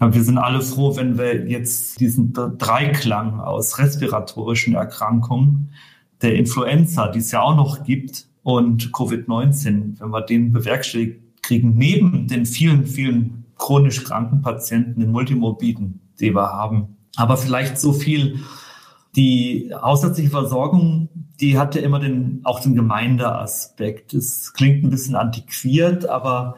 Wir 0.00 0.24
sind 0.24 0.38
alle 0.38 0.60
froh, 0.60 0.96
wenn 0.96 1.18
wir 1.18 1.48
jetzt 1.48 2.00
diesen 2.00 2.32
Dreiklang 2.32 3.38
aus 3.38 3.78
respiratorischen 3.78 4.74
Erkrankungen, 4.74 5.70
der 6.20 6.34
Influenza, 6.34 7.06
die 7.06 7.20
es 7.20 7.30
ja 7.30 7.42
auch 7.42 7.54
noch 7.54 7.84
gibt, 7.84 8.26
und 8.42 8.92
Covid-19, 8.92 10.00
wenn 10.00 10.10
wir 10.10 10.22
den 10.22 10.52
bewerkstelligt 10.52 11.27
kriegen 11.48 11.74
neben 11.74 12.28
den 12.28 12.44
vielen, 12.44 12.86
vielen 12.86 13.46
chronisch 13.56 14.04
kranken 14.04 14.42
Patienten 14.42 15.00
in 15.00 15.10
Multimorbiden, 15.10 16.00
die 16.20 16.34
wir 16.34 16.52
haben. 16.52 16.98
Aber 17.16 17.38
vielleicht 17.38 17.78
so 17.78 17.94
viel, 17.94 18.40
die 19.16 19.72
hausärztliche 19.74 20.28
Versorgung, 20.28 21.08
die 21.40 21.58
hatte 21.58 21.78
immer 21.78 22.00
den, 22.00 22.42
auch 22.44 22.60
den 22.60 22.74
Gemeindeaspekt. 22.74 24.12
Es 24.12 24.52
klingt 24.52 24.84
ein 24.84 24.90
bisschen 24.90 25.16
antiquiert, 25.16 26.06
aber 26.06 26.56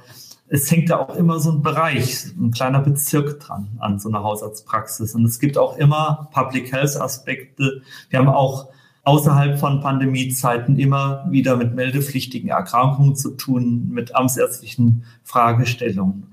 es 0.48 0.68
hängt 0.68 0.90
da 0.90 0.98
auch 0.98 1.14
immer 1.14 1.38
so 1.38 1.52
ein 1.52 1.62
Bereich, 1.62 2.26
ein 2.36 2.50
kleiner 2.50 2.80
Bezirk 2.80 3.38
dran 3.38 3.68
an 3.78 4.00
so 4.00 4.08
einer 4.08 4.24
Hausarztpraxis. 4.24 5.14
Und 5.14 5.24
es 5.24 5.38
gibt 5.38 5.56
auch 5.56 5.76
immer 5.76 6.28
Public 6.32 6.72
Health 6.72 7.00
Aspekte. 7.00 7.82
Wir 8.08 8.18
haben 8.18 8.28
auch 8.28 8.70
außerhalb 9.04 9.58
von 9.58 9.80
Pandemiezeiten 9.80 10.78
immer 10.78 11.26
wieder 11.30 11.56
mit 11.56 11.74
meldepflichtigen 11.74 12.50
Erkrankungen 12.50 13.16
zu 13.16 13.30
tun, 13.32 13.88
mit 13.90 14.14
amtsärztlichen 14.14 15.04
Fragestellungen. 15.24 16.32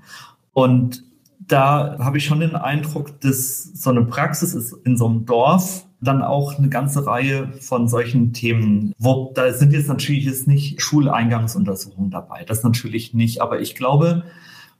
Und 0.52 1.04
da 1.38 1.96
habe 1.98 2.18
ich 2.18 2.26
schon 2.26 2.40
den 2.40 2.56
Eindruck, 2.56 3.20
dass 3.20 3.64
so 3.64 3.90
eine 3.90 4.04
Praxis 4.04 4.54
ist 4.54 4.74
in 4.84 4.96
so 4.96 5.06
einem 5.06 5.24
Dorf 5.24 5.86
dann 6.00 6.22
auch 6.22 6.58
eine 6.58 6.68
ganze 6.68 7.06
Reihe 7.06 7.52
von 7.60 7.88
solchen 7.88 8.32
Themen. 8.32 8.94
Wo, 8.98 9.32
da 9.34 9.52
sind 9.52 9.72
jetzt 9.72 9.88
natürlich 9.88 10.26
jetzt 10.26 10.46
nicht 10.46 10.80
Schuleingangsuntersuchungen 10.80 12.10
dabei, 12.10 12.44
das 12.44 12.62
natürlich 12.62 13.14
nicht. 13.14 13.40
Aber 13.40 13.60
ich 13.60 13.74
glaube, 13.74 14.24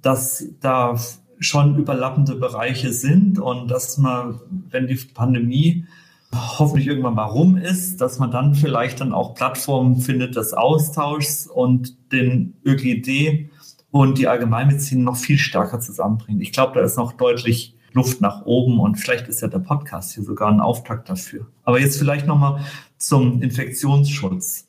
dass 0.03 0.45
da 0.61 0.97
schon 1.41 1.77
überlappende 1.77 2.35
Bereiche 2.35 2.93
sind 2.93 3.39
und 3.39 3.69
dass 3.69 3.99
man, 3.99 4.41
wenn 4.71 4.87
die 4.87 4.97
Pandemie 4.97 5.87
hoffentlich 6.35 6.87
irgendwann 6.87 7.15
mal 7.15 7.25
rum 7.25 7.57
ist, 7.57 8.01
dass 8.01 8.19
man 8.19 8.31
dann 8.31 8.55
vielleicht 8.55 9.01
dann 9.01 9.13
auch 9.13 9.35
Plattformen 9.35 9.97
findet 9.97 10.37
des 10.37 10.53
Austauschs 10.53 11.47
und 11.47 11.97
den 12.13 12.55
ÖGD 12.67 13.51
und 13.91 14.19
die 14.19 14.29
Allgemeinmedizin 14.29 15.03
noch 15.03 15.17
viel 15.17 15.39
stärker 15.39 15.81
zusammenbringt. 15.81 16.43
Ich 16.43 16.53
glaube, 16.53 16.79
da 16.79 16.85
ist 16.85 16.97
noch 16.97 17.13
deutlich 17.13 17.75
Luft 17.93 18.21
nach 18.21 18.45
oben 18.45 18.79
und 18.79 18.97
vielleicht 18.97 19.29
ist 19.29 19.41
ja 19.41 19.49
der 19.49 19.61
Podcast 19.61 20.15
hier 20.15 20.23
sogar 20.23 20.53
ein 20.53 20.61
Auftakt 20.61 21.09
dafür. 21.09 21.47
Aber 21.65 21.81
jetzt 21.81 21.99
vielleicht 21.99 22.27
nochmal 22.27 22.61
zum 22.99 23.41
Infektionsschutz. 23.41 24.67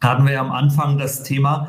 Da 0.00 0.10
hatten 0.10 0.24
wir 0.24 0.32
ja 0.32 0.40
am 0.40 0.52
Anfang 0.52 0.98
das 0.98 1.22
Thema 1.22 1.68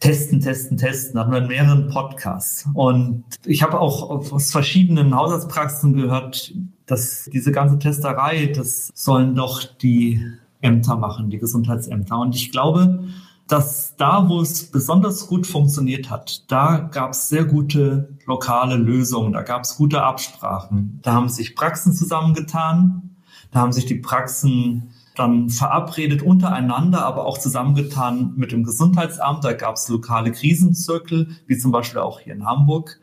Testen, 0.00 0.40
Testen, 0.40 0.78
Testen. 0.78 1.30
Wir 1.30 1.38
in 1.38 1.46
mehreren 1.46 1.88
Podcasts. 1.88 2.66
Und 2.72 3.24
ich 3.44 3.62
habe 3.62 3.78
auch 3.78 4.32
aus 4.32 4.50
verschiedenen 4.50 5.14
Hausarztpraxen 5.14 5.94
gehört, 5.94 6.52
dass 6.86 7.28
diese 7.32 7.52
ganze 7.52 7.78
Testerei, 7.78 8.46
das 8.46 8.90
sollen 8.94 9.34
doch 9.34 9.62
die 9.62 10.26
Ämter 10.62 10.96
machen, 10.96 11.28
die 11.28 11.38
Gesundheitsämter. 11.38 12.18
Und 12.18 12.34
ich 12.34 12.50
glaube, 12.50 13.04
dass 13.46 13.94
da, 13.96 14.28
wo 14.28 14.40
es 14.40 14.70
besonders 14.70 15.26
gut 15.26 15.46
funktioniert 15.46 16.08
hat, 16.08 16.50
da 16.50 16.78
gab 16.78 17.10
es 17.10 17.28
sehr 17.28 17.44
gute 17.44 18.08
lokale 18.24 18.76
Lösungen, 18.76 19.32
da 19.32 19.42
gab 19.42 19.64
es 19.64 19.76
gute 19.76 20.02
Absprachen. 20.02 21.00
Da 21.02 21.12
haben 21.12 21.28
sich 21.28 21.54
Praxen 21.54 21.92
zusammengetan, 21.92 23.16
da 23.50 23.60
haben 23.60 23.72
sich 23.72 23.84
die 23.84 23.96
Praxen 23.96 24.94
dann 25.20 25.50
verabredet 25.50 26.22
untereinander, 26.22 27.04
aber 27.04 27.26
auch 27.26 27.36
zusammengetan 27.36 28.32
mit 28.36 28.52
dem 28.52 28.64
Gesundheitsamt. 28.64 29.44
Da 29.44 29.52
gab 29.52 29.76
es 29.76 29.86
lokale 29.88 30.32
Krisenzirkel, 30.32 31.28
wie 31.46 31.58
zum 31.58 31.72
Beispiel 31.72 32.00
auch 32.00 32.20
hier 32.20 32.32
in 32.32 32.46
Hamburg. 32.46 32.98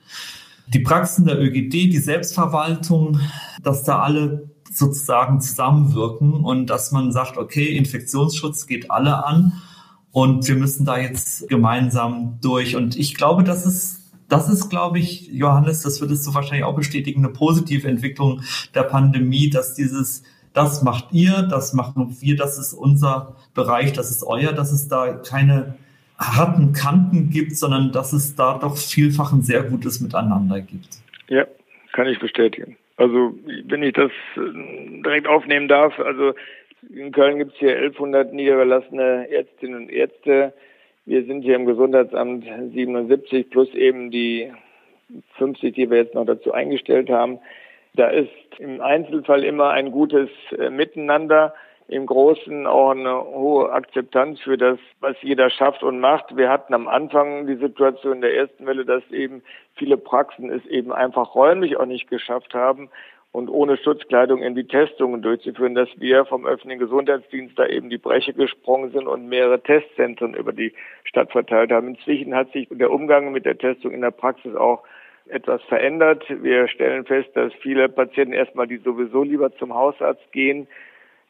Die 0.73 0.80
Praxen 0.80 1.25
der 1.25 1.39
ÖGD, 1.39 1.73
die 1.73 1.99
Selbstverwaltung, 1.99 3.19
dass 3.62 3.84
da 3.84 3.99
alle 3.99 4.49
sozusagen 4.71 5.39
zusammenwirken 5.41 6.34
und 6.43 6.71
dass 6.71 6.91
man 6.91 7.12
sagt, 7.12 7.38
okay, 7.38 7.77
Infektionsschutz 7.77 8.65
geht 8.65 8.89
alle 8.89 9.23
an 9.23 9.53
und 10.12 10.47
wir 10.47 10.56
müssen 10.56 10.86
da 10.86 10.97
jetzt 10.97 11.47
gemeinsam 11.49 12.39
durch. 12.41 12.75
Und 12.75 12.97
ich 12.97 13.13
glaube, 13.13 13.43
das 13.43 13.67
ist, 13.67 14.12
das 14.27 14.49
ist, 14.49 14.69
glaube 14.69 14.97
ich, 14.97 15.27
Johannes, 15.27 15.82
das 15.82 16.01
würdest 16.01 16.25
du 16.25 16.34
wahrscheinlich 16.34 16.65
auch 16.65 16.75
bestätigen, 16.75 17.23
eine 17.23 17.34
positive 17.34 17.88
Entwicklung 17.88 18.41
der 18.73 18.84
Pandemie, 18.84 19.51
dass 19.51 19.75
dieses, 19.75 20.23
das 20.58 20.82
macht 20.82 21.13
ihr, 21.13 21.48
das 21.50 21.74
machen 21.74 22.17
wir, 22.20 22.36
das 22.36 22.58
ist 22.58 22.74
unser 22.74 23.36
Bereich, 23.54 23.93
das 23.93 24.10
ist 24.10 24.24
euer, 24.24 24.54
dass 24.54 24.72
es 24.72 24.88
da 24.88 25.13
keine 25.13 25.76
harten 26.17 26.74
Kanten 26.74 27.30
gibt, 27.30 27.56
sondern 27.56 27.91
dass 27.91 28.12
es 28.12 28.36
da 28.36 28.58
doch 28.58 28.76
vielfach 28.76 29.32
ein 29.32 29.43
sehr 29.43 29.62
gutes 29.62 30.02
Miteinander 30.02 30.60
gibt. 30.62 30.98
Ja, 31.30 31.46
kann 31.93 32.08
ich 32.08 32.17
bestätigen. 32.17 32.76
Also 32.96 33.36
wenn 33.65 33.84
ich 33.84 33.93
das 33.93 34.12
äh, 34.36 35.02
direkt 35.04 35.28
aufnehmen 35.28 35.67
darf, 35.67 36.00
also 36.00 36.34
in 36.89 37.12
Köln 37.12 37.38
gibt 37.38 37.54
es 37.54 37.60
hier 37.60 37.76
1100 37.76 38.34
niedergelassene 38.34 39.30
Ärztinnen 39.30 39.84
und 39.84 39.91
Ärzte. 39.91 40.54
Wir 41.06 41.24
sind 41.26 41.43
hier 41.43 41.56
im 41.56 41.67
Gesundheitsamt 41.67 42.46
77 42.46 43.52
plus 43.52 43.72
eben 43.76 44.10
die 44.10 44.52
50, 45.38 45.76
die 45.76 45.89
wir 45.91 45.98
jetzt 45.98 46.15
noch 46.15 46.26
dazu 46.26 46.52
eingestellt 46.52 47.12
haben. 47.12 47.38
Da 47.97 48.07
ist 48.07 48.29
im 48.60 48.79
Einzelfall 48.79 49.43
immer 49.43 49.71
ein 49.71 49.91
gutes 49.91 50.29
äh, 50.57 50.69
Miteinander, 50.69 51.53
im 51.88 52.05
Großen 52.05 52.67
auch 52.67 52.91
eine 52.91 53.23
hohe 53.23 53.71
Akzeptanz 53.71 54.39
für 54.41 54.57
das, 54.57 54.77
was 54.99 55.15
jeder 55.21 55.49
schafft 55.49 55.83
und 55.83 55.99
macht. 55.99 56.36
Wir 56.36 56.49
hatten 56.49 56.73
am 56.73 56.88
Anfang 56.88 57.47
die 57.47 57.55
Situation 57.55 58.21
der 58.21 58.36
ersten 58.36 58.65
Welle, 58.65 58.86
dass 58.86 59.03
eben 59.10 59.41
viele 59.75 59.97
Praxen 59.97 60.51
es 60.51 60.65
eben 60.67 60.91
einfach 60.91 61.33
räumlich 61.33 61.77
auch 61.77 61.86
nicht 61.86 62.10
geschafft 62.10 62.53
haben, 62.53 62.89
und 63.38 63.49
ohne 63.49 63.77
Schutzkleidung 63.77 64.41
in 64.41 64.55
die 64.55 64.67
Testungen 64.67 65.21
durchzuführen, 65.21 65.75
dass 65.75 65.89
wir 65.97 66.25
vom 66.25 66.47
öffentlichen 66.47 66.79
Gesundheitsdienst 66.79 67.60
da 67.60 67.67
eben 67.67 67.89
die 67.89 67.99
Breche 67.99 68.33
gesprungen 68.33 68.91
sind 68.91 69.07
und 69.07 69.27
mehrere 69.27 69.62
Testzentren 69.62 70.33
über 70.33 70.53
die 70.53 70.73
Stadt 71.03 71.31
verteilt 71.31 71.71
haben. 71.71 71.89
Inzwischen 71.89 72.33
hat 72.33 72.51
sich 72.51 72.67
der 72.71 72.89
Umgang 72.89 73.31
mit 73.31 73.45
der 73.45 73.57
Testung 73.57 73.91
in 73.91 74.01
der 74.01 74.10
Praxis 74.10 74.55
auch 74.55 74.83
etwas 75.30 75.62
verändert. 75.63 76.24
Wir 76.30 76.68
stellen 76.68 77.06
fest, 77.06 77.30
dass 77.34 77.54
viele 77.56 77.90
Patienten 77.90 78.34
erstmal, 78.34 78.68
die 78.68 78.78
sowieso 78.78 79.24
lieber 79.24 79.56
zum 79.58 79.74
Hausarzt 79.74 80.32
gehen, 80.32 80.68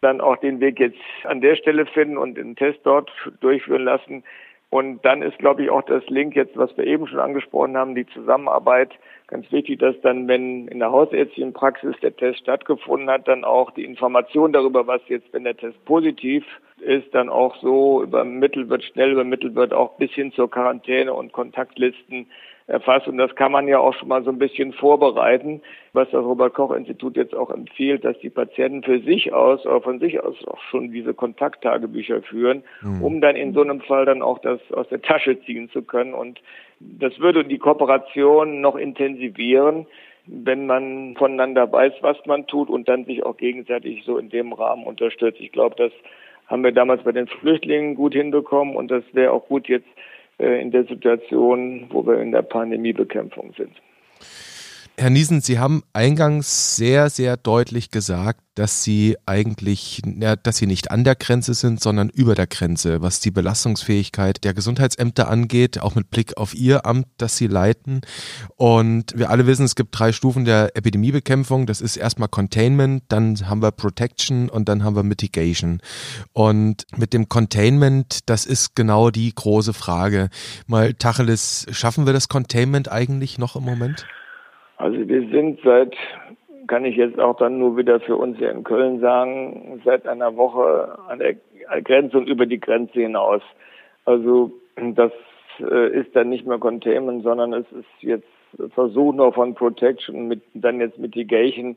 dann 0.02 0.22
auch 0.22 0.38
den 0.38 0.60
Weg 0.60 0.80
jetzt 0.80 1.00
an 1.24 1.42
der 1.42 1.56
Stelle 1.56 1.86
finden 1.86 2.18
und 2.18 2.36
den 2.36 2.56
Test 2.56 2.80
dort 2.84 3.12
durchführen 3.40 3.84
lassen. 3.84 4.24
Und 4.70 5.04
dann 5.06 5.22
ist, 5.22 5.40
glaube 5.40 5.64
ich, 5.64 5.70
auch 5.70 5.84
das 5.84 6.06
Link 6.08 6.36
jetzt, 6.36 6.58
was 6.58 6.76
wir 6.76 6.86
eben 6.86 7.08
schon 7.08 7.20
angesprochen 7.20 7.78
haben, 7.78 7.96
die 7.96 8.06
Zusammenarbeit 8.08 8.92
ganz 9.28 9.50
wichtig, 9.52 9.80
dass 9.80 10.00
dann, 10.02 10.28
wenn 10.28 10.68
in 10.68 10.80
der 10.80 10.92
hausärztlichen 10.92 11.54
Praxis 11.54 11.96
der 12.02 12.16
Test 12.16 12.40
stattgefunden 12.40 13.10
hat, 13.10 13.28
dann 13.28 13.44
auch 13.44 13.72
die 13.72 13.86
Information 13.86 14.54
darüber, 14.54 14.88
was 14.88 15.02
jetzt, 15.08 15.32
wenn 15.34 15.44
der 15.44 15.56
Test 15.56 15.84
positiv 15.86 16.46
ist, 16.82 17.14
dann 17.14 17.30
auch 17.30 17.56
so 17.62 18.04
übermittelt 18.04 18.70
wird, 18.70 18.84
schnell 18.84 19.12
übermittelt 19.12 19.56
wird, 19.56 19.74
auch 19.74 19.98
bis 19.98 20.12
hin 20.12 20.32
zur 20.32 20.50
Quarantäne 20.50 21.14
und 21.14 21.34
Kontaktlisten 21.34 22.28
erfasst. 22.68 23.08
Und 23.08 23.18
das 23.18 23.34
kann 23.36 23.52
man 23.52 23.68
ja 23.68 23.80
auch 23.80 23.94
schon 23.96 24.10
mal 24.10 24.24
so 24.24 24.30
ein 24.30 24.38
bisschen 24.38 24.74
vorbereiten, 24.74 25.62
was 25.94 26.10
das 26.12 26.24
Robert-Koch-Institut 26.24 27.16
jetzt 27.16 27.34
auch 27.34 27.50
empfiehlt, 27.50 28.04
dass 28.04 28.20
die 28.20 28.30
Patienten 28.30 28.84
für 28.84 29.00
sich 29.00 29.34
aus, 29.34 29.66
oder 29.66 29.82
von 29.82 30.00
sich 30.00 30.22
aus 30.22 30.36
auch 30.48 30.62
schon 30.70 30.92
diese 30.92 31.14
Kontakttagebücher 31.14 32.22
führen, 32.22 32.64
mhm. 32.82 33.02
um 33.02 33.22
dann 33.22 33.36
in 33.36 33.54
so 33.54 33.62
einem 33.62 33.82
Fall 33.82 34.06
dann 34.06 34.22
auch 34.22 34.40
das 34.40 34.60
aus 34.72 34.88
der 34.90 35.02
Tasche 35.02 35.42
ziehen 35.42 35.70
zu 35.70 35.82
können. 35.82 36.14
Und 36.14 36.42
das 36.80 37.18
würde 37.20 37.46
die 37.46 37.58
Kooperation 37.58 38.62
noch 38.62 38.76
intensivieren, 38.76 39.88
wenn 40.26 40.68
man 40.68 41.16
voneinander 41.16 41.72
weiß, 41.72 41.94
was 42.02 42.18
man 42.26 42.48
tut 42.48 42.70
und 42.70 42.90
dann 42.90 43.06
sich 43.06 43.24
auch 43.24 43.38
gegenseitig 43.38 44.04
so 44.06 44.18
in 44.18 44.30
dem 44.30 44.52
Rahmen 44.52 44.84
unterstützt. 44.84 45.40
Ich 45.40 45.54
glaube, 45.54 45.76
das 45.78 45.92
haben 46.48 46.64
wir 46.64 46.74
damals 46.74 47.04
bei 47.04 47.14
den 47.14 47.28
Flüchtlingen 47.28 47.96
gut 47.96 48.14
hinbekommen 48.14 48.76
und 48.76 48.92
das 48.92 49.04
wäre 49.14 49.32
auch 49.32 49.48
gut 49.48 49.68
jetzt 49.68 49.88
in 50.40 50.72
der 50.72 50.86
Situation, 50.86 51.88
wo 51.90 52.06
wir 52.06 52.20
in 52.20 52.32
der 52.32 52.44
Pandemiebekämpfung 52.44 53.54
sind. 53.58 53.74
Herr 55.00 55.12
Niesen, 55.12 55.42
Sie 55.42 55.60
haben 55.60 55.84
eingangs 55.94 56.76
sehr, 56.76 57.12
sehr 57.12 57.38
deutlich 57.38 57.92
gesagt, 57.92 58.42
dass 58.56 58.82
Sie 58.82 59.16
eigentlich, 59.28 60.02
ja, 60.04 60.36
dass 60.36 60.58
Sie 60.58 60.66
nicht 60.66 60.90
an 60.90 61.04
der 61.04 61.14
Grenze 61.14 61.54
sind, 61.54 61.80
sondern 61.80 62.10
über 62.10 62.34
der 62.34 62.48
Grenze, 62.48 63.00
was 63.00 63.20
die 63.20 63.30
Belastungsfähigkeit 63.30 64.44
der 64.44 64.56
Gesundheitsämter 64.56 65.28
angeht, 65.30 65.80
auch 65.80 65.94
mit 65.94 66.10
Blick 66.10 66.36
auf 66.38 66.56
Ihr 66.56 66.88
Amt, 66.88 67.06
das 67.18 67.38
Sie 67.38 67.46
leiten. 67.46 68.02
Und 68.56 69.16
wir 69.16 69.30
alle 69.30 69.46
wissen, 69.46 69.66
es 69.66 69.76
gibt 69.76 69.98
drei 70.00 70.12
Stufen 70.12 70.46
der 70.46 70.76
Epidemiebekämpfung. 70.76 71.68
Das 71.68 71.80
ist 71.80 71.96
erstmal 71.96 72.30
Containment, 72.30 73.04
dann 73.10 73.48
haben 73.48 73.62
wir 73.62 73.72
Protection 73.72 74.50
und 74.50 74.68
dann 74.68 74.84
haben 74.84 74.96
wir 74.96 75.04
Mitigation. 75.04 75.80
Und 76.34 76.88
mit 76.98 77.14
dem 77.14 77.30
Containment, 77.30 78.22
das 78.26 78.48
ist 78.48 78.76
genau 78.76 79.12
die 79.12 79.32
große 79.32 79.74
Frage. 79.74 80.32
Mal 80.66 80.96
Tacheles, 80.96 81.68
schaffen 81.70 82.08
wir 82.08 82.14
das 82.14 82.30
Containment 82.30 82.92
eigentlich 82.92 83.38
noch 83.38 83.56
im 83.56 83.64
Moment? 83.64 84.08
Also 84.78 85.08
wir 85.08 85.28
sind 85.30 85.60
seit, 85.64 85.96
kann 86.68 86.86
ich 86.86 86.96
jetzt 86.96 87.20
auch 87.20 87.38
dann 87.38 87.58
nur 87.58 87.78
wieder 87.78 88.00
für 88.00 88.16
uns 88.16 88.38
hier 88.38 88.52
in 88.52 88.64
Köln 88.64 89.00
sagen, 89.00 89.82
seit 89.84 90.08
einer 90.08 90.36
Woche 90.38 90.98
an 91.08 91.20
der 91.20 91.36
Grenze 91.82 92.18
und 92.18 92.28
über 92.28 92.46
die 92.46 92.60
Grenze 92.60 93.02
hinaus. 93.02 93.42
Also 94.06 94.52
das 94.76 95.12
äh, 95.60 95.90
ist 96.00 96.16
dann 96.16 96.30
nicht 96.30 96.46
mehr 96.46 96.60
Containment, 96.60 97.24
sondern 97.24 97.54
es 97.54 97.66
ist 97.72 98.02
jetzt 98.02 98.28
Versuch 98.74 99.14
noch 99.14 99.34
von 99.34 99.56
Protection 99.56 100.28
mit 100.28 100.42
dann 100.54 100.80
jetzt 100.80 100.98
Mitigation. 100.98 101.76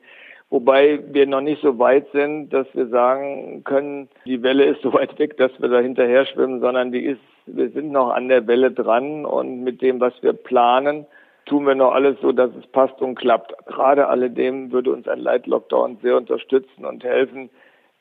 Wobei 0.50 1.00
wir 1.12 1.26
noch 1.26 1.40
nicht 1.40 1.62
so 1.62 1.78
weit 1.78 2.06
sind, 2.12 2.50
dass 2.50 2.66
wir 2.74 2.88
sagen 2.88 3.62
können, 3.64 4.08
die 4.26 4.42
Welle 4.42 4.64
ist 4.64 4.82
so 4.82 4.92
weit 4.92 5.18
weg, 5.18 5.36
dass 5.36 5.52
wir 5.60 5.68
da 5.68 5.80
hinterher 5.80 6.26
schwimmen, 6.26 6.60
sondern 6.60 6.92
die 6.92 7.04
ist, 7.04 7.20
wir 7.46 7.70
sind 7.70 7.92
noch 7.92 8.10
an 8.10 8.28
der 8.28 8.46
Welle 8.46 8.70
dran 8.70 9.24
und 9.24 9.62
mit 9.62 9.80
dem, 9.80 10.00
was 10.00 10.12
wir 10.22 10.32
planen, 10.32 11.06
tun 11.50 11.66
wir 11.66 11.74
noch 11.74 11.92
alles 11.92 12.16
so, 12.22 12.30
dass 12.30 12.50
es 12.54 12.66
passt 12.68 13.02
und 13.02 13.16
klappt. 13.16 13.52
Gerade 13.66 14.06
alledem 14.06 14.70
würde 14.70 14.92
uns 14.92 15.08
ein 15.08 15.18
Light 15.18 15.48
Lockdown 15.48 15.98
sehr 16.00 16.16
unterstützen 16.16 16.84
und 16.84 17.02
helfen, 17.02 17.50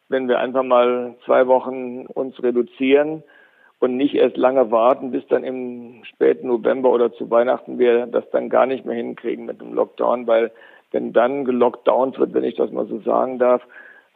wenn 0.08 0.28
wir 0.28 0.40
einfach 0.40 0.64
mal 0.64 1.16
zwei 1.26 1.48
Wochen 1.48 2.06
uns 2.06 2.42
reduzieren 2.44 3.24
und 3.80 3.98
nicht 3.98 4.14
erst 4.14 4.38
lange 4.38 4.70
warten, 4.70 5.10
bis 5.10 5.26
dann 5.28 5.44
im 5.44 6.04
späten 6.04 6.48
November 6.48 6.92
oder 6.92 7.12
zu 7.12 7.32
Weihnachten 7.32 7.80
wir 7.80 8.06
das 8.06 8.30
dann 8.30 8.50
gar 8.50 8.68
nicht 8.68 8.86
mehr 8.86 8.96
hinkriegen 8.96 9.46
mit 9.46 9.60
dem 9.60 9.74
Lockdown, 9.74 10.28
weil 10.28 10.52
wenn 10.92 11.12
dann 11.12 11.44
gelockdownt 11.44 12.20
wird, 12.20 12.36
wenn 12.36 12.44
ich 12.44 12.56
das 12.56 12.72
mal 12.72 12.86
so 12.86 13.00
sagen 13.00 13.40
darf, 13.40 13.64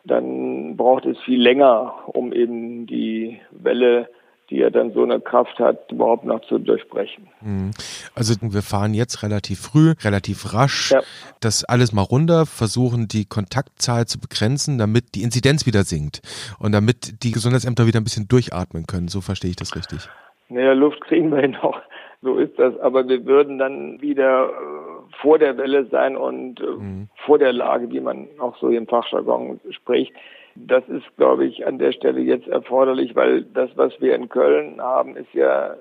dann 0.06 0.78
braucht 0.78 1.06
es 1.06 1.18
viel 1.22 1.42
länger, 1.42 1.96
um 2.08 2.34
eben 2.34 2.86
die 2.86 3.40
Welle 3.52 4.10
die 4.50 4.58
ja 4.58 4.70
dann 4.70 4.94
so 4.94 5.04
eine 5.04 5.20
Kraft 5.20 5.60
hat, 5.60 5.92
überhaupt 5.92 6.26
noch 6.26 6.42
zu 6.42 6.60
durchbrechen. 6.60 7.28
Mhm. 7.42 7.72
Also 8.16 8.36
wir 8.42 8.62
fahren 8.62 8.94
jetzt 8.94 9.24
relativ 9.24 9.60
früh, 9.60 9.94
relativ 10.04 10.54
rasch, 10.54 10.92
ja. 10.92 11.02
das 11.42 11.64
alles 11.64 11.94
mal 11.94 12.02
runter, 12.02 12.46
versuchen 12.46 13.08
die 13.08 13.26
Kontaktzahl 13.26 14.06
zu 14.06 14.20
begrenzen, 14.20 14.78
damit 14.78 15.16
die 15.16 15.24
Inzidenz 15.24 15.66
wieder 15.66 15.84
sinkt 15.84 16.22
und 16.60 16.72
damit 16.74 17.24
die 17.24 17.32
Gesundheitsämter 17.32 17.88
wieder 17.88 18.00
ein 18.00 18.04
bisschen 18.04 18.28
durchatmen 18.28 18.86
können. 18.86 19.08
So 19.08 19.22
verstehe 19.22 19.52
ich 19.52 19.56
das 19.56 19.76
richtig. 19.76 20.10
Naja, 20.50 20.74
Luft 20.74 21.02
kriegen 21.02 21.32
wir 21.32 21.64
auch. 21.64 21.80
So 22.22 22.38
ist 22.38 22.58
das. 22.58 22.78
Aber 22.80 23.08
wir 23.08 23.26
würden 23.26 23.60
dann 23.60 24.02
wieder 24.02 24.46
äh, 24.46 25.14
vor 25.22 25.40
der 25.40 25.58
Welle 25.58 25.86
sein 25.88 26.16
und 26.16 26.62
äh, 26.62 26.66
mhm. 26.66 27.10
vor 27.26 27.38
der 27.38 27.52
Lage, 27.54 27.92
wie 27.92 28.00
man 28.00 28.28
auch 28.40 28.58
so 28.60 28.70
im 28.70 28.88
Fachjargon 28.88 29.60
spricht. 29.72 30.14
Das 30.56 30.88
ist, 30.88 31.06
glaube 31.18 31.46
ich, 31.46 31.66
an 31.66 31.80
der 31.80 31.92
Stelle 31.92 32.22
jetzt 32.22 32.48
erforderlich, 32.48 33.16
weil 33.16 33.44
das, 33.44 33.72
was 33.76 34.00
wir 34.00 34.16
in 34.16 34.30
Köln 34.30 34.80
haben, 34.82 35.16
ist 35.16 35.34
ja 35.34 35.76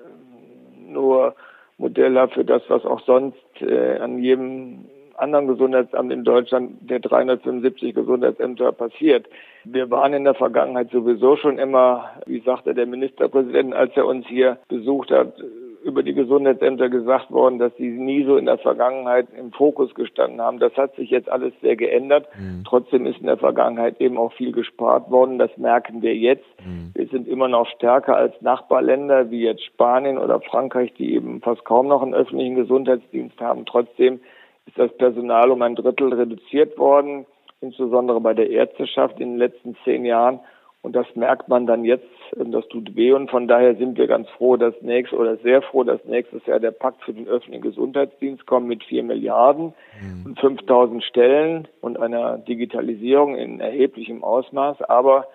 nur 0.87 1.35
modellhaft 1.77 2.33
für 2.33 2.45
das, 2.45 2.63
was 2.69 2.85
auch 2.85 3.01
sonst 3.01 3.37
äh, 3.61 3.97
an 3.99 4.19
jedem 4.19 4.85
anderen 5.15 5.47
Gesundheitsamt 5.47 6.11
in 6.11 6.23
Deutschland 6.23 6.89
der 6.89 6.99
375 6.99 7.93
Gesundheitsämter 7.93 8.71
passiert. 8.71 9.27
Wir 9.63 9.89
waren 9.91 10.13
in 10.13 10.23
der 10.23 10.33
Vergangenheit 10.33 10.89
sowieso 10.91 11.35
schon 11.35 11.59
immer, 11.59 12.09
wie 12.25 12.39
sagte 12.41 12.73
der 12.73 12.87
Ministerpräsident, 12.87 13.73
als 13.73 13.95
er 13.95 14.05
uns 14.07 14.25
hier 14.27 14.57
besucht 14.67 15.11
hat, 15.11 15.35
über 15.83 16.01
die 16.03 16.13
Gesundheitsämter 16.13 16.89
gesagt 16.89 17.31
worden, 17.31 17.59
dass 17.59 17.75
sie 17.77 17.89
nie 17.89 18.23
so 18.23 18.37
in 18.37 18.45
der 18.45 18.57
Vergangenheit 18.57 19.27
im 19.37 19.51
Fokus 19.51 19.93
gestanden 19.93 20.41
haben. 20.41 20.59
Das 20.59 20.75
hat 20.75 20.95
sich 20.95 21.09
jetzt 21.09 21.29
alles 21.29 21.53
sehr 21.61 21.75
geändert. 21.75 22.27
Mhm. 22.37 22.63
Trotzdem 22.65 23.05
ist 23.05 23.19
in 23.19 23.27
der 23.27 23.37
Vergangenheit 23.37 23.99
eben 23.99 24.17
auch 24.17 24.33
viel 24.33 24.51
gespart 24.51 25.11
worden. 25.11 25.37
Das 25.37 25.55
merken 25.57 26.01
wir 26.01 26.15
jetzt. 26.15 26.45
Mhm. 26.65 26.91
Wir 26.95 27.07
sind 27.07 27.27
immer 27.27 27.47
noch 27.47 27.67
stärker 27.67 28.15
als 28.15 28.33
Nachbarländer 28.41 29.29
wie 29.29 29.43
jetzt 29.43 29.63
Spanien 29.65 30.17
oder 30.17 30.39
Frankreich, 30.41 30.93
die 30.93 31.15
eben 31.15 31.41
fast 31.41 31.65
kaum 31.65 31.87
noch 31.87 32.01
einen 32.01 32.13
öffentlichen 32.13 32.55
Gesundheitsdienst 32.55 33.39
haben. 33.39 33.65
Trotzdem 33.65 34.21
ist 34.65 34.79
das 34.79 34.95
Personal 34.97 35.51
um 35.51 35.61
ein 35.61 35.75
Drittel 35.75 36.13
reduziert 36.13 36.77
worden, 36.77 37.25
insbesondere 37.61 38.21
bei 38.21 38.33
der 38.33 38.49
Ärzteschaft 38.49 39.19
in 39.19 39.31
den 39.31 39.37
letzten 39.37 39.75
zehn 39.83 40.05
Jahren. 40.05 40.39
Und 40.83 40.97
das 40.97 41.07
merkt 41.15 41.47
man 41.47 41.65
dann 41.65 41.85
jetzt, 41.85 42.05
das 42.35 42.67
tut 42.67 42.93
weh. 42.97 43.13
Und 43.13 43.31
von 43.31 43.47
daher 43.47 43.73
sind 43.75 43.97
wir 43.97 44.05
ganz 44.05 44.29
froh, 44.31 44.57
dass 44.57 44.73
nächstes 44.81 45.17
oder 45.17 45.37
sehr 45.37 45.61
froh, 45.61 45.85
dass 45.85 46.03
nächstes 46.03 46.45
Jahr 46.45 46.59
der 46.59 46.71
Pakt 46.71 47.01
für 47.03 47.13
den 47.13 47.25
öffentlichen 47.25 47.63
Gesundheitsdienst 47.63 48.45
kommt 48.45 48.67
mit 48.67 48.83
vier 48.83 49.01
Milliarden 49.01 49.73
mhm. 50.01 50.25
und 50.25 50.39
5000 50.41 51.01
Stellen 51.05 51.69
und 51.79 51.97
einer 51.97 52.37
Digitalisierung 52.37 53.37
in 53.37 53.61
erheblichem 53.61 54.25
Ausmaß. 54.25 54.81
Aber 54.81 55.27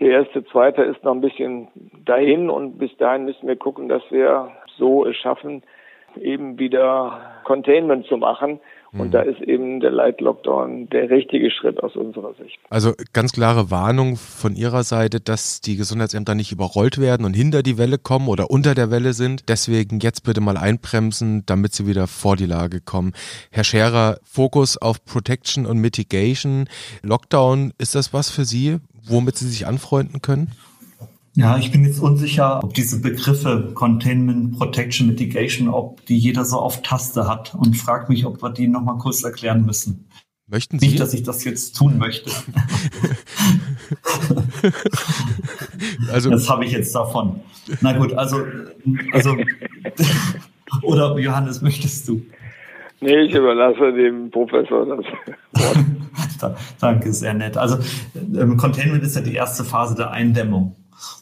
der 0.00 0.08
erste, 0.08 0.42
zweite 0.46 0.82
ist 0.84 1.04
noch 1.04 1.12
ein 1.12 1.20
bisschen 1.20 1.68
dahin 2.06 2.48
und 2.48 2.78
bis 2.78 2.96
dahin 2.96 3.26
müssen 3.26 3.46
wir 3.46 3.56
gucken, 3.56 3.90
dass 3.90 4.02
wir 4.08 4.52
so 4.78 5.04
es 5.04 5.16
schaffen, 5.16 5.64
eben 6.18 6.58
wieder 6.58 7.20
Containment 7.44 8.06
zu 8.06 8.16
machen 8.16 8.58
und 8.92 9.08
mhm. 9.08 9.10
da 9.10 9.20
ist 9.22 9.40
eben 9.42 9.80
der 9.80 9.90
Light 9.90 10.20
Lockdown 10.20 10.88
der 10.88 11.10
richtige 11.10 11.50
Schritt 11.50 11.82
aus 11.82 11.94
unserer 11.94 12.32
Sicht. 12.34 12.58
Also 12.70 12.92
ganz 13.12 13.32
klare 13.32 13.70
Warnung 13.70 14.16
von 14.16 14.56
Ihrer 14.56 14.82
Seite, 14.82 15.20
dass 15.20 15.60
die 15.60 15.76
Gesundheitsämter 15.76 16.34
nicht 16.34 16.52
überrollt 16.52 16.98
werden 16.98 17.26
und 17.26 17.34
hinter 17.34 17.62
die 17.62 17.76
Welle 17.76 17.98
kommen 17.98 18.28
oder 18.28 18.50
unter 18.50 18.74
der 18.74 18.90
Welle 18.90 19.12
sind. 19.12 19.48
Deswegen 19.48 20.00
jetzt 20.00 20.24
bitte 20.24 20.40
mal 20.40 20.56
einbremsen, 20.56 21.44
damit 21.44 21.74
sie 21.74 21.86
wieder 21.86 22.06
vor 22.06 22.36
die 22.36 22.46
Lage 22.46 22.80
kommen. 22.80 23.12
Herr 23.50 23.64
Scherer, 23.64 24.18
Fokus 24.24 24.78
auf 24.78 25.04
Protection 25.04 25.66
und 25.66 25.78
Mitigation. 25.78 26.68
Lockdown, 27.02 27.72
ist 27.78 27.94
das 27.94 28.14
was 28.14 28.30
für 28.30 28.44
Sie, 28.44 28.78
womit 29.06 29.36
Sie 29.36 29.48
sich 29.48 29.66
anfreunden 29.66 30.22
können? 30.22 30.52
Ja, 31.38 31.56
ich 31.56 31.70
bin 31.70 31.84
jetzt 31.84 32.00
unsicher, 32.00 32.64
ob 32.64 32.74
diese 32.74 33.00
Begriffe 33.00 33.70
Containment, 33.72 34.58
Protection, 34.58 35.06
Mitigation, 35.06 35.68
ob 35.68 36.04
die 36.06 36.18
jeder 36.18 36.44
so 36.44 36.58
auf 36.58 36.82
Taste 36.82 37.28
hat 37.28 37.54
und 37.54 37.76
frage 37.76 38.10
mich, 38.10 38.26
ob 38.26 38.42
wir 38.42 38.50
die 38.50 38.66
nochmal 38.66 38.98
kurz 38.98 39.22
erklären 39.22 39.64
müssen. 39.64 40.08
Möchten 40.48 40.80
Sie? 40.80 40.88
Nicht, 40.88 40.98
dass 40.98 41.14
ich 41.14 41.22
das 41.22 41.44
jetzt 41.44 41.76
tun 41.76 41.96
möchte. 41.96 42.32
also, 46.12 46.28
das 46.28 46.50
habe 46.50 46.64
ich 46.64 46.72
jetzt 46.72 46.92
davon. 46.92 47.38
Na 47.82 47.96
gut, 47.96 48.14
also, 48.14 48.38
also, 49.12 49.36
oder 50.82 51.16
Johannes, 51.20 51.62
möchtest 51.62 52.08
du? 52.08 52.20
Nee, 53.00 53.26
ich 53.26 53.32
überlasse 53.32 53.92
dem 53.92 54.28
Professor 54.32 54.84
das 54.86 55.04
Wort. 55.62 56.56
Danke, 56.80 57.12
sehr 57.12 57.34
nett. 57.34 57.56
Also, 57.56 57.78
ähm, 58.16 58.56
Containment 58.56 59.04
ist 59.04 59.14
ja 59.14 59.22
die 59.22 59.34
erste 59.34 59.62
Phase 59.62 59.94
der 59.94 60.10
Eindämmung. 60.10 60.74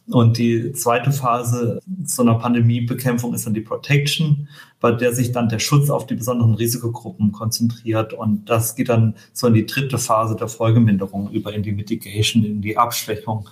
Und 0.08 0.38
die 0.38 0.72
zweite 0.72 1.12
Phase 1.12 1.80
so 2.04 2.22
einer 2.22 2.36
Pandemiebekämpfung 2.36 3.34
ist 3.34 3.46
dann 3.46 3.54
die 3.54 3.60
Protection, 3.60 4.48
bei 4.80 4.92
der 4.92 5.12
sich 5.12 5.32
dann 5.32 5.48
der 5.48 5.58
Schutz 5.58 5.90
auf 5.90 6.06
die 6.06 6.14
besonderen 6.14 6.54
Risikogruppen 6.54 7.32
konzentriert. 7.32 8.12
Und 8.12 8.48
das 8.48 8.76
geht 8.76 8.88
dann 8.88 9.14
so 9.32 9.46
in 9.48 9.54
die 9.54 9.66
dritte 9.66 9.98
Phase 9.98 10.36
der 10.36 10.48
Folgeminderung 10.48 11.30
über 11.30 11.52
in 11.52 11.62
die 11.62 11.72
Mitigation, 11.72 12.44
in 12.44 12.62
die 12.62 12.76
Abschwächung. 12.76 13.48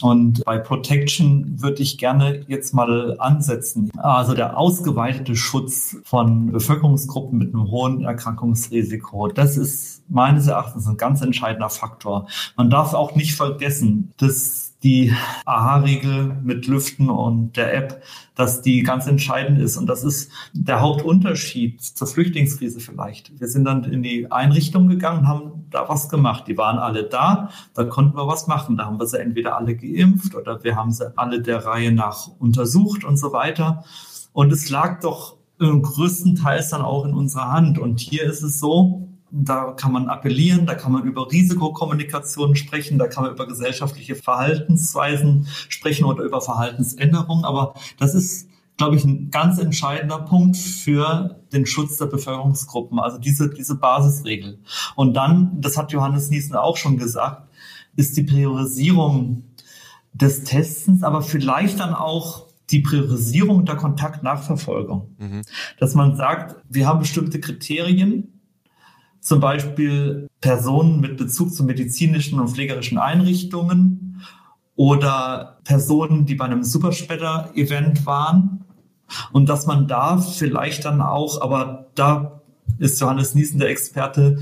Und 0.00 0.44
bei 0.44 0.58
Protection 0.58 1.62
würde 1.62 1.82
ich 1.82 1.96
gerne 1.96 2.44
jetzt 2.48 2.74
mal 2.74 3.18
ansetzen. 3.18 3.90
Also 3.96 4.34
der 4.34 4.58
ausgeweitete 4.58 5.36
Schutz 5.36 5.96
von 6.04 6.52
Bevölkerungsgruppen 6.52 7.38
mit 7.38 7.54
einem 7.54 7.70
hohen 7.70 8.04
Erkrankungsrisiko, 8.04 9.28
das 9.28 9.56
ist 9.56 10.02
meines 10.08 10.48
Erachtens 10.48 10.86
ein 10.86 10.96
ganz 10.96 11.22
entscheidender 11.22 11.70
Faktor. 11.70 12.28
Man 12.56 12.68
darf 12.68 12.92
auch 12.92 13.14
nicht 13.14 13.34
vergessen, 13.34 14.12
dass 14.18 14.63
die 14.84 15.14
AHA-Regel 15.46 16.36
mit 16.42 16.66
Lüften 16.66 17.08
und 17.08 17.56
der 17.56 17.74
App, 17.74 18.02
dass 18.34 18.60
die 18.60 18.82
ganz 18.82 19.06
entscheidend 19.06 19.58
ist. 19.58 19.78
Und 19.78 19.86
das 19.86 20.04
ist 20.04 20.30
der 20.52 20.82
Hauptunterschied 20.82 21.80
zur 21.80 22.06
Flüchtlingskrise 22.06 22.80
vielleicht. 22.80 23.40
Wir 23.40 23.48
sind 23.48 23.64
dann 23.64 23.84
in 23.84 24.02
die 24.02 24.30
Einrichtung 24.30 24.88
gegangen, 24.88 25.26
haben 25.26 25.64
da 25.70 25.88
was 25.88 26.10
gemacht. 26.10 26.44
Die 26.46 26.58
waren 26.58 26.78
alle 26.78 27.04
da, 27.04 27.48
da 27.72 27.84
konnten 27.84 28.16
wir 28.16 28.28
was 28.28 28.46
machen. 28.46 28.76
Da 28.76 28.84
haben 28.84 29.00
wir 29.00 29.06
sie 29.06 29.18
entweder 29.18 29.56
alle 29.56 29.74
geimpft 29.74 30.34
oder 30.34 30.62
wir 30.62 30.76
haben 30.76 30.92
sie 30.92 31.16
alle 31.16 31.40
der 31.40 31.64
Reihe 31.64 31.90
nach 31.90 32.28
untersucht 32.38 33.04
und 33.04 33.16
so 33.16 33.32
weiter. 33.32 33.84
Und 34.32 34.52
es 34.52 34.68
lag 34.68 35.00
doch 35.00 35.38
größtenteils 35.58 36.70
dann 36.70 36.82
auch 36.82 37.04
in 37.06 37.14
unserer 37.14 37.50
Hand. 37.50 37.78
Und 37.78 38.00
hier 38.00 38.24
ist 38.24 38.42
es 38.42 38.60
so, 38.60 39.03
da 39.36 39.72
kann 39.72 39.90
man 39.90 40.08
appellieren, 40.08 40.64
da 40.64 40.74
kann 40.74 40.92
man 40.92 41.02
über 41.04 41.30
Risikokommunikation 41.30 42.54
sprechen, 42.54 42.98
da 42.98 43.08
kann 43.08 43.24
man 43.24 43.32
über 43.32 43.48
gesellschaftliche 43.48 44.14
Verhaltensweisen 44.14 45.48
sprechen 45.68 46.04
oder 46.04 46.22
über 46.22 46.40
Verhaltensänderungen. 46.40 47.44
Aber 47.44 47.74
das 47.98 48.14
ist, 48.14 48.48
glaube 48.76 48.94
ich, 48.94 49.04
ein 49.04 49.30
ganz 49.30 49.58
entscheidender 49.58 50.20
Punkt 50.20 50.56
für 50.56 51.40
den 51.52 51.66
Schutz 51.66 51.96
der 51.96 52.06
Bevölkerungsgruppen. 52.06 53.00
Also 53.00 53.18
diese, 53.18 53.50
diese 53.50 53.74
Basisregel. 53.74 54.60
Und 54.94 55.14
dann, 55.14 55.60
das 55.60 55.76
hat 55.76 55.90
Johannes 55.90 56.30
Niesen 56.30 56.54
auch 56.54 56.76
schon 56.76 56.96
gesagt, 56.96 57.48
ist 57.96 58.16
die 58.16 58.22
Priorisierung 58.22 59.42
des 60.12 60.44
Testens, 60.44 61.02
aber 61.02 61.22
vielleicht 61.22 61.80
dann 61.80 61.92
auch 61.92 62.46
die 62.70 62.80
Priorisierung 62.80 63.64
der 63.66 63.76
Kontaktnachverfolgung. 63.76 65.16
Mhm. 65.18 65.42
Dass 65.80 65.94
man 65.94 66.16
sagt, 66.16 66.56
wir 66.68 66.86
haben 66.86 67.00
bestimmte 67.00 67.40
Kriterien, 67.40 68.33
zum 69.24 69.40
Beispiel 69.40 70.28
Personen 70.42 71.00
mit 71.00 71.16
Bezug 71.16 71.54
zu 71.54 71.64
medizinischen 71.64 72.38
und 72.38 72.50
pflegerischen 72.50 72.98
Einrichtungen 72.98 74.22
oder 74.76 75.60
Personen, 75.64 76.26
die 76.26 76.34
bei 76.34 76.44
einem 76.44 76.62
Superspreader-Event 76.62 78.04
waren. 78.04 78.66
Und 79.32 79.48
dass 79.48 79.66
man 79.66 79.88
da 79.88 80.18
vielleicht 80.18 80.84
dann 80.84 81.00
auch, 81.00 81.40
aber 81.40 81.86
da 81.94 82.42
ist 82.78 83.00
Johannes 83.00 83.34
Niesen 83.34 83.58
der 83.58 83.70
Experte, 83.70 84.40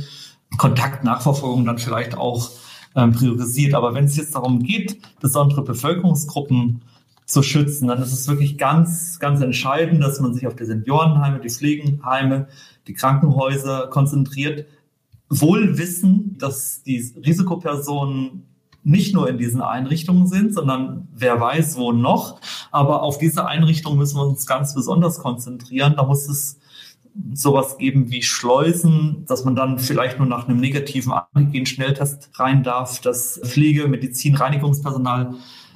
Kontaktnachverfolgung 0.58 1.64
dann 1.64 1.78
vielleicht 1.78 2.16
auch 2.16 2.50
ähm, 2.96 3.12
priorisiert. 3.12 3.74
Aber 3.74 3.94
wenn 3.94 4.06
es 4.06 4.16
jetzt 4.16 4.34
darum 4.34 4.64
geht, 4.64 4.98
besondere 5.20 5.62
Bevölkerungsgruppen 5.62 6.82
zu 7.24 7.44
schützen, 7.44 7.86
dann 7.86 8.02
ist 8.02 8.12
es 8.12 8.26
wirklich 8.26 8.58
ganz, 8.58 9.20
ganz 9.20 9.40
entscheidend, 9.42 10.02
dass 10.02 10.18
man 10.18 10.34
sich 10.34 10.48
auf 10.48 10.56
die 10.56 10.64
Seniorenheime, 10.64 11.38
die 11.38 11.50
Pflegenheime, 11.50 12.48
die 12.86 12.94
Krankenhäuser 12.94 13.88
konzentriert, 13.88 14.66
wohl 15.28 15.78
wissen, 15.78 16.36
dass 16.38 16.82
die 16.82 16.98
Risikopersonen 17.24 18.46
nicht 18.84 19.14
nur 19.14 19.28
in 19.28 19.38
diesen 19.38 19.62
Einrichtungen 19.62 20.26
sind, 20.26 20.54
sondern 20.54 21.08
wer 21.14 21.40
weiß 21.40 21.76
wo 21.76 21.92
noch. 21.92 22.40
Aber 22.70 23.02
auf 23.02 23.18
diese 23.18 23.46
Einrichtungen 23.46 23.98
müssen 23.98 24.16
wir 24.16 24.26
uns 24.26 24.46
ganz 24.46 24.74
besonders 24.74 25.20
konzentrieren. 25.20 25.94
Da 25.96 26.04
muss 26.04 26.28
es 26.28 26.58
sowas 27.34 27.78
geben 27.78 28.10
wie 28.10 28.22
Schleusen, 28.22 29.24
dass 29.26 29.44
man 29.44 29.54
dann 29.54 29.78
vielleicht 29.78 30.18
nur 30.18 30.26
nach 30.26 30.48
einem 30.48 30.58
negativen 30.58 31.12
Antigen-Schnelltest 31.12 32.30
rein 32.34 32.62
darf, 32.62 33.00
dass 33.00 33.40
Pflege, 33.44 33.86
Medizin, 33.86 34.34
Reinigungspersonal 34.34 35.34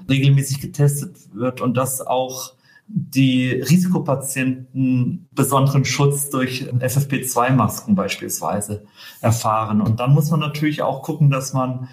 regelmäßig 0.09 0.61
getestet 0.61 1.16
wird 1.32 1.61
und 1.61 1.76
dass 1.76 2.00
auch 2.00 2.55
die 2.89 3.51
Risikopatienten 3.51 5.28
besonderen 5.32 5.84
Schutz 5.84 6.30
durch 6.30 6.64
FFP2-Masken 6.72 7.95
beispielsweise 7.95 8.84
erfahren. 9.20 9.80
Und 9.80 9.99
dann 10.01 10.12
muss 10.12 10.30
man 10.30 10.41
natürlich 10.41 10.82
auch 10.82 11.03
gucken, 11.03 11.30
dass 11.30 11.53
man 11.53 11.89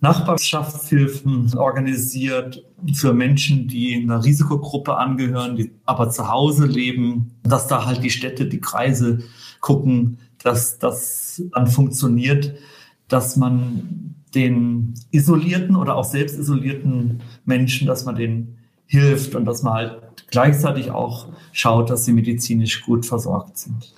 Nachbarschaftshilfen 0.00 1.56
organisiert 1.56 2.64
für 2.92 3.12
Menschen, 3.12 3.68
die 3.68 4.02
einer 4.02 4.24
Risikogruppe 4.24 4.96
angehören, 4.96 5.54
die 5.54 5.70
aber 5.84 6.10
zu 6.10 6.28
Hause 6.28 6.66
leben, 6.66 7.36
dass 7.44 7.68
da 7.68 7.86
halt 7.86 8.02
die 8.02 8.10
Städte, 8.10 8.46
die 8.46 8.60
Kreise 8.60 9.20
gucken, 9.60 10.18
dass 10.42 10.78
das 10.78 11.42
dann 11.52 11.68
funktioniert, 11.68 12.54
dass 13.06 13.36
man 13.36 14.16
den 14.34 14.94
isolierten 15.12 15.76
oder 15.76 15.94
auch 15.94 16.04
selbst 16.04 16.36
isolierten 16.36 17.20
Menschen, 17.44 17.86
dass 17.86 18.04
man 18.04 18.16
denen 18.16 18.58
hilft 18.86 19.34
und 19.36 19.44
dass 19.44 19.62
man 19.62 19.74
halt 19.74 20.01
gleichzeitig 20.30 20.90
auch 20.90 21.26
schaut, 21.52 21.90
dass 21.90 22.04
sie 22.04 22.12
medizinisch 22.12 22.82
gut 22.82 23.06
versorgt 23.06 23.58
sind. 23.58 23.92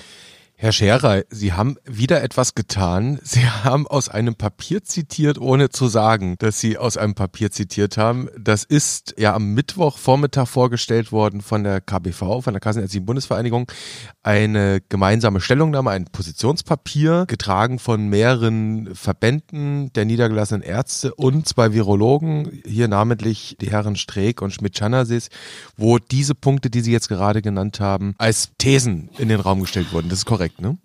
Herr 0.65 0.73
Scherer, 0.73 1.25
Sie 1.29 1.53
haben 1.53 1.77
wieder 1.85 2.23
etwas 2.23 2.55
getan. 2.55 3.21
Sie 3.23 3.47
haben 3.47 3.87
aus 3.87 4.09
einem 4.09 4.35
Papier 4.35 4.83
zitiert, 4.83 5.39
ohne 5.39 5.69
zu 5.69 5.89
sagen, 5.89 6.37
dass 6.39 6.59
Sie 6.59 6.79
aus 6.79 6.97
einem 6.97 7.15
Papier 7.15 7.51
zitiert 7.51 7.99
haben. 7.99 8.31
Das 8.39 8.65
ist 8.65 9.15
ja 9.19 9.35
am 9.35 9.53
Mittwochvormittag 9.53 10.49
vorgestellt 10.49 11.13
worden 11.13 11.43
von 11.43 11.65
der 11.65 11.83
KBV, 11.83 12.41
von 12.41 12.55
der 12.55 12.61
Kassenärztlichen 12.61 13.05
Bundesvereinigung. 13.05 13.71
Eine 14.23 14.81
gemeinsame 14.89 15.43
Stellungnahme, 15.43 15.91
ein 15.91 16.07
Positionspapier, 16.07 17.27
getragen 17.29 17.79
von 17.79 18.09
mehreren 18.09 18.95
Verbänden 18.95 19.93
der 19.93 20.07
niedergelassenen 20.07 20.63
Ärzte 20.63 21.15
und 21.15 21.47
zwei 21.47 21.75
Virologen, 21.75 22.63
hier 22.65 22.89
namentlich 22.89 23.59
die 23.61 23.71
Herren 23.71 23.97
Streeck 23.97 24.41
und 24.41 24.53
Schmidt-Chanasis, 24.53 25.29
wo 25.77 25.99
diese 25.99 26.35
Punkte, 26.35 26.71
die 26.71 26.81
Sie 26.81 26.93
jetzt 26.93 27.11
gerade 27.11 27.43
genannt 27.43 27.81
haben, 27.81 28.15
als 28.17 28.53
Thesen 28.57 29.11
in 29.19 29.29
den 29.29 29.41
Raum 29.41 29.61
gestellt 29.61 29.93
wurden. 29.93 30.09
Das 30.09 30.21
ist 30.21 30.25
korrekt 30.25 30.54
korrekt, 30.57 30.61
ne? 30.61 30.79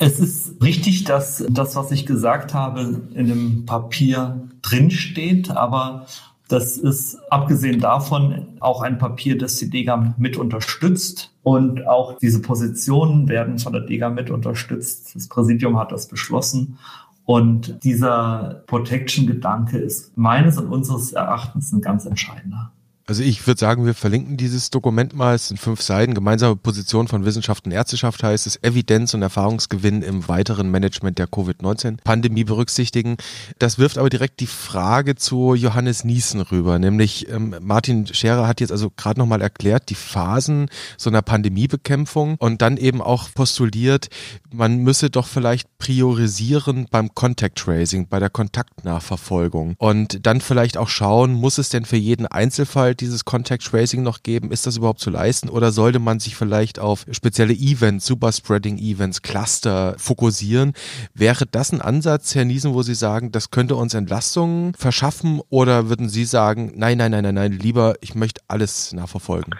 Es 0.00 0.20
ist 0.20 0.62
richtig, 0.62 1.04
dass 1.04 1.44
das, 1.50 1.74
was 1.74 1.90
ich 1.90 2.06
gesagt 2.06 2.54
habe, 2.54 3.02
in 3.14 3.26
dem 3.26 3.66
Papier 3.66 4.48
drinsteht, 4.62 5.50
aber 5.50 6.06
das 6.46 6.78
ist 6.78 7.18
abgesehen 7.30 7.80
davon 7.80 8.46
auch 8.60 8.80
ein 8.80 8.98
Papier, 8.98 9.36
das 9.36 9.56
die 9.56 9.68
DEGAM 9.68 10.14
mit 10.16 10.36
unterstützt. 10.36 11.34
Und 11.42 11.86
auch 11.86 12.16
diese 12.18 12.40
Positionen 12.40 13.28
werden 13.28 13.58
von 13.58 13.72
der 13.72 13.82
DEGAM 13.82 14.14
mit 14.14 14.30
unterstützt. 14.30 15.14
Das 15.14 15.28
Präsidium 15.28 15.78
hat 15.78 15.92
das 15.92 16.06
beschlossen. 16.06 16.78
Und 17.26 17.84
dieser 17.84 18.62
Protection-Gedanke 18.66 19.78
ist 19.78 20.16
meines 20.16 20.56
und 20.58 20.68
unseres 20.68 21.12
Erachtens 21.12 21.72
ein 21.72 21.82
ganz 21.82 22.06
entscheidender. 22.06 22.72
Also 23.08 23.22
ich 23.22 23.46
würde 23.46 23.58
sagen, 23.58 23.86
wir 23.86 23.94
verlinken 23.94 24.36
dieses 24.36 24.68
Dokument 24.68 25.14
mal. 25.14 25.34
Es 25.34 25.48
sind 25.48 25.56
fünf 25.56 25.80
Seiten. 25.80 26.12
Gemeinsame 26.12 26.56
Position 26.56 27.08
von 27.08 27.24
Wissenschaft 27.24 27.64
und 27.64 27.72
Ärzteschaft 27.72 28.22
heißt 28.22 28.46
es. 28.46 28.62
Evidenz 28.62 29.14
und 29.14 29.22
Erfahrungsgewinn 29.22 30.02
im 30.02 30.28
weiteren 30.28 30.70
Management 30.70 31.18
der 31.18 31.26
Covid-19-Pandemie 31.26 32.44
berücksichtigen. 32.44 33.16
Das 33.58 33.78
wirft 33.78 33.96
aber 33.96 34.10
direkt 34.10 34.40
die 34.40 34.46
Frage 34.46 35.14
zu 35.14 35.54
Johannes 35.54 36.04
Niesen 36.04 36.42
rüber. 36.42 36.78
Nämlich 36.78 37.30
ähm, 37.30 37.56
Martin 37.62 38.06
Scherer 38.06 38.46
hat 38.46 38.60
jetzt 38.60 38.72
also 38.72 38.90
gerade 38.94 39.18
nochmal 39.18 39.40
erklärt, 39.40 39.88
die 39.88 39.94
Phasen 39.94 40.68
so 40.98 41.08
einer 41.08 41.22
Pandemiebekämpfung 41.22 42.36
und 42.38 42.60
dann 42.60 42.76
eben 42.76 43.00
auch 43.00 43.30
postuliert, 43.34 44.10
man 44.52 44.78
müsse 44.78 45.08
doch 45.08 45.26
vielleicht 45.26 45.78
priorisieren 45.78 46.86
beim 46.90 47.14
Contact 47.14 47.56
Tracing, 47.56 48.06
bei 48.08 48.18
der 48.18 48.28
Kontaktnachverfolgung 48.28 49.76
und 49.78 50.26
dann 50.26 50.42
vielleicht 50.42 50.76
auch 50.76 50.88
schauen, 50.88 51.32
muss 51.32 51.56
es 51.56 51.70
denn 51.70 51.86
für 51.86 51.96
jeden 51.96 52.26
Einzelfall 52.26 52.97
dieses 53.00 53.24
Contact 53.24 53.64
Tracing 53.64 54.02
noch 54.02 54.22
geben? 54.22 54.50
Ist 54.50 54.66
das 54.66 54.76
überhaupt 54.76 55.00
zu 55.00 55.10
leisten 55.10 55.48
oder 55.48 55.70
sollte 55.70 55.98
man 55.98 56.18
sich 56.18 56.36
vielleicht 56.36 56.78
auf 56.78 57.04
spezielle 57.10 57.52
Events, 57.52 58.06
Superspreading 58.06 58.78
Events, 58.78 59.22
Cluster 59.22 59.94
fokussieren? 59.98 60.72
Wäre 61.14 61.44
das 61.50 61.72
ein 61.72 61.80
Ansatz, 61.80 62.34
Herr 62.34 62.44
Niesen, 62.44 62.74
wo 62.74 62.82
Sie 62.82 62.94
sagen, 62.94 63.32
das 63.32 63.50
könnte 63.50 63.74
uns 63.74 63.94
Entlastungen 63.94 64.74
verschaffen 64.74 65.40
oder 65.50 65.88
würden 65.88 66.08
Sie 66.08 66.24
sagen, 66.24 66.72
nein, 66.76 66.98
nein, 66.98 67.10
nein, 67.10 67.22
nein, 67.22 67.34
nein, 67.34 67.52
lieber, 67.52 67.94
ich 68.00 68.14
möchte 68.14 68.40
alles 68.48 68.92
nachverfolgen? 68.92 69.54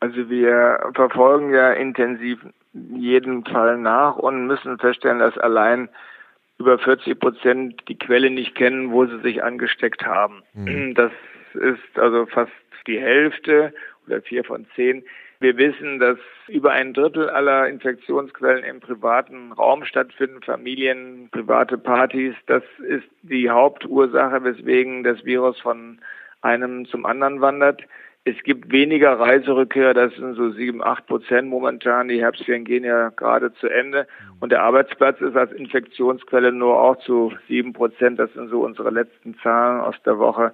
Also 0.00 0.28
wir 0.30 0.78
verfolgen 0.94 1.52
ja 1.52 1.72
intensiv 1.72 2.38
jeden 2.72 3.44
Fall 3.44 3.78
nach 3.78 4.16
und 4.16 4.46
müssen 4.46 4.78
feststellen, 4.78 5.18
dass 5.18 5.36
allein 5.38 5.88
über 6.58 6.78
40 6.78 7.18
Prozent 7.18 7.82
die 7.88 7.98
Quelle 7.98 8.30
nicht 8.30 8.54
kennen, 8.54 8.90
wo 8.90 9.06
sie 9.06 9.20
sich 9.20 9.42
angesteckt 9.42 10.04
haben. 10.04 10.42
Mhm. 10.54 10.94
Das 10.94 11.12
ist 11.54 11.98
also 11.98 12.26
fast 12.26 12.52
die 12.86 13.00
Hälfte 13.00 13.72
oder 14.06 14.22
vier 14.22 14.44
von 14.44 14.66
zehn. 14.74 15.04
Wir 15.40 15.56
wissen, 15.56 16.00
dass 16.00 16.18
über 16.48 16.72
ein 16.72 16.94
Drittel 16.94 17.30
aller 17.30 17.68
Infektionsquellen 17.68 18.64
im 18.64 18.80
privaten 18.80 19.52
Raum 19.52 19.84
stattfinden, 19.84 20.42
Familien, 20.42 21.28
private 21.30 21.78
Partys. 21.78 22.34
Das 22.46 22.64
ist 22.88 23.08
die 23.22 23.48
Hauptursache, 23.48 24.42
weswegen 24.42 25.04
das 25.04 25.24
Virus 25.24 25.60
von 25.60 26.00
einem 26.40 26.86
zum 26.86 27.06
anderen 27.06 27.40
wandert. 27.40 27.82
Es 28.24 28.36
gibt 28.42 28.70
weniger 28.72 29.18
Reiserückkehr, 29.18 29.94
das 29.94 30.12
sind 30.14 30.34
so 30.34 30.50
sieben, 30.50 30.82
acht 30.82 31.06
Prozent 31.06 31.48
momentan. 31.48 32.08
Die 32.08 32.20
Herbstferien 32.20 32.64
gehen 32.64 32.84
ja 32.84 33.10
gerade 33.10 33.54
zu 33.54 33.68
Ende. 33.68 34.06
Und 34.40 34.50
der 34.50 34.62
Arbeitsplatz 34.64 35.20
ist 35.20 35.36
als 35.36 35.52
Infektionsquelle 35.52 36.52
nur 36.52 36.78
auch 36.78 36.98
zu 36.98 37.32
sieben 37.46 37.72
Prozent. 37.72 38.18
Das 38.18 38.32
sind 38.34 38.48
so 38.48 38.64
unsere 38.64 38.90
letzten 38.90 39.38
Zahlen 39.38 39.80
aus 39.80 39.94
der 40.04 40.18
Woche 40.18 40.52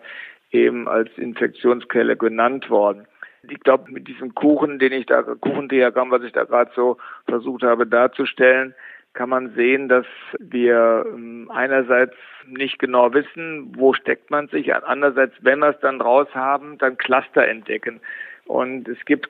eben 0.54 0.88
als 0.88 1.10
Infektionsquelle 1.16 2.16
genannt 2.16 2.70
worden. 2.70 3.06
Ich 3.48 3.60
glaube, 3.60 3.90
mit 3.90 4.08
diesem 4.08 4.34
Kuchen, 4.34 4.78
den 4.78 4.92
ich 4.92 5.06
da, 5.06 5.22
Kuchendiagramm, 5.22 6.10
was 6.10 6.22
ich 6.22 6.32
da 6.32 6.44
gerade 6.44 6.70
so 6.74 6.96
versucht 7.26 7.62
habe 7.62 7.86
darzustellen, 7.86 8.74
kann 9.12 9.28
man 9.28 9.54
sehen, 9.54 9.88
dass 9.88 10.06
wir 10.38 11.06
ähm, 11.06 11.50
einerseits 11.52 12.14
nicht 12.46 12.78
genau 12.78 13.12
wissen, 13.14 13.72
wo 13.76 13.92
steckt 13.92 14.30
man 14.30 14.48
sich, 14.48 14.74
andererseits, 14.74 15.34
wenn 15.40 15.60
wir 15.60 15.70
es 15.70 15.80
dann 15.80 16.00
raus 16.00 16.26
haben, 16.34 16.78
dann 16.78 16.96
Cluster 16.96 17.46
entdecken. 17.46 18.00
Und 18.46 18.88
es 18.88 19.02
gibt 19.06 19.26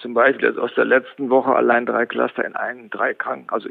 zum 0.00 0.14
Beispiel 0.14 0.56
aus 0.58 0.74
der 0.74 0.84
letzten 0.84 1.30
Woche 1.30 1.54
allein 1.54 1.86
drei 1.86 2.06
Cluster 2.06 2.44
in 2.44 2.54
ein, 2.54 2.90
drei 2.90 3.14
Kranken, 3.14 3.48
also 3.50 3.68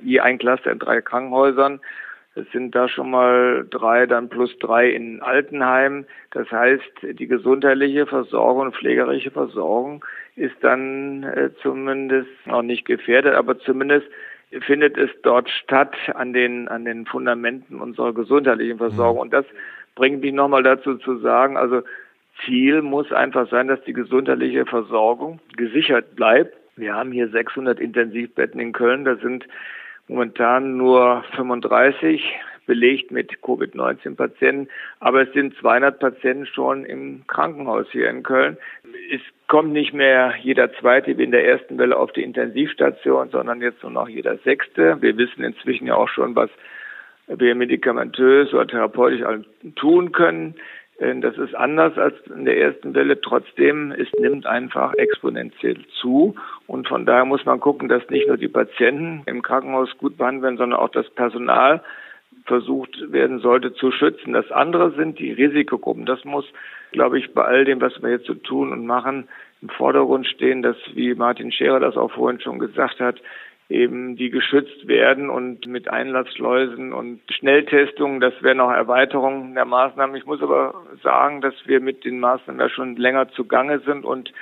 je 0.00 0.20
ein 0.20 0.38
Cluster 0.38 0.72
in 0.72 0.78
drei 0.80 1.00
Krankenhäusern. 1.00 1.80
Es 2.34 2.50
sind 2.52 2.74
da 2.74 2.88
schon 2.88 3.10
mal 3.10 3.66
drei, 3.68 4.06
dann 4.06 4.30
plus 4.30 4.56
drei 4.58 4.88
in 4.88 5.20
Altenheim. 5.20 6.06
Das 6.30 6.50
heißt, 6.50 7.02
die 7.02 7.26
gesundheitliche 7.26 8.06
Versorgung 8.06 8.62
und 8.62 8.76
pflegerische 8.76 9.30
Versorgung 9.30 10.02
ist 10.34 10.56
dann 10.62 11.24
äh, 11.24 11.50
zumindest 11.60 12.30
noch 12.46 12.62
nicht 12.62 12.86
gefährdet, 12.86 13.34
aber 13.34 13.58
zumindest 13.58 14.06
findet 14.60 14.96
es 14.96 15.10
dort 15.22 15.48
statt 15.50 15.94
an 16.14 16.32
den, 16.32 16.68
an 16.68 16.84
den 16.84 17.06
Fundamenten 17.06 17.80
unserer 17.80 18.12
gesundheitlichen 18.12 18.78
Versorgung. 18.78 19.16
Mhm. 19.16 19.22
Und 19.22 19.32
das 19.32 19.46
bringt 19.94 20.22
mich 20.22 20.32
nochmal 20.32 20.62
dazu 20.62 20.96
zu 20.96 21.18
sagen, 21.18 21.56
also 21.56 21.82
Ziel 22.44 22.82
muss 22.82 23.12
einfach 23.12 23.48
sein, 23.50 23.68
dass 23.68 23.82
die 23.84 23.92
gesundheitliche 23.92 24.66
Versorgung 24.66 25.40
gesichert 25.56 26.16
bleibt. 26.16 26.54
Wir 26.76 26.94
haben 26.94 27.12
hier 27.12 27.28
600 27.28 27.78
Intensivbetten 27.78 28.58
in 28.60 28.72
Köln. 28.72 29.04
Da 29.04 29.16
sind 29.16 29.46
momentan 30.08 30.76
nur 30.76 31.24
35 31.36 32.22
belegt 32.66 33.10
mit 33.10 33.42
Covid-19-Patienten, 33.42 34.68
aber 35.00 35.22
es 35.22 35.32
sind 35.32 35.54
200 35.56 35.98
Patienten 35.98 36.46
schon 36.46 36.84
im 36.84 37.26
Krankenhaus 37.26 37.86
hier 37.90 38.08
in 38.08 38.22
Köln. 38.22 38.56
Es 39.12 39.20
kommt 39.48 39.72
nicht 39.72 39.92
mehr 39.92 40.34
jeder 40.40 40.72
Zweite 40.74 41.18
wie 41.18 41.24
in 41.24 41.32
der 41.32 41.46
ersten 41.46 41.78
Welle 41.78 41.96
auf 41.96 42.12
die 42.12 42.22
Intensivstation, 42.22 43.30
sondern 43.30 43.60
jetzt 43.60 43.82
nur 43.82 43.92
noch 43.92 44.08
jeder 44.08 44.38
Sechste. 44.38 44.96
Wir 45.00 45.16
wissen 45.16 45.42
inzwischen 45.42 45.86
ja 45.86 45.96
auch 45.96 46.08
schon, 46.08 46.36
was 46.36 46.50
wir 47.26 47.54
medikamentös 47.54 48.52
oder 48.52 48.66
therapeutisch 48.66 49.22
tun 49.76 50.12
können. 50.12 50.54
Das 51.20 51.36
ist 51.36 51.54
anders 51.56 51.98
als 51.98 52.14
in 52.28 52.44
der 52.44 52.58
ersten 52.58 52.94
Welle. 52.94 53.20
Trotzdem, 53.20 53.90
es 53.90 54.06
nimmt 54.20 54.46
einfach 54.46 54.94
exponentiell 54.94 55.78
zu. 56.00 56.36
Und 56.68 56.86
von 56.86 57.06
daher 57.06 57.24
muss 57.24 57.44
man 57.44 57.58
gucken, 57.58 57.88
dass 57.88 58.08
nicht 58.08 58.28
nur 58.28 58.36
die 58.36 58.48
Patienten 58.48 59.22
im 59.26 59.42
Krankenhaus 59.42 59.90
gut 59.98 60.16
behandelt 60.16 60.44
werden, 60.44 60.58
sondern 60.58 60.78
auch 60.78 60.90
das 60.90 61.10
Personal 61.10 61.82
versucht 62.44 63.12
werden 63.12 63.40
sollte 63.40 63.74
zu 63.74 63.90
schützen. 63.90 64.32
Das 64.32 64.50
andere 64.52 64.92
sind 64.92 65.18
die 65.18 65.32
Risikogruppen. 65.32 66.06
Das 66.06 66.24
muss, 66.24 66.44
glaube 66.92 67.18
ich, 67.18 67.34
bei 67.34 67.44
all 67.44 67.64
dem, 67.64 67.80
was 67.80 68.00
wir 68.00 68.10
jetzt 68.10 68.26
zu 68.26 68.34
so 68.34 68.38
tun 68.40 68.72
und 68.72 68.86
machen, 68.86 69.28
im 69.60 69.70
Vordergrund 69.70 70.26
stehen, 70.28 70.62
dass, 70.62 70.76
wie 70.94 71.14
Martin 71.14 71.50
Scherer 71.50 71.80
das 71.80 71.96
auch 71.96 72.12
vorhin 72.12 72.40
schon 72.40 72.58
gesagt 72.58 73.00
hat, 73.00 73.20
eben 73.72 74.16
die 74.16 74.30
geschützt 74.30 74.86
werden 74.86 75.30
und 75.30 75.66
mit 75.66 75.88
Einlassschleusen 75.88 76.92
und 76.92 77.20
Schnelltestungen, 77.30 78.20
das 78.20 78.34
wäre 78.42 78.54
noch 78.54 78.70
Erweiterung 78.70 79.54
der 79.54 79.64
Maßnahmen. 79.64 80.16
Ich 80.16 80.26
muss 80.26 80.42
aber 80.42 80.74
sagen, 81.02 81.40
dass 81.40 81.54
wir 81.66 81.80
mit 81.80 82.04
den 82.04 82.20
Maßnahmen 82.20 82.60
ja 82.60 82.68
schon 82.68 82.96
länger 82.96 83.30
zugange 83.30 83.80
sind 83.80 84.04
und 84.04 84.32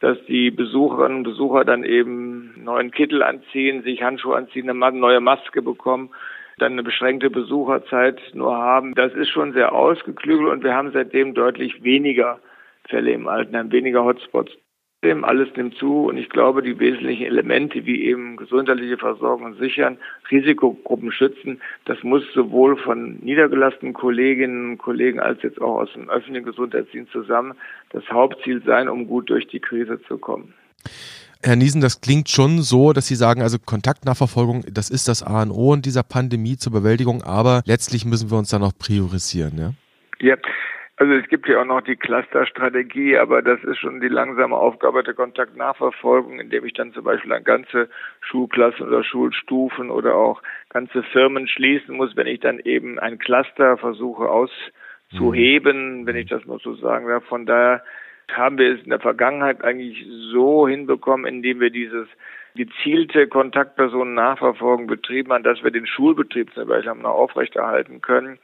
dass 0.00 0.18
die 0.26 0.50
Besucherinnen 0.50 1.18
und 1.18 1.24
Besucher 1.24 1.64
dann 1.64 1.84
eben 1.84 2.64
neuen 2.64 2.90
Kittel 2.90 3.22
anziehen, 3.22 3.82
sich 3.82 4.02
Handschuhe 4.02 4.36
anziehen, 4.36 4.68
eine 4.68 4.98
neue 4.98 5.20
Maske 5.20 5.62
bekommen 5.62 6.10
dann 6.58 6.72
eine 6.72 6.82
beschränkte 6.82 7.30
Besucherzeit 7.30 8.20
nur 8.34 8.56
haben. 8.56 8.94
Das 8.94 9.12
ist 9.14 9.30
schon 9.30 9.52
sehr 9.52 9.72
ausgeklügelt 9.72 10.50
und 10.50 10.64
wir 10.64 10.74
haben 10.74 10.92
seitdem 10.92 11.34
deutlich 11.34 11.82
weniger 11.82 12.38
Fälle 12.88 13.12
im 13.12 13.28
Altenheim, 13.28 13.72
weniger 13.72 14.04
Hotspots. 14.04 14.52
Alles 15.04 15.48
nimmt 15.56 15.74
zu 15.74 16.04
und 16.06 16.16
ich 16.16 16.28
glaube, 16.28 16.62
die 16.62 16.78
wesentlichen 16.78 17.24
Elemente 17.24 17.84
wie 17.86 18.04
eben 18.04 18.36
gesundheitliche 18.36 18.96
Versorgung 18.96 19.54
sichern, 19.54 19.98
Risikogruppen 20.30 21.10
schützen, 21.10 21.60
das 21.86 22.00
muss 22.04 22.22
sowohl 22.32 22.76
von 22.76 23.18
niedergelassenen 23.20 23.94
Kolleginnen 23.94 24.70
und 24.70 24.78
Kollegen 24.78 25.18
als 25.18 25.42
jetzt 25.42 25.60
auch 25.60 25.80
aus 25.80 25.92
dem 25.94 26.08
öffentlichen 26.08 26.46
Gesundheitsdienst 26.46 27.10
zusammen 27.10 27.54
das 27.90 28.08
Hauptziel 28.10 28.62
sein, 28.64 28.88
um 28.88 29.08
gut 29.08 29.28
durch 29.28 29.48
die 29.48 29.58
Krise 29.58 30.00
zu 30.06 30.18
kommen. 30.18 30.54
Herr 31.42 31.56
Niesen, 31.56 31.80
das 31.80 32.00
klingt 32.00 32.28
schon 32.28 32.62
so, 32.62 32.92
dass 32.92 33.08
Sie 33.08 33.16
sagen, 33.16 33.42
also 33.42 33.58
Kontaktnachverfolgung, 33.58 34.64
das 34.72 34.88
ist 34.88 35.08
das 35.08 35.24
A 35.24 35.42
und 35.42 35.50
O 35.50 35.74
in 35.74 35.82
dieser 35.82 36.04
Pandemie 36.04 36.56
zur 36.56 36.70
Bewältigung, 36.70 37.24
aber 37.24 37.62
letztlich 37.66 38.04
müssen 38.04 38.30
wir 38.30 38.38
uns 38.38 38.50
da 38.50 38.60
noch 38.60 38.78
priorisieren, 38.78 39.58
ja? 39.58 39.72
Ja, 40.20 40.36
also 41.02 41.14
es 41.14 41.28
gibt 41.28 41.48
ja 41.48 41.60
auch 41.60 41.64
noch 41.64 41.80
die 41.80 41.96
Clusterstrategie, 41.96 43.18
aber 43.18 43.42
das 43.42 43.60
ist 43.64 43.78
schon 43.78 44.00
die 44.00 44.06
langsame 44.06 44.56
Aufgabe 44.56 45.02
der 45.02 45.14
Kontaktnachverfolgung, 45.14 46.38
indem 46.38 46.64
ich 46.64 46.74
dann 46.74 46.92
zum 46.92 47.02
Beispiel 47.02 47.32
an 47.32 47.42
ganze 47.42 47.88
Schulklassen 48.20 48.86
oder 48.86 49.02
Schulstufen 49.02 49.90
oder 49.90 50.14
auch 50.14 50.40
ganze 50.68 51.02
Firmen 51.02 51.48
schließen 51.48 51.96
muss, 51.96 52.14
wenn 52.14 52.28
ich 52.28 52.38
dann 52.38 52.60
eben 52.60 53.00
ein 53.00 53.18
Cluster 53.18 53.78
versuche 53.78 54.30
auszuheben, 54.30 56.02
mhm. 56.02 56.06
wenn 56.06 56.14
ich 56.14 56.28
das 56.28 56.44
mal 56.44 56.60
so 56.62 56.72
sagen 56.76 57.08
darf. 57.08 57.24
Von 57.24 57.46
daher 57.46 57.82
haben 58.30 58.56
wir 58.58 58.72
es 58.72 58.84
in 58.84 58.90
der 58.90 59.00
Vergangenheit 59.00 59.64
eigentlich 59.64 60.06
so 60.30 60.68
hinbekommen, 60.68 61.26
indem 61.26 61.58
wir 61.58 61.70
dieses 61.70 62.06
gezielte 62.54 63.26
Kontaktpersonen 63.26 64.14
nachverfolgen 64.14 64.86
betrieben 64.86 65.32
haben, 65.32 65.42
dass 65.42 65.64
wir 65.64 65.72
den 65.72 65.88
Schulbetrieb 65.88 66.54
zum 66.54 66.68
Beispiel 66.68 66.94
noch 66.94 67.10
aufrechterhalten 67.10 68.02
können 68.02 68.38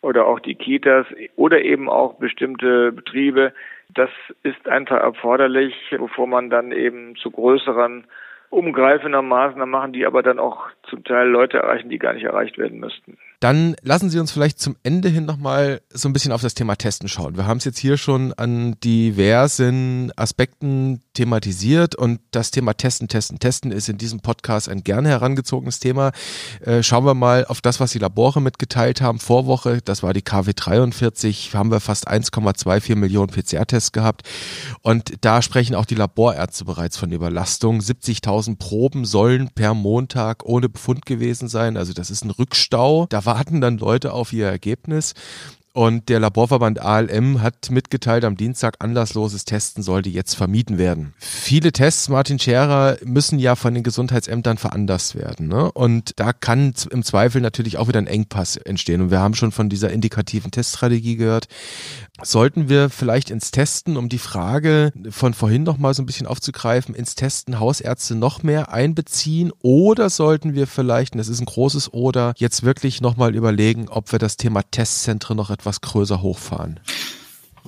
oder 0.00 0.26
auch 0.26 0.40
die 0.40 0.54
Kitas 0.54 1.06
oder 1.36 1.62
eben 1.62 1.88
auch 1.88 2.14
bestimmte 2.14 2.92
Betriebe. 2.92 3.52
Das 3.94 4.10
ist 4.42 4.68
einfach 4.68 4.98
erforderlich, 4.98 5.74
bevor 5.90 6.26
man 6.26 6.50
dann 6.50 6.72
eben 6.72 7.16
zu 7.16 7.30
größeren 7.30 8.04
umgreifender 8.50 9.22
Maßnahmen 9.22 9.70
machen, 9.70 9.92
die 9.92 10.06
aber 10.06 10.22
dann 10.22 10.38
auch 10.38 10.68
zum 10.84 11.04
Teil 11.04 11.28
Leute 11.28 11.58
erreichen, 11.58 11.90
die 11.90 11.98
gar 11.98 12.14
nicht 12.14 12.24
erreicht 12.24 12.56
werden 12.58 12.80
müssten. 12.80 13.18
Dann 13.40 13.76
lassen 13.82 14.10
Sie 14.10 14.18
uns 14.18 14.32
vielleicht 14.32 14.58
zum 14.58 14.76
Ende 14.82 15.08
hin 15.08 15.24
nochmal 15.24 15.80
so 15.92 16.08
ein 16.08 16.12
bisschen 16.12 16.32
auf 16.32 16.42
das 16.42 16.54
Thema 16.54 16.74
Testen 16.74 17.08
schauen. 17.08 17.36
Wir 17.36 17.46
haben 17.46 17.58
es 17.58 17.64
jetzt 17.64 17.78
hier 17.78 17.96
schon 17.96 18.32
an 18.32 18.74
diversen 18.82 20.10
Aspekten 20.16 21.02
thematisiert 21.14 21.94
und 21.94 22.20
das 22.32 22.50
Thema 22.50 22.74
Testen, 22.74 23.06
Testen, 23.06 23.38
Testen 23.38 23.70
ist 23.70 23.88
in 23.88 23.96
diesem 23.96 24.20
Podcast 24.20 24.68
ein 24.68 24.82
gerne 24.82 25.08
herangezogenes 25.10 25.78
Thema. 25.78 26.10
Äh, 26.62 26.82
schauen 26.82 27.04
wir 27.04 27.14
mal 27.14 27.44
auf 27.44 27.60
das, 27.60 27.78
was 27.78 27.92
die 27.92 28.00
Labore 28.00 28.40
mitgeteilt 28.40 29.00
haben. 29.00 29.20
Vorwoche, 29.20 29.82
das 29.84 30.02
war 30.02 30.12
die 30.12 30.22
KW 30.22 30.52
43, 30.54 31.54
haben 31.54 31.70
wir 31.70 31.78
fast 31.78 32.08
1,24 32.08 32.96
Millionen 32.96 33.30
PCR-Tests 33.30 33.92
gehabt 33.92 34.22
und 34.82 35.14
da 35.20 35.42
sprechen 35.42 35.76
auch 35.76 35.86
die 35.86 35.94
Laborärzte 35.94 36.64
bereits 36.64 36.96
von 36.96 37.12
Überlastung. 37.12 37.78
70.000 37.78 38.58
Proben 38.58 39.04
sollen 39.04 39.50
per 39.54 39.74
Montag 39.74 40.44
ohne 40.44 40.68
Befund 40.68 41.06
gewesen 41.06 41.48
sein. 41.48 41.76
Also 41.76 41.92
das 41.92 42.10
ist 42.10 42.24
ein 42.24 42.30
Rückstau. 42.30 43.06
Da 43.08 43.27
warten 43.28 43.60
dann 43.60 43.76
Leute 43.76 44.14
auf 44.14 44.32
ihr 44.32 44.46
Ergebnis. 44.46 45.12
Und 45.74 46.08
der 46.08 46.18
Laborverband 46.18 46.80
ALM 46.80 47.42
hat 47.42 47.70
mitgeteilt, 47.70 48.24
am 48.24 48.36
Dienstag 48.36 48.76
anlassloses 48.80 49.44
Testen 49.44 49.82
sollte 49.82 50.08
jetzt 50.08 50.34
vermieden 50.34 50.78
werden. 50.78 51.12
Viele 51.18 51.70
Tests, 51.70 52.08
Martin 52.08 52.38
Scherer, 52.38 52.96
müssen 53.04 53.38
ja 53.38 53.54
von 53.54 53.74
den 53.74 53.84
Gesundheitsämtern 53.84 54.56
veranlasst 54.56 55.14
werden. 55.14 55.46
Ne? 55.46 55.70
Und 55.70 56.18
da 56.18 56.32
kann 56.32 56.72
im 56.90 57.04
Zweifel 57.04 57.42
natürlich 57.42 57.76
auch 57.76 57.86
wieder 57.86 58.00
ein 58.00 58.08
Engpass 58.08 58.56
entstehen. 58.56 59.02
Und 59.02 59.10
wir 59.10 59.20
haben 59.20 59.34
schon 59.34 59.52
von 59.52 59.68
dieser 59.68 59.90
indikativen 59.92 60.50
Teststrategie 60.50 61.16
gehört 61.16 61.46
sollten 62.22 62.68
wir 62.68 62.90
vielleicht 62.90 63.30
ins 63.30 63.50
Testen, 63.50 63.96
um 63.96 64.08
die 64.08 64.18
Frage 64.18 64.92
von 65.10 65.34
vorhin 65.34 65.62
noch 65.62 65.78
mal 65.78 65.94
so 65.94 66.02
ein 66.02 66.06
bisschen 66.06 66.26
aufzugreifen, 66.26 66.94
ins 66.94 67.14
Testen 67.14 67.60
Hausärzte 67.60 68.14
noch 68.14 68.42
mehr 68.42 68.72
einbeziehen 68.72 69.52
oder 69.62 70.10
sollten 70.10 70.54
wir 70.54 70.66
vielleicht, 70.66 71.14
und 71.14 71.18
das 71.18 71.28
ist 71.28 71.40
ein 71.40 71.46
großes 71.46 71.92
Oder, 71.92 72.34
jetzt 72.36 72.64
wirklich 72.64 73.00
noch 73.00 73.16
mal 73.16 73.34
überlegen, 73.34 73.88
ob 73.88 74.12
wir 74.12 74.18
das 74.18 74.36
Thema 74.36 74.62
Testzentren 74.62 75.36
noch 75.36 75.50
etwas 75.50 75.80
größer 75.80 76.22
hochfahren? 76.22 76.80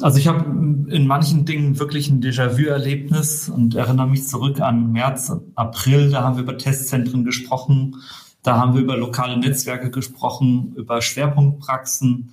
Also 0.00 0.18
ich 0.18 0.28
habe 0.28 0.44
in 0.88 1.06
manchen 1.06 1.44
Dingen 1.44 1.78
wirklich 1.78 2.08
ein 2.08 2.22
Déjà-vu-Erlebnis 2.22 3.50
und 3.50 3.74
erinnere 3.74 4.08
mich 4.08 4.26
zurück 4.26 4.60
an 4.60 4.92
März, 4.92 5.32
April, 5.54 6.10
da 6.10 6.22
haben 6.22 6.36
wir 6.36 6.42
über 6.44 6.56
Testzentren 6.56 7.24
gesprochen, 7.24 7.96
da 8.42 8.56
haben 8.56 8.74
wir 8.74 8.80
über 8.80 8.96
lokale 8.96 9.36
Netzwerke 9.38 9.90
gesprochen, 9.90 10.72
über 10.76 11.02
Schwerpunktpraxen, 11.02 12.32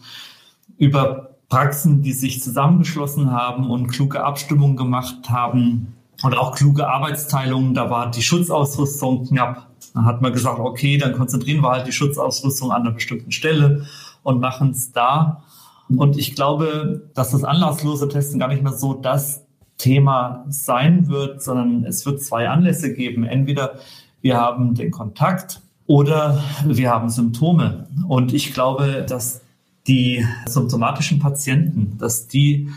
über 0.77 1.36
Praxen, 1.49 2.01
die 2.01 2.13
sich 2.13 2.43
zusammengeschlossen 2.43 3.31
haben 3.31 3.69
und 3.69 3.87
kluge 3.87 4.23
Abstimmungen 4.23 4.75
gemacht 4.75 5.29
haben 5.29 5.93
und 6.23 6.37
auch 6.37 6.55
kluge 6.55 6.87
Arbeitsteilungen. 6.89 7.73
Da 7.73 7.89
war 7.89 8.11
die 8.11 8.21
Schutzausrüstung 8.21 9.27
knapp. 9.27 9.67
Da 9.93 10.03
hat 10.03 10.21
man 10.21 10.33
gesagt, 10.33 10.59
okay, 10.59 10.97
dann 10.97 11.13
konzentrieren 11.13 11.61
wir 11.61 11.69
halt 11.69 11.87
die 11.87 11.91
Schutzausrüstung 11.91 12.71
an 12.71 12.81
einer 12.81 12.91
bestimmten 12.91 13.31
Stelle 13.31 13.85
und 14.23 14.41
machen 14.41 14.71
es 14.71 14.91
da. 14.91 15.43
Und 15.89 16.17
ich 16.17 16.35
glaube, 16.35 17.09
dass 17.13 17.31
das 17.31 17.43
anlasslose 17.43 18.09
Testen 18.09 18.39
gar 18.39 18.49
nicht 18.49 18.63
mehr 18.63 18.73
so 18.73 18.93
das 18.93 19.45
Thema 19.77 20.43
sein 20.49 21.07
wird, 21.07 21.41
sondern 21.41 21.85
es 21.85 22.05
wird 22.05 22.21
zwei 22.21 22.49
Anlässe 22.49 22.93
geben. 22.93 23.23
Entweder 23.23 23.75
wir 24.21 24.37
haben 24.37 24.75
den 24.75 24.91
Kontakt 24.91 25.61
oder 25.85 26.43
wir 26.65 26.89
haben 26.89 27.09
Symptome. 27.09 27.87
Und 28.07 28.33
ich 28.33 28.53
glaube, 28.53 29.05
dass 29.07 29.41
die 29.87 30.25
symptomatischen 30.47 31.19
Patienten, 31.19 31.97
dass 31.97 32.27
die, 32.27 32.69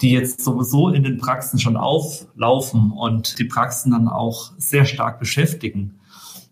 die 0.00 0.10
jetzt 0.10 0.42
sowieso 0.42 0.88
in 0.90 1.02
den 1.02 1.18
Praxen 1.18 1.58
schon 1.58 1.76
auflaufen 1.76 2.92
und 2.92 3.38
die 3.38 3.44
Praxen 3.44 3.92
dann 3.92 4.08
auch 4.08 4.52
sehr 4.58 4.84
stark 4.84 5.18
beschäftigen, 5.18 5.94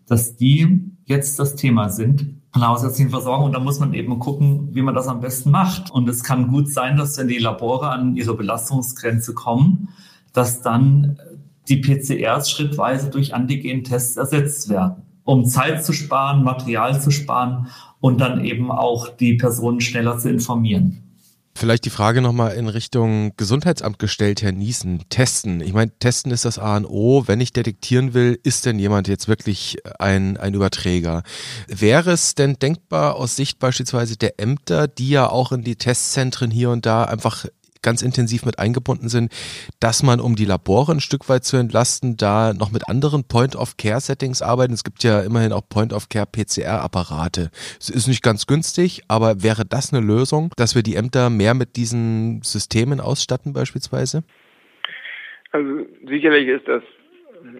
dass 0.07 0.35
die 0.35 0.91
jetzt 1.05 1.39
das 1.39 1.55
Thema 1.55 1.89
sind 1.89 2.41
von 2.51 2.61
der 2.61 2.69
hausärztlichen 2.69 3.11
Versorgung. 3.11 3.45
Und 3.45 3.53
da 3.53 3.59
muss 3.59 3.79
man 3.79 3.93
eben 3.93 4.19
gucken, 4.19 4.69
wie 4.73 4.81
man 4.81 4.95
das 4.95 5.07
am 5.07 5.21
besten 5.21 5.51
macht. 5.51 5.89
Und 5.91 6.09
es 6.09 6.23
kann 6.23 6.47
gut 6.47 6.69
sein, 6.69 6.97
dass 6.97 7.17
wenn 7.17 7.27
die 7.27 7.37
Labore 7.37 7.89
an 7.89 8.15
ihre 8.15 8.35
Belastungsgrenze 8.35 9.33
kommen, 9.33 9.89
dass 10.33 10.61
dann 10.61 11.17
die 11.69 11.81
PCRs 11.81 12.49
schrittweise 12.49 13.09
durch 13.09 13.33
Antigen-Tests 13.33 14.17
ersetzt 14.17 14.69
werden, 14.69 15.03
um 15.23 15.45
Zeit 15.45 15.85
zu 15.85 15.93
sparen, 15.93 16.43
Material 16.43 16.99
zu 16.99 17.11
sparen 17.11 17.67
und 18.01 18.19
dann 18.19 18.43
eben 18.43 18.71
auch 18.71 19.07
die 19.07 19.35
Personen 19.35 19.79
schneller 19.79 20.17
zu 20.17 20.29
informieren. 20.29 21.03
Vielleicht 21.53 21.85
die 21.85 21.89
Frage 21.89 22.21
nochmal 22.21 22.53
in 22.53 22.67
Richtung 22.67 23.33
Gesundheitsamt 23.35 23.99
gestellt, 23.99 24.41
Herr 24.41 24.53
Niesen. 24.53 25.03
Testen. 25.09 25.59
Ich 25.61 25.73
meine, 25.73 25.91
testen 25.99 26.31
ist 26.31 26.45
das 26.45 26.57
A 26.57 26.77
und 26.77 26.85
O. 26.85 27.27
Wenn 27.27 27.41
ich 27.41 27.51
detektieren 27.51 28.13
will, 28.13 28.39
ist 28.41 28.65
denn 28.65 28.79
jemand 28.79 29.07
jetzt 29.07 29.27
wirklich 29.27 29.77
ein, 29.99 30.37
ein 30.37 30.53
Überträger? 30.53 31.23
Wäre 31.67 32.11
es 32.11 32.35
denn 32.35 32.55
denkbar 32.55 33.15
aus 33.15 33.35
Sicht 33.35 33.59
beispielsweise 33.59 34.17
der 34.17 34.39
Ämter, 34.39 34.87
die 34.87 35.09
ja 35.09 35.29
auch 35.29 35.51
in 35.51 35.63
die 35.63 35.75
Testzentren 35.75 36.51
hier 36.51 36.69
und 36.69 36.85
da 36.85 37.03
einfach 37.03 37.45
ganz 37.81 38.01
intensiv 38.01 38.45
mit 38.45 38.59
eingebunden 38.59 39.09
sind, 39.09 39.31
dass 39.79 40.03
man, 40.03 40.19
um 40.19 40.35
die 40.35 40.45
Labore 40.45 40.91
ein 40.91 40.99
Stück 40.99 41.29
weit 41.29 41.43
zu 41.43 41.57
entlasten, 41.57 42.17
da 42.17 42.53
noch 42.53 42.71
mit 42.71 42.87
anderen 42.87 43.23
Point-of-Care-Settings 43.27 44.41
arbeiten. 44.41 44.73
Es 44.73 44.83
gibt 44.83 45.03
ja 45.03 45.21
immerhin 45.21 45.51
auch 45.51 45.67
Point-of-Care-PCR-Apparate. 45.67 47.49
Es 47.79 47.89
ist 47.89 48.07
nicht 48.07 48.23
ganz 48.23 48.47
günstig, 48.47 49.03
aber 49.07 49.43
wäre 49.43 49.65
das 49.65 49.93
eine 49.93 50.05
Lösung, 50.05 50.51
dass 50.57 50.75
wir 50.75 50.83
die 50.83 50.95
Ämter 50.95 51.29
mehr 51.29 51.53
mit 51.53 51.75
diesen 51.75 52.41
Systemen 52.43 52.99
ausstatten 52.99 53.53
beispielsweise? 53.53 54.23
Also 55.51 55.85
sicherlich 56.07 56.47
ist 56.47 56.67
das 56.67 56.83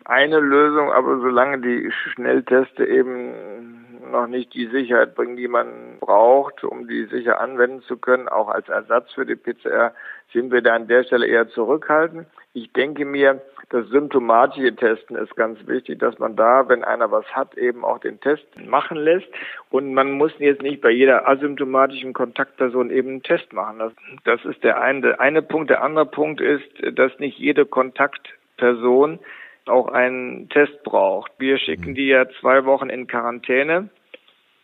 eine 0.06 0.40
Lösung, 0.40 0.92
aber 0.92 1.20
solange 1.20 1.60
die 1.60 1.92
Schnellteste 2.14 2.86
eben 2.86 3.82
noch 4.12 4.28
nicht 4.28 4.54
die 4.54 4.68
Sicherheit 4.68 5.16
bringen, 5.16 5.38
die 5.38 5.48
man 5.48 5.98
braucht, 6.00 6.64
um 6.64 6.88
die 6.88 7.06
sicher 7.06 7.40
anwenden 7.40 7.82
zu 7.84 7.98
können. 7.98 8.28
Auch 8.28 8.50
als 8.50 8.68
Ersatz 8.70 9.12
für 9.14 9.26
die 9.26 9.36
PCR 9.36 9.94
sind 10.34 10.52
wir 10.52 10.62
da 10.62 10.76
an 10.76 10.88
der 10.88 11.04
Stelle 11.04 11.28
eher 11.28 11.50
zurückhaltend. 11.50 12.28
Ich 12.54 12.72
denke 12.74 13.06
mir, 13.06 13.42
das 13.70 13.88
symptomatische 13.88 14.76
Testen 14.76 15.16
ist 15.16 15.36
ganz 15.38 15.66
wichtig, 15.66 16.00
dass 16.00 16.20
man 16.20 16.36
da, 16.36 16.68
wenn 16.68 16.84
einer 16.84 17.10
was 17.12 17.26
hat, 17.28 17.58
eben 17.58 17.86
auch 17.86 18.00
den 18.00 18.20
Test 18.20 18.46
machen 18.66 18.98
lässt. 18.98 19.28
Und 19.70 19.94
man 19.94 20.12
muss 20.12 20.34
jetzt 20.40 20.62
nicht 20.62 20.82
bei 20.82 20.90
jeder 20.90 21.28
asymptomatischen 21.28 22.12
Kontaktperson 22.12 22.92
eben 22.92 23.10
einen 23.10 23.24
Test 23.24 23.54
machen. 23.54 23.80
Das, 23.80 23.94
das 24.26 24.44
ist 24.46 24.64
der 24.64 24.82
eine, 24.82 25.02
der 25.02 25.22
eine 25.22 25.42
Punkt. 25.42 25.70
Der 25.70 25.84
andere 25.84 26.06
Punkt 26.06 26.42
ist, 26.42 26.68
dass 26.94 27.18
nicht 27.20 27.40
jede 27.40 27.66
Kontaktperson 27.66 29.20
auch 29.68 29.88
einen 29.88 30.50
Test 30.50 30.84
braucht. 30.84 31.32
Wir 31.38 31.58
schicken 31.58 31.96
die 31.96 32.08
ja 32.08 32.26
zwei 32.42 32.66
Wochen 32.66 32.90
in 32.90 33.08
Quarantäne 33.08 33.90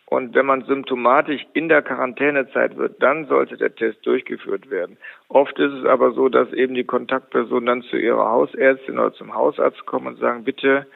und 0.09 0.33
wenn 0.35 0.45
man 0.45 0.63
symptomatisch 0.63 1.45
in 1.53 1.67
der 1.67 1.81
Quarantänezeit 1.81 2.77
wird, 2.77 3.03
dann 3.03 3.25
sollte 3.25 3.57
der 3.57 3.75
Test 3.75 4.05
durchgeführt 4.05 4.69
werden. 4.69 4.97
Oft 5.27 5.59
ist 5.59 5.73
es 5.73 5.85
aber 5.85 6.13
so, 6.13 6.29
dass 6.29 6.51
eben 6.53 6.75
die 6.75 6.85
Kontaktperson 6.85 7.65
dann 7.65 7.81
zu 7.83 7.97
ihrer 7.97 8.29
Hausärztin 8.29 8.97
oder 8.97 9.13
zum 9.13 9.35
Hausarzt 9.35 9.85
kommen 9.85 10.07
und 10.07 10.19
sagen, 10.19 10.45
bitte 10.45 10.87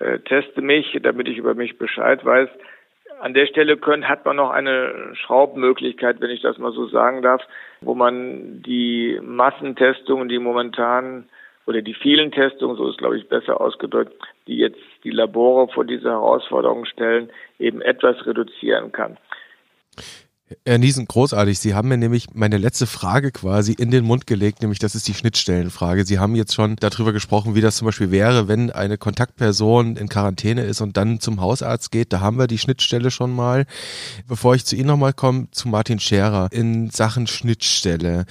äh, 0.00 0.18
teste 0.18 0.60
mich, 0.60 0.98
damit 1.02 1.28
ich 1.28 1.38
über 1.38 1.54
mich 1.54 1.78
Bescheid 1.78 2.24
weiß. 2.24 2.48
An 3.20 3.32
der 3.32 3.46
Stelle 3.46 3.76
können, 3.76 4.08
hat 4.08 4.24
man 4.24 4.36
noch 4.36 4.50
eine 4.50 5.12
Schraubmöglichkeit, 5.14 6.20
wenn 6.20 6.30
ich 6.30 6.42
das 6.42 6.58
mal 6.58 6.72
so 6.72 6.88
sagen 6.88 7.22
darf, 7.22 7.42
wo 7.80 7.94
man 7.94 8.62
die 8.62 9.20
Massentestungen, 9.22 10.28
die 10.28 10.40
momentan 10.40 11.28
oder 11.66 11.80
die 11.80 11.94
vielen 11.94 12.32
Testungen, 12.32 12.76
so 12.76 12.88
ist 12.88 12.98
glaube 12.98 13.18
ich 13.18 13.28
besser 13.28 13.60
ausgedrückt, 13.60 14.14
die 14.48 14.56
jetzt 14.56 14.80
die 15.04 15.10
Labore 15.10 15.68
vor 15.72 15.84
diese 15.84 16.08
Herausforderungen 16.08 16.86
stellen, 16.86 17.30
eben 17.58 17.80
etwas 17.80 18.26
reduzieren 18.26 18.90
kann. 18.90 19.16
Herr 20.64 20.78
Niesen, 20.78 21.06
großartig. 21.06 21.58
Sie 21.58 21.74
haben 21.74 21.88
mir 21.88 21.98
nämlich 21.98 22.28
meine 22.32 22.56
letzte 22.56 22.86
Frage 22.86 23.32
quasi 23.32 23.74
in 23.74 23.90
den 23.90 24.04
Mund 24.04 24.26
gelegt, 24.26 24.62
nämlich 24.62 24.78
das 24.78 24.94
ist 24.94 25.06
die 25.06 25.12
Schnittstellenfrage. 25.12 26.06
Sie 26.06 26.18
haben 26.18 26.34
jetzt 26.34 26.54
schon 26.54 26.76
darüber 26.76 27.12
gesprochen, 27.12 27.54
wie 27.54 27.60
das 27.60 27.76
zum 27.76 27.84
Beispiel 27.84 28.10
wäre, 28.10 28.48
wenn 28.48 28.70
eine 28.70 28.96
Kontaktperson 28.96 29.96
in 29.96 30.08
Quarantäne 30.08 30.62
ist 30.62 30.80
und 30.80 30.96
dann 30.96 31.20
zum 31.20 31.42
Hausarzt 31.42 31.90
geht. 31.90 32.14
Da 32.14 32.20
haben 32.20 32.38
wir 32.38 32.46
die 32.46 32.56
Schnittstelle 32.56 33.10
schon 33.10 33.34
mal. 33.34 33.66
Bevor 34.26 34.54
ich 34.54 34.64
zu 34.64 34.74
Ihnen 34.74 34.86
nochmal 34.86 35.12
komme, 35.12 35.50
zu 35.50 35.68
Martin 35.68 36.00
Scherer 36.00 36.48
in 36.50 36.88
Sachen 36.88 37.26
Schnittstelle. 37.26 38.24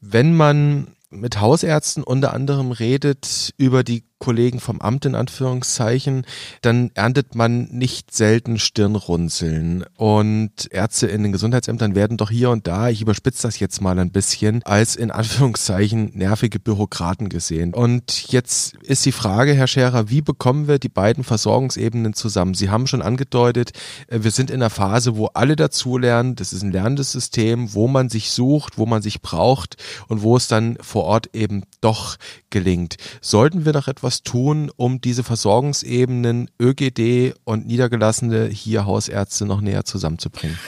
Wenn 0.00 0.36
man 0.36 0.94
mit 1.10 1.40
Hausärzten 1.40 2.04
unter 2.04 2.32
anderem 2.32 2.70
redet 2.70 3.52
über 3.56 3.82
die 3.82 4.04
Kollegen 4.24 4.58
vom 4.58 4.80
Amt 4.80 5.04
in 5.04 5.14
Anführungszeichen, 5.14 6.24
dann 6.62 6.90
erntet 6.94 7.34
man 7.34 7.64
nicht 7.64 8.14
selten 8.14 8.58
Stirnrunzeln. 8.58 9.84
Und 9.98 10.50
Ärzte 10.70 11.08
in 11.08 11.22
den 11.22 11.32
Gesundheitsämtern 11.32 11.94
werden 11.94 12.16
doch 12.16 12.30
hier 12.30 12.48
und 12.48 12.66
da, 12.66 12.88
ich 12.88 13.02
überspitze 13.02 13.42
das 13.42 13.58
jetzt 13.58 13.82
mal 13.82 13.98
ein 13.98 14.12
bisschen, 14.12 14.62
als 14.62 14.96
in 14.96 15.10
Anführungszeichen 15.10 16.12
nervige 16.14 16.58
Bürokraten 16.58 17.28
gesehen. 17.28 17.74
Und 17.74 18.32
jetzt 18.32 18.76
ist 18.76 19.04
die 19.04 19.12
Frage, 19.12 19.52
Herr 19.52 19.66
Scherer, 19.66 20.08
wie 20.08 20.22
bekommen 20.22 20.68
wir 20.68 20.78
die 20.78 20.88
beiden 20.88 21.22
Versorgungsebenen 21.22 22.14
zusammen? 22.14 22.54
Sie 22.54 22.70
haben 22.70 22.86
schon 22.86 23.02
angedeutet, 23.02 23.72
äh, 24.08 24.20
wir 24.22 24.30
sind 24.30 24.48
in 24.48 24.62
einer 24.62 24.70
Phase, 24.70 25.16
wo 25.16 25.26
alle 25.34 25.54
dazulernen. 25.54 26.34
Das 26.34 26.54
ist 26.54 26.62
ein 26.62 26.72
lernendes 26.72 27.12
System, 27.12 27.74
wo 27.74 27.88
man 27.88 28.08
sich 28.08 28.30
sucht, 28.30 28.78
wo 28.78 28.86
man 28.86 29.02
sich 29.02 29.20
braucht 29.20 29.76
und 30.08 30.22
wo 30.22 30.34
es 30.38 30.48
dann 30.48 30.78
vor 30.80 31.04
Ort 31.04 31.34
eben 31.34 31.64
doch 31.82 32.16
gelingt. 32.48 32.96
Sollten 33.20 33.66
wir 33.66 33.74
noch 33.74 33.88
etwas 33.88 34.13
etwas 34.14 34.22
tun, 34.22 34.70
um 34.76 35.00
diese 35.00 35.24
Versorgungsebenen 35.24 36.50
ÖGD 36.60 37.34
und 37.44 37.66
niedergelassene 37.66 38.46
hier 38.46 38.86
Hausärzte 38.86 39.46
noch 39.46 39.60
näher 39.60 39.84
zusammenzubringen? 39.84 40.58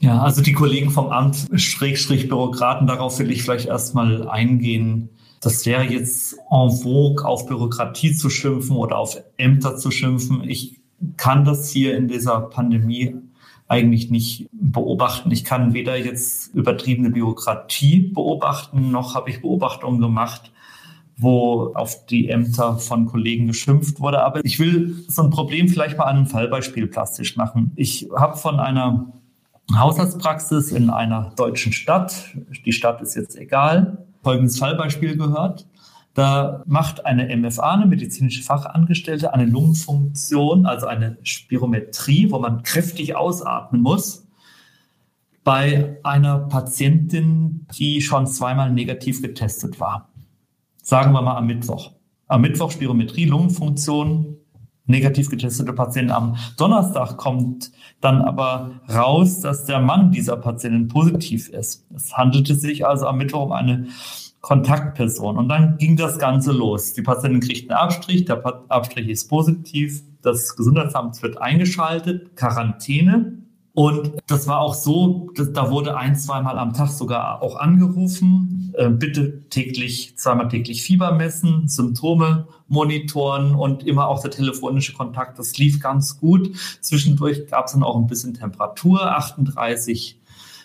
Ja, 0.00 0.20
also 0.20 0.42
die 0.42 0.52
Kollegen 0.52 0.90
vom 0.90 1.08
Amt, 1.08 1.48
Schrägstrich 1.54 2.28
Bürokraten, 2.28 2.86
darauf 2.86 3.18
will 3.18 3.30
ich 3.30 3.42
vielleicht 3.42 3.66
erstmal 3.66 4.28
eingehen. 4.28 5.08
Das 5.40 5.64
wäre 5.66 5.84
jetzt 5.84 6.36
en 6.50 6.70
vogue, 6.70 7.24
auf 7.24 7.46
Bürokratie 7.46 8.14
zu 8.14 8.30
schimpfen 8.30 8.76
oder 8.76 8.98
auf 8.98 9.16
Ämter 9.36 9.76
zu 9.76 9.90
schimpfen. 9.90 10.44
Ich 10.48 10.80
kann 11.16 11.44
das 11.44 11.70
hier 11.70 11.96
in 11.96 12.08
dieser 12.08 12.40
Pandemie 12.40 13.16
eigentlich 13.66 14.10
nicht 14.10 14.48
beobachten. 14.52 15.30
Ich 15.30 15.44
kann 15.44 15.72
weder 15.72 15.96
jetzt 15.96 16.54
übertriebene 16.54 17.10
Bürokratie 17.10 18.10
beobachten, 18.14 18.90
noch 18.90 19.14
habe 19.14 19.30
ich 19.30 19.40
Beobachtungen 19.40 20.00
gemacht, 20.00 20.52
wo 21.16 21.72
auf 21.74 22.06
die 22.06 22.28
Ämter 22.28 22.78
von 22.78 23.06
Kollegen 23.06 23.46
geschimpft 23.46 24.00
wurde. 24.00 24.22
Aber 24.24 24.44
ich 24.44 24.58
will 24.58 24.96
so 25.08 25.22
ein 25.22 25.30
Problem 25.30 25.68
vielleicht 25.68 25.96
mal 25.96 26.04
an 26.04 26.16
einem 26.16 26.26
Fallbeispiel 26.26 26.86
plastisch 26.86 27.36
machen. 27.36 27.72
Ich 27.76 28.08
habe 28.14 28.36
von 28.36 28.58
einer 28.58 29.12
Haushaltspraxis 29.72 30.72
in 30.72 30.90
einer 30.90 31.32
deutschen 31.36 31.72
Stadt, 31.72 32.34
die 32.66 32.72
Stadt 32.72 33.00
ist 33.00 33.14
jetzt 33.14 33.36
egal, 33.36 34.06
folgendes 34.22 34.58
Fallbeispiel 34.58 35.16
gehört. 35.16 35.66
Da 36.14 36.62
macht 36.66 37.06
eine 37.06 37.34
MFA, 37.36 37.74
eine 37.74 37.86
medizinische 37.86 38.42
Fachangestellte, 38.42 39.34
eine 39.34 39.46
Lungenfunktion, 39.46 40.64
also 40.66 40.86
eine 40.86 41.18
Spirometrie, 41.22 42.30
wo 42.30 42.38
man 42.38 42.62
kräftig 42.62 43.16
ausatmen 43.16 43.80
muss, 43.80 44.26
bei 45.42 45.98
einer 46.04 46.38
Patientin, 46.38 47.66
die 47.76 48.00
schon 48.00 48.26
zweimal 48.26 48.70
negativ 48.72 49.22
getestet 49.22 49.80
war 49.80 50.08
sagen 50.84 51.12
wir 51.12 51.22
mal 51.22 51.36
am 51.36 51.46
Mittwoch. 51.46 51.92
Am 52.28 52.42
Mittwoch 52.42 52.70
Spirometrie, 52.70 53.24
Lungenfunktion, 53.24 54.36
negativ 54.86 55.30
getestete 55.30 55.72
Patienten. 55.72 56.12
Am 56.12 56.36
Donnerstag 56.56 57.16
kommt 57.16 57.72
dann 58.00 58.20
aber 58.20 58.80
raus, 58.94 59.40
dass 59.40 59.64
der 59.64 59.80
Mann 59.80 60.12
dieser 60.12 60.36
Patientin 60.36 60.88
positiv 60.88 61.48
ist. 61.48 61.86
Es 61.94 62.16
handelte 62.16 62.54
sich 62.54 62.86
also 62.86 63.06
am 63.06 63.16
Mittwoch 63.18 63.46
um 63.46 63.52
eine 63.52 63.88
Kontaktperson. 64.42 65.38
Und 65.38 65.48
dann 65.48 65.78
ging 65.78 65.96
das 65.96 66.18
Ganze 66.18 66.52
los. 66.52 66.92
Die 66.92 67.02
Patientin 67.02 67.40
kriegt 67.40 67.70
einen 67.70 67.78
Abstrich, 67.78 68.26
der 68.26 68.44
Abstrich 68.68 69.08
ist 69.08 69.28
positiv, 69.28 70.02
das 70.20 70.54
Gesundheitsamt 70.54 71.22
wird 71.22 71.40
eingeschaltet, 71.40 72.36
Quarantäne. 72.36 73.38
Und 73.74 74.12
das 74.28 74.46
war 74.46 74.60
auch 74.60 74.74
so, 74.74 75.30
da 75.34 75.68
wurde 75.68 75.96
ein, 75.96 76.14
zweimal 76.14 76.58
am 76.58 76.74
Tag 76.74 76.90
sogar 76.90 77.42
auch 77.42 77.56
angerufen, 77.56 78.72
äh, 78.78 78.88
bitte 78.88 79.48
täglich, 79.50 80.16
zweimal 80.16 80.46
täglich 80.46 80.84
Fieber 80.84 81.10
messen, 81.10 81.66
Symptome 81.66 82.46
monitoren 82.68 83.56
und 83.56 83.84
immer 83.84 84.06
auch 84.06 84.22
der 84.22 84.30
telefonische 84.30 84.92
Kontakt. 84.92 85.40
Das 85.40 85.58
lief 85.58 85.80
ganz 85.80 86.20
gut. 86.20 86.56
Zwischendurch 86.80 87.48
gab 87.48 87.66
es 87.66 87.72
dann 87.72 87.82
auch 87.82 87.96
ein 87.96 88.06
bisschen 88.06 88.34
Temperatur, 88.34 89.16
38 89.16 90.20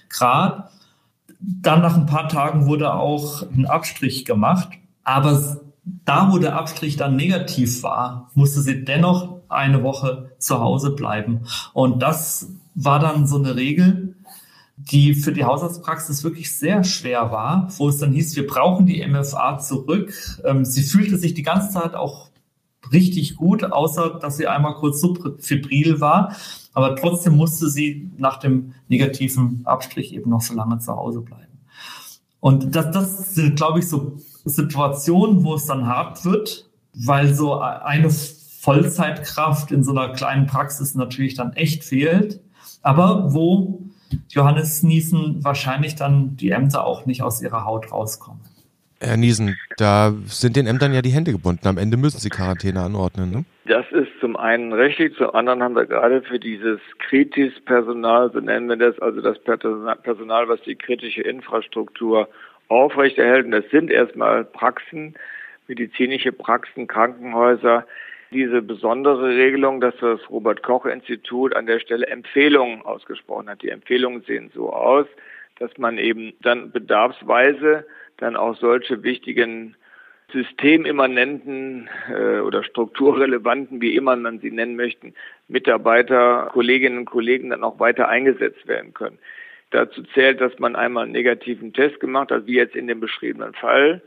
Grad. 0.09 0.69
Dann 1.39 1.81
nach 1.81 1.97
ein 1.97 2.05
paar 2.05 2.29
Tagen 2.29 2.67
wurde 2.67 2.93
auch 2.93 3.41
ein 3.41 3.65
Abstrich 3.65 4.23
gemacht, 4.23 4.69
aber 5.03 5.61
da, 6.05 6.31
wo 6.31 6.37
der 6.37 6.55
Abstrich 6.55 6.95
dann 6.95 7.15
negativ 7.15 7.81
war, 7.81 8.29
musste 8.35 8.61
sie 8.61 8.83
dennoch 8.83 9.39
eine 9.49 9.81
Woche 9.81 10.29
zu 10.37 10.59
Hause 10.59 10.91
bleiben. 10.91 11.41
Und 11.73 12.03
das 12.03 12.49
war 12.83 12.99
dann 12.99 13.27
so 13.27 13.37
eine 13.37 13.55
Regel, 13.55 14.15
die 14.77 15.13
für 15.13 15.33
die 15.33 15.43
Hausarztpraxis 15.43 16.23
wirklich 16.23 16.55
sehr 16.55 16.83
schwer 16.85 17.31
war, 17.31 17.67
wo 17.77 17.89
es 17.89 17.97
dann 17.97 18.13
hieß, 18.13 18.35
wir 18.37 18.47
brauchen 18.47 18.85
die 18.85 19.05
MFA 19.05 19.59
zurück. 19.59 20.13
Ähm, 20.45 20.63
sie 20.63 20.83
fühlte 20.83 21.17
sich 21.17 21.33
die 21.33 21.43
ganze 21.43 21.73
Zeit 21.73 21.95
auch 21.95 22.29
richtig 22.93 23.35
gut, 23.35 23.65
außer 23.65 24.19
dass 24.21 24.37
sie 24.37 24.47
einmal 24.47 24.75
kurz 24.75 25.01
subfibril 25.01 25.99
war. 25.99 26.35
Aber 26.73 26.95
trotzdem 26.95 27.35
musste 27.35 27.69
sie 27.69 28.09
nach 28.17 28.37
dem 28.37 28.73
negativen 28.87 29.61
Abstrich 29.65 30.13
eben 30.13 30.29
noch 30.29 30.41
so 30.41 30.53
lange 30.53 30.79
zu 30.79 30.95
Hause 30.95 31.21
bleiben. 31.21 31.59
Und 32.39 32.73
das, 32.73 32.91
das 32.91 33.35
sind, 33.35 33.57
glaube 33.57 33.79
ich, 33.79 33.89
so 33.89 34.13
Situationen, 34.45 35.43
wo 35.43 35.55
es 35.55 35.65
dann 35.65 35.87
hart 35.87 36.23
wird, 36.23 36.69
weil 36.93 37.33
so 37.33 37.59
eine 37.59 38.09
Vollzeitkraft 38.09 39.71
in 39.71 39.83
so 39.83 39.91
einer 39.91 40.13
kleinen 40.13 40.47
Praxis 40.47 40.95
natürlich 40.95 41.33
dann 41.33 41.51
echt 41.53 41.83
fehlt 41.83 42.39
aber 42.81 43.33
wo 43.33 43.81
Johannes 44.29 44.83
Niesen 44.83 45.43
wahrscheinlich 45.43 45.95
dann 45.95 46.35
die 46.37 46.51
Ämter 46.51 46.85
auch 46.85 47.05
nicht 47.05 47.21
aus 47.21 47.41
ihrer 47.41 47.65
Haut 47.65 47.91
rauskommen. 47.91 48.41
Herr 49.01 49.15
Niesen, 49.15 49.57
da 49.77 50.13
sind 50.25 50.57
den 50.57 50.67
Ämtern 50.67 50.93
ja 50.93 51.01
die 51.01 51.11
Hände 51.11 51.31
gebunden. 51.31 51.67
Am 51.67 51.77
Ende 51.77 51.95
müssen 51.95 52.19
sie 52.19 52.29
Quarantäne 52.29 52.81
anordnen, 52.81 53.31
ne? 53.31 53.45
Das 53.65 53.85
ist 53.91 54.09
zum 54.19 54.35
einen 54.35 54.73
rechtlich, 54.73 55.15
zum 55.15 55.29
anderen 55.33 55.63
haben 55.63 55.75
wir 55.75 55.85
gerade 55.85 56.21
für 56.21 56.39
dieses 56.39 56.79
Kritis-Personal, 57.07 58.31
so 58.33 58.39
nennen 58.39 58.67
wir 58.67 58.75
das, 58.75 58.99
also 58.99 59.21
das 59.21 59.37
Personal, 59.39 60.49
was 60.49 60.59
die 60.63 60.75
kritische 60.75 61.21
Infrastruktur 61.21 62.27
aufrechterhält. 62.67 63.45
Und 63.45 63.51
das 63.51 63.63
sind 63.71 63.89
erstmal 63.89 64.43
Praxen, 64.43 65.13
medizinische 65.67 66.33
Praxen, 66.33 66.87
Krankenhäuser, 66.87 67.85
diese 68.31 68.61
besondere 68.61 69.29
Regelung, 69.29 69.81
dass 69.81 69.95
das 69.97 70.19
Robert 70.29 70.63
Koch 70.63 70.85
Institut 70.85 71.55
an 71.55 71.65
der 71.65 71.79
Stelle 71.79 72.07
Empfehlungen 72.07 72.81
ausgesprochen 72.83 73.49
hat. 73.49 73.61
Die 73.61 73.69
Empfehlungen 73.69 74.21
sehen 74.21 74.51
so 74.53 74.71
aus, 74.71 75.07
dass 75.57 75.77
man 75.77 75.97
eben 75.97 76.33
dann 76.41 76.71
bedarfsweise 76.71 77.85
dann 78.17 78.35
auch 78.35 78.55
solche 78.57 79.03
wichtigen 79.03 79.75
systemimmanenten 80.31 81.89
äh, 82.13 82.39
oder 82.39 82.63
strukturrelevanten, 82.63 83.81
wie 83.81 83.95
immer 83.95 84.15
man 84.15 84.39
sie 84.39 84.51
nennen 84.51 84.75
möchten, 84.75 85.15
Mitarbeiter, 85.47 86.49
Kolleginnen 86.53 86.99
und 86.99 87.05
Kollegen 87.05 87.49
dann 87.49 87.63
auch 87.63 87.79
weiter 87.79 88.07
eingesetzt 88.09 88.67
werden 88.67 88.93
können. 88.93 89.17
Dazu 89.71 90.03
zählt, 90.13 90.41
dass 90.41 90.57
man 90.59 90.75
einmal 90.75 91.03
einen 91.03 91.13
negativen 91.13 91.73
Test 91.73 91.99
gemacht 91.99 92.31
hat, 92.31 92.45
wie 92.47 92.55
jetzt 92.55 92.75
in 92.75 92.87
dem 92.87 92.99
beschriebenen 92.99 93.53
Fall, 93.53 94.01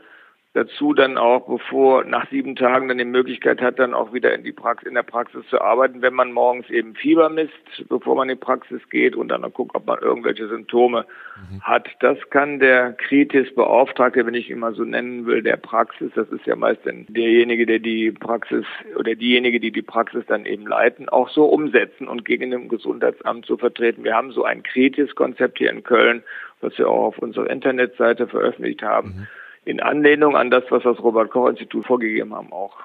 dazu 0.53 0.93
dann 0.93 1.17
auch, 1.17 1.47
bevor 1.47 2.03
nach 2.05 2.29
sieben 2.29 2.55
Tagen 2.55 2.87
dann 2.87 2.99
die 2.99 3.05
Möglichkeit 3.05 3.59
hat, 3.59 3.79
dann 3.79 3.95
auch 3.95 4.13
wieder 4.13 4.33
in 4.35 4.43
die 4.43 4.51
Praxis, 4.51 4.87
in 4.87 4.93
der 4.93 5.03
Praxis 5.03 5.45
zu 5.49 5.59
arbeiten, 5.59 6.03
wenn 6.03 6.13
man 6.13 6.31
morgens 6.31 6.69
eben 6.69 6.93
Fieber 6.93 7.29
misst, 7.29 7.51
bevor 7.89 8.15
man 8.15 8.29
in 8.29 8.37
die 8.37 8.43
Praxis 8.43 8.81
geht 8.89 9.15
und 9.15 9.29
dann, 9.29 9.41
guckt, 9.53 9.75
ob 9.75 9.87
man 9.87 9.99
irgendwelche 9.99 10.47
Symptome 10.47 11.05
mhm. 11.49 11.61
hat. 11.61 11.89
Das 12.01 12.17
kann 12.29 12.59
der 12.59 12.93
Kritis-Beauftragte, 12.93 14.25
wenn 14.25 14.35
ich 14.35 14.49
ihn 14.49 14.59
mal 14.59 14.75
so 14.75 14.83
nennen 14.83 15.25
will, 15.25 15.41
der 15.41 15.57
Praxis, 15.57 16.11
das 16.13 16.29
ist 16.29 16.45
ja 16.45 16.55
meist 16.55 16.85
dann 16.85 17.07
derjenige, 17.09 17.65
der 17.65 17.79
die 17.79 18.11
Praxis 18.11 18.65
oder 18.95 19.15
diejenige, 19.15 19.59
die 19.59 19.71
die 19.71 19.81
Praxis 19.81 20.23
dann 20.27 20.45
eben 20.45 20.67
leiten, 20.67 21.09
auch 21.09 21.29
so 21.29 21.45
umsetzen 21.45 22.07
und 22.07 22.25
gegen 22.25 22.51
dem 22.51 22.69
Gesundheitsamt 22.69 23.47
zu 23.47 23.57
vertreten. 23.57 24.03
Wir 24.03 24.15
haben 24.15 24.31
so 24.31 24.43
ein 24.43 24.61
Kritis-Konzept 24.61 25.57
hier 25.57 25.71
in 25.71 25.83
Köln, 25.83 26.23
was 26.61 26.77
wir 26.77 26.87
auch 26.87 27.05
auf 27.05 27.17
unserer 27.17 27.49
Internetseite 27.49 28.27
veröffentlicht 28.27 28.83
haben. 28.83 29.09
Mhm 29.09 29.27
in 29.65 29.79
Anlehnung 29.79 30.35
an 30.35 30.51
das, 30.51 30.63
was 30.69 30.83
das 30.83 31.01
Robert 31.01 31.31
Koch 31.31 31.49
Institut 31.49 31.85
vorgegeben 31.85 32.33
haben, 32.33 32.51
auch 32.51 32.77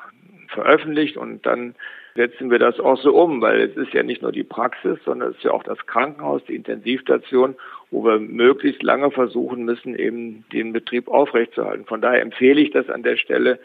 veröffentlicht 0.49 1.17
und 1.17 1.45
dann 1.45 1.75
setzen 2.15 2.51
wir 2.51 2.59
das 2.59 2.81
auch 2.81 3.01
so 3.01 3.15
um, 3.15 3.41
weil 3.41 3.61
es 3.61 3.77
ist 3.77 3.93
ja 3.93 4.03
nicht 4.03 4.23
nur 4.23 4.33
die 4.33 4.43
Praxis, 4.43 4.99
sondern 5.05 5.31
es 5.31 5.37
ist 5.37 5.45
ja 5.45 5.53
auch 5.53 5.63
das 5.63 5.87
Krankenhaus, 5.87 6.43
die 6.47 6.57
Intensivstation, 6.57 7.55
wo 7.91 8.05
wir 8.05 8.19
möglichst 8.19 8.83
lange 8.83 9.11
versuchen 9.11 9.65
müssen, 9.65 9.95
eben 9.95 10.45
den 10.53 10.73
Betrieb 10.73 11.09
aufrechtzuerhalten. 11.09 11.87
Von 11.87 12.01
daher 12.01 12.23
empfehle 12.23 12.61
ich 12.61 12.73
das 12.73 12.91
an 12.91 13.03
der 13.03 13.17
Stelle, 13.17 13.61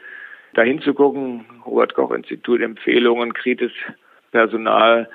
dahin 0.53 0.81
zu 0.81 0.93
gucken, 0.93 1.45
Robert 1.65 1.95
Koch 1.95 2.11
Institut 2.11 2.61
Empfehlungen, 2.61 3.33
kritisches 3.33 3.75
Personal, 4.31 5.09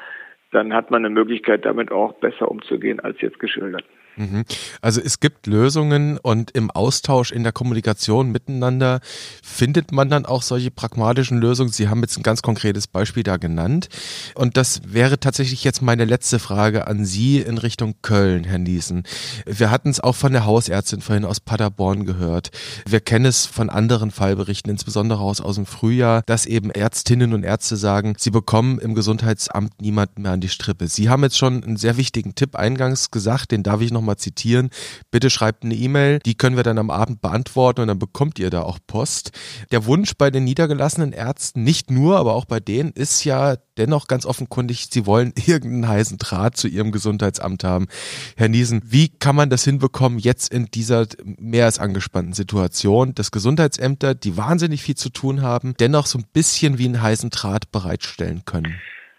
dann 0.51 0.74
hat 0.74 0.90
man 0.90 1.05
eine 1.05 1.14
Möglichkeit, 1.14 1.64
damit 1.64 1.92
auch 1.92 2.14
besser 2.14 2.51
umzugehen 2.51 3.01
als 3.01 3.20
jetzt 3.20 3.38
geschildert. 3.38 3.84
Mhm. 4.19 4.45
Also 4.83 5.01
es 5.01 5.21
gibt 5.21 5.47
Lösungen 5.47 6.19
und 6.19 6.51
im 6.51 6.71
Austausch, 6.71 7.31
in 7.31 7.45
der 7.45 7.53
Kommunikation 7.53 8.31
miteinander 8.33 9.01
findet 9.43 9.93
man 9.93 10.11
dann 10.11 10.27
auch 10.27 10.43
solche 10.43 10.71
pragmatischen 10.73 11.39
Lösungen. 11.39 11.71
Sie 11.71 11.89
haben 11.89 12.01
jetzt 12.01 12.16
ein 12.16 12.25
ganz 12.25 12.43
konkretes 12.43 12.89
Beispiel 12.89 13.23
da 13.23 13.37
genannt. 13.37 13.89
Und 14.35 14.57
das 14.57 14.81
wäre 14.85 15.21
tatsächlich 15.21 15.62
jetzt 15.62 15.83
meine 15.83 16.05
letzte 16.05 16.41
Frage 16.41 16.89
an 16.89 17.05
Sie 17.05 17.39
in 17.39 17.59
Richtung 17.59 17.95
Köln, 18.03 18.45
Herr 18.45 18.59
Niesen. 18.59 19.05
Wir 19.47 19.71
hatten 19.71 19.89
es 19.89 20.01
auch 20.01 20.16
von 20.16 20.33
der 20.33 20.45
Hausärztin 20.45 21.01
vorhin 21.01 21.25
aus 21.25 21.39
Paderborn 21.39 22.05
gehört. 22.05 22.51
Wir 22.87 23.01
kennen 23.01 23.27
es 23.27 23.47
von 23.47 23.71
anderen 23.71 24.11
Fallberichten, 24.11 24.71
insbesondere 24.71 25.21
aus, 25.21 25.41
aus 25.41 25.55
dem 25.55 25.66
Frühjahr, 25.66 26.23
dass 26.27 26.45
eben 26.45 26.71
Ärztinnen 26.71 27.35
und 27.35 27.45
Ärzte 27.45 27.77
sagen, 27.77 28.14
sie 28.19 28.31
bekommen 28.31 28.81
im 28.81 28.95
Gesundheitsamt 28.97 29.81
niemanden 29.81 30.23
mehr 30.23 30.33
an 30.33 30.41
die 30.41 30.49
Strippe. 30.49 30.89
Sie 30.89 31.09
haben 31.09 31.23
jetzt 31.23 31.39
schon 31.39 31.62
einen 31.62 31.77
sehr 31.77 31.97
wichtigen 31.97 32.35
Tipp 32.35 32.57
eingangs 32.57 33.12
gesagt, 33.12 33.53
den 33.53 33.62
darf 33.62 33.81
ich 33.81 33.93
noch 33.93 34.07
mal 34.09 34.16
zitieren. 34.16 34.70
Bitte 35.11 35.30
schreibt 35.30 35.64
eine 35.64 35.74
E-Mail, 35.74 36.18
die 36.18 36.34
können 36.34 36.56
wir 36.56 36.64
dann 36.64 36.78
am 36.78 36.90
Abend 36.90 37.20
beantworten 37.20 37.82
und 37.82 37.88
dann 37.88 37.98
bekommt 37.98 38.38
ihr 38.38 38.50
da 38.50 38.62
auch 38.62 38.78
Post. 38.86 39.30
Der 39.70 39.86
Wunsch 39.86 40.14
bei 40.18 40.30
den 40.30 40.44
niedergelassenen 40.44 41.12
Ärzten, 41.12 41.62
nicht 41.62 41.90
nur, 41.90 42.18
aber 42.18 42.34
auch 42.34 42.44
bei 42.44 42.59
denen, 42.59 42.90
ist 42.90 43.24
ja 43.24 43.56
dennoch 43.76 44.09
ganz 44.09 44.26
offenkundig, 44.26 44.88
sie 44.90 45.06
wollen 45.06 45.32
irgendeinen 45.46 45.88
heißen 45.88 46.18
Draht 46.18 46.56
zu 46.56 46.68
ihrem 46.68 46.92
Gesundheitsamt 46.92 47.64
haben. 47.64 47.86
Herr 48.36 48.48
Niesen, 48.48 48.82
wie 48.84 49.09
kann 49.09 49.36
man 49.36 49.50
das 49.50 49.64
hinbekommen 49.64 50.18
jetzt 50.18 50.52
in 50.52 50.66
dieser 50.66 51.06
mehr 51.24 51.66
als 51.66 51.78
angespannten 51.78 52.32
Situation, 52.32 53.14
dass 53.14 53.30
Gesundheitsämter, 53.30 54.14
die 54.14 54.36
wahnsinnig 54.36 54.82
viel 54.82 54.96
zu 54.96 55.11
tun 55.11 55.42
haben, 55.42 55.74
dennoch 55.78 56.06
so 56.06 56.18
ein 56.18 56.24
bisschen 56.32 56.78
wie 56.78 56.86
einen 56.86 57.00
heißen 57.00 57.30
Draht 57.30 57.70
bereitstellen 57.70 58.42
können? 58.44 58.74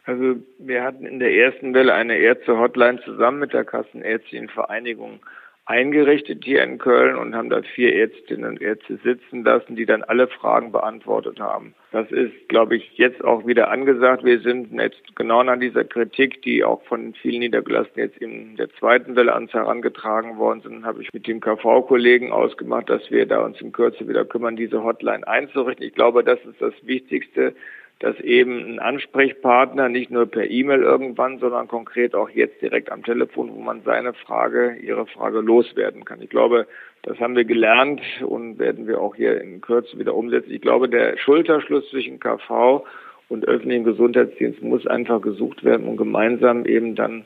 Also 0.09 0.37
wir 0.57 0.83
hatten 0.83 1.05
in 1.05 1.19
der 1.19 1.35
ersten 1.35 1.75
Welle 1.75 1.93
eine 1.93 2.17
Ärzte-Hotline 2.17 2.99
zusammen 3.05 3.37
mit 3.37 3.53
der 3.53 3.63
Kassenärztlichen 3.63 4.49
Vereinigung 4.49 5.19
eingerichtet 5.67 6.43
hier 6.43 6.63
in 6.63 6.79
Köln 6.79 7.15
und 7.15 7.35
haben 7.35 7.51
da 7.51 7.61
vier 7.61 7.95
Ärztinnen 7.95 8.49
und 8.49 8.59
Ärzte 8.59 8.97
sitzen 9.03 9.43
lassen, 9.43 9.75
die 9.75 9.85
dann 9.85 10.01
alle 10.01 10.27
Fragen 10.27 10.71
beantwortet 10.71 11.39
haben. 11.39 11.75
Das 11.91 12.09
ist, 12.09 12.33
glaube 12.47 12.75
ich, 12.77 12.97
jetzt 12.97 13.23
auch 13.23 13.45
wieder 13.45 13.69
angesagt. 13.69 14.25
Wir 14.25 14.39
sind 14.39 14.71
jetzt 14.71 15.15
genau 15.15 15.43
nach 15.43 15.59
dieser 15.59 15.83
Kritik, 15.83 16.41
die 16.41 16.63
auch 16.63 16.81
von 16.85 17.13
vielen 17.13 17.41
Niedergelassenen 17.41 18.07
jetzt 18.07 18.17
in 18.17 18.55
der 18.55 18.71
zweiten 18.79 19.15
Welle 19.15 19.35
ans 19.35 19.53
herangetragen 19.53 20.39
worden 20.39 20.61
sind, 20.61 20.85
habe 20.87 21.03
ich 21.03 21.13
mit 21.13 21.27
dem 21.27 21.39
KV-Kollegen 21.39 22.31
ausgemacht, 22.31 22.89
dass 22.89 23.11
wir 23.11 23.27
da 23.27 23.45
uns 23.45 23.61
in 23.61 23.73
Kürze 23.73 24.07
wieder 24.07 24.25
kümmern, 24.25 24.55
diese 24.55 24.83
Hotline 24.83 25.27
einzurichten. 25.27 25.85
Ich 25.85 25.93
glaube, 25.93 26.23
das 26.23 26.39
ist 26.45 26.59
das 26.59 26.73
Wichtigste, 26.81 27.53
dass 27.99 28.17
eben 28.21 28.65
ein 28.65 28.79
Ansprechpartner 28.79 29.89
nicht 29.89 30.09
nur 30.09 30.25
per 30.25 30.49
E-Mail 30.49 30.81
irgendwann, 30.81 31.39
sondern 31.39 31.67
konkret 31.67 32.15
auch 32.15 32.29
jetzt 32.29 32.61
direkt 32.61 32.91
am 32.91 33.03
Telefon, 33.03 33.51
wo 33.53 33.59
man 33.59 33.81
seine 33.83 34.13
Frage, 34.13 34.77
ihre 34.81 35.05
Frage 35.05 35.41
loswerden 35.41 36.05
kann. 36.05 36.21
Ich 36.21 36.29
glaube, 36.29 36.65
das 37.03 37.19
haben 37.19 37.35
wir 37.35 37.43
gelernt 37.43 38.01
und 38.25 38.57
werden 38.57 38.87
wir 38.87 39.01
auch 39.01 39.15
hier 39.15 39.41
in 39.41 39.59
Kürze 39.59 39.99
wieder 39.99 40.15
umsetzen. 40.15 40.51
Ich 40.51 40.61
glaube, 40.61 40.87
der 40.87 41.17
Schulterschluss 41.17 41.89
zwischen 41.89 42.19
KV 42.19 42.85
und 43.27 43.45
öffentlichen 43.45 43.83
Gesundheitsdienst 43.83 44.61
muss 44.61 44.87
einfach 44.87 45.21
gesucht 45.21 45.63
werden, 45.65 45.85
um 45.85 45.97
gemeinsam 45.97 46.65
eben 46.65 46.95
dann 46.95 47.25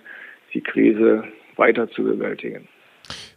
die 0.56 0.62
Krise 0.62 1.24
weiter 1.56 1.88
zu 1.90 2.04
bewältigen. 2.04 2.68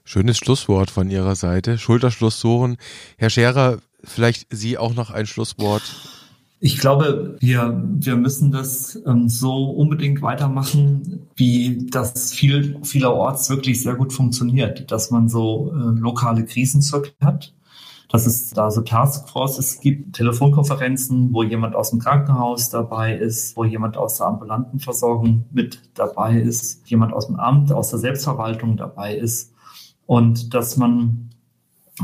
Schönes 0.04 0.38
Schlusswort 0.38 0.90
von 0.90 1.10
Ihrer 1.10 1.34
Seite. 1.34 1.76
Schulterschluss 1.76 2.40
suchen. 2.40 2.78
Herr 3.18 3.30
Scherer, 3.30 3.78
vielleicht 4.04 4.46
Sie 4.50 4.78
auch 4.78 4.94
noch 4.94 5.10
ein 5.10 5.26
Schlusswort 5.26 6.25
ich 6.58 6.78
glaube, 6.78 7.36
wir, 7.40 7.82
wir 7.84 8.16
müssen 8.16 8.50
das 8.50 9.00
ähm, 9.06 9.28
so 9.28 9.66
unbedingt 9.70 10.22
weitermachen, 10.22 11.28
wie 11.34 11.86
das 11.90 12.32
viel, 12.32 12.78
vielerorts 12.82 13.50
wirklich 13.50 13.82
sehr 13.82 13.94
gut 13.94 14.12
funktioniert, 14.12 14.90
dass 14.90 15.10
man 15.10 15.28
so 15.28 15.72
äh, 15.72 15.98
lokale 15.98 16.44
Krisenzirkel 16.46 17.12
hat, 17.22 17.52
dass 18.08 18.26
es 18.26 18.50
da 18.50 18.70
so 18.70 18.80
Taskforces 18.80 19.80
gibt, 19.80 20.16
Telefonkonferenzen, 20.16 21.34
wo 21.34 21.42
jemand 21.42 21.74
aus 21.74 21.90
dem 21.90 21.98
Krankenhaus 21.98 22.70
dabei 22.70 23.14
ist, 23.14 23.54
wo 23.56 23.64
jemand 23.64 23.98
aus 23.98 24.16
der 24.16 24.28
ambulanten 24.28 24.80
Versorgung 24.80 25.44
mit 25.52 25.82
dabei 25.94 26.40
ist, 26.40 26.88
jemand 26.88 27.12
aus 27.12 27.26
dem 27.26 27.36
Amt, 27.36 27.70
aus 27.70 27.90
der 27.90 27.98
Selbstverwaltung 27.98 28.78
dabei 28.78 29.14
ist. 29.14 29.52
Und 30.06 30.54
dass 30.54 30.78
man 30.78 31.25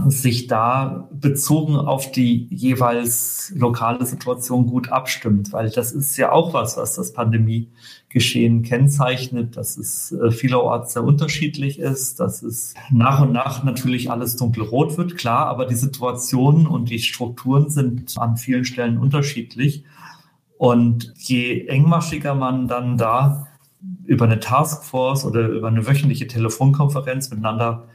sich 0.08 0.46
da 0.46 1.08
bezogen 1.12 1.76
auf 1.76 2.10
die 2.10 2.46
jeweils 2.50 3.52
lokale 3.54 4.06
Situation 4.06 4.66
gut 4.66 4.88
abstimmt, 4.90 5.52
weil 5.52 5.68
das 5.70 5.92
ist 5.92 6.16
ja 6.16 6.32
auch 6.32 6.54
was, 6.54 6.78
was 6.78 6.94
das 6.94 7.12
Pandemiegeschehen 7.12 8.62
kennzeichnet, 8.62 9.58
dass 9.58 9.76
es 9.76 10.12
äh, 10.12 10.30
vielerorts 10.30 10.94
sehr 10.94 11.04
unterschiedlich 11.04 11.78
ist, 11.78 12.20
dass 12.20 12.42
es 12.42 12.72
nach 12.90 13.20
und 13.20 13.32
nach 13.32 13.64
natürlich 13.64 14.10
alles 14.10 14.36
dunkelrot 14.36 14.96
wird, 14.96 15.18
klar, 15.18 15.46
aber 15.48 15.66
die 15.66 15.74
Situationen 15.74 16.66
und 16.66 16.88
die 16.88 16.98
Strukturen 16.98 17.68
sind 17.68 18.16
an 18.16 18.38
vielen 18.38 18.64
Stellen 18.64 18.96
unterschiedlich. 18.96 19.84
Und 20.56 21.12
je 21.18 21.66
engmaschiger 21.66 22.34
man 22.34 22.66
dann 22.66 22.96
da 22.96 23.48
über 24.06 24.24
eine 24.24 24.40
Taskforce 24.40 25.26
oder 25.26 25.48
über 25.48 25.68
eine 25.68 25.86
wöchentliche 25.86 26.28
Telefonkonferenz 26.28 27.28
miteinander 27.30 27.88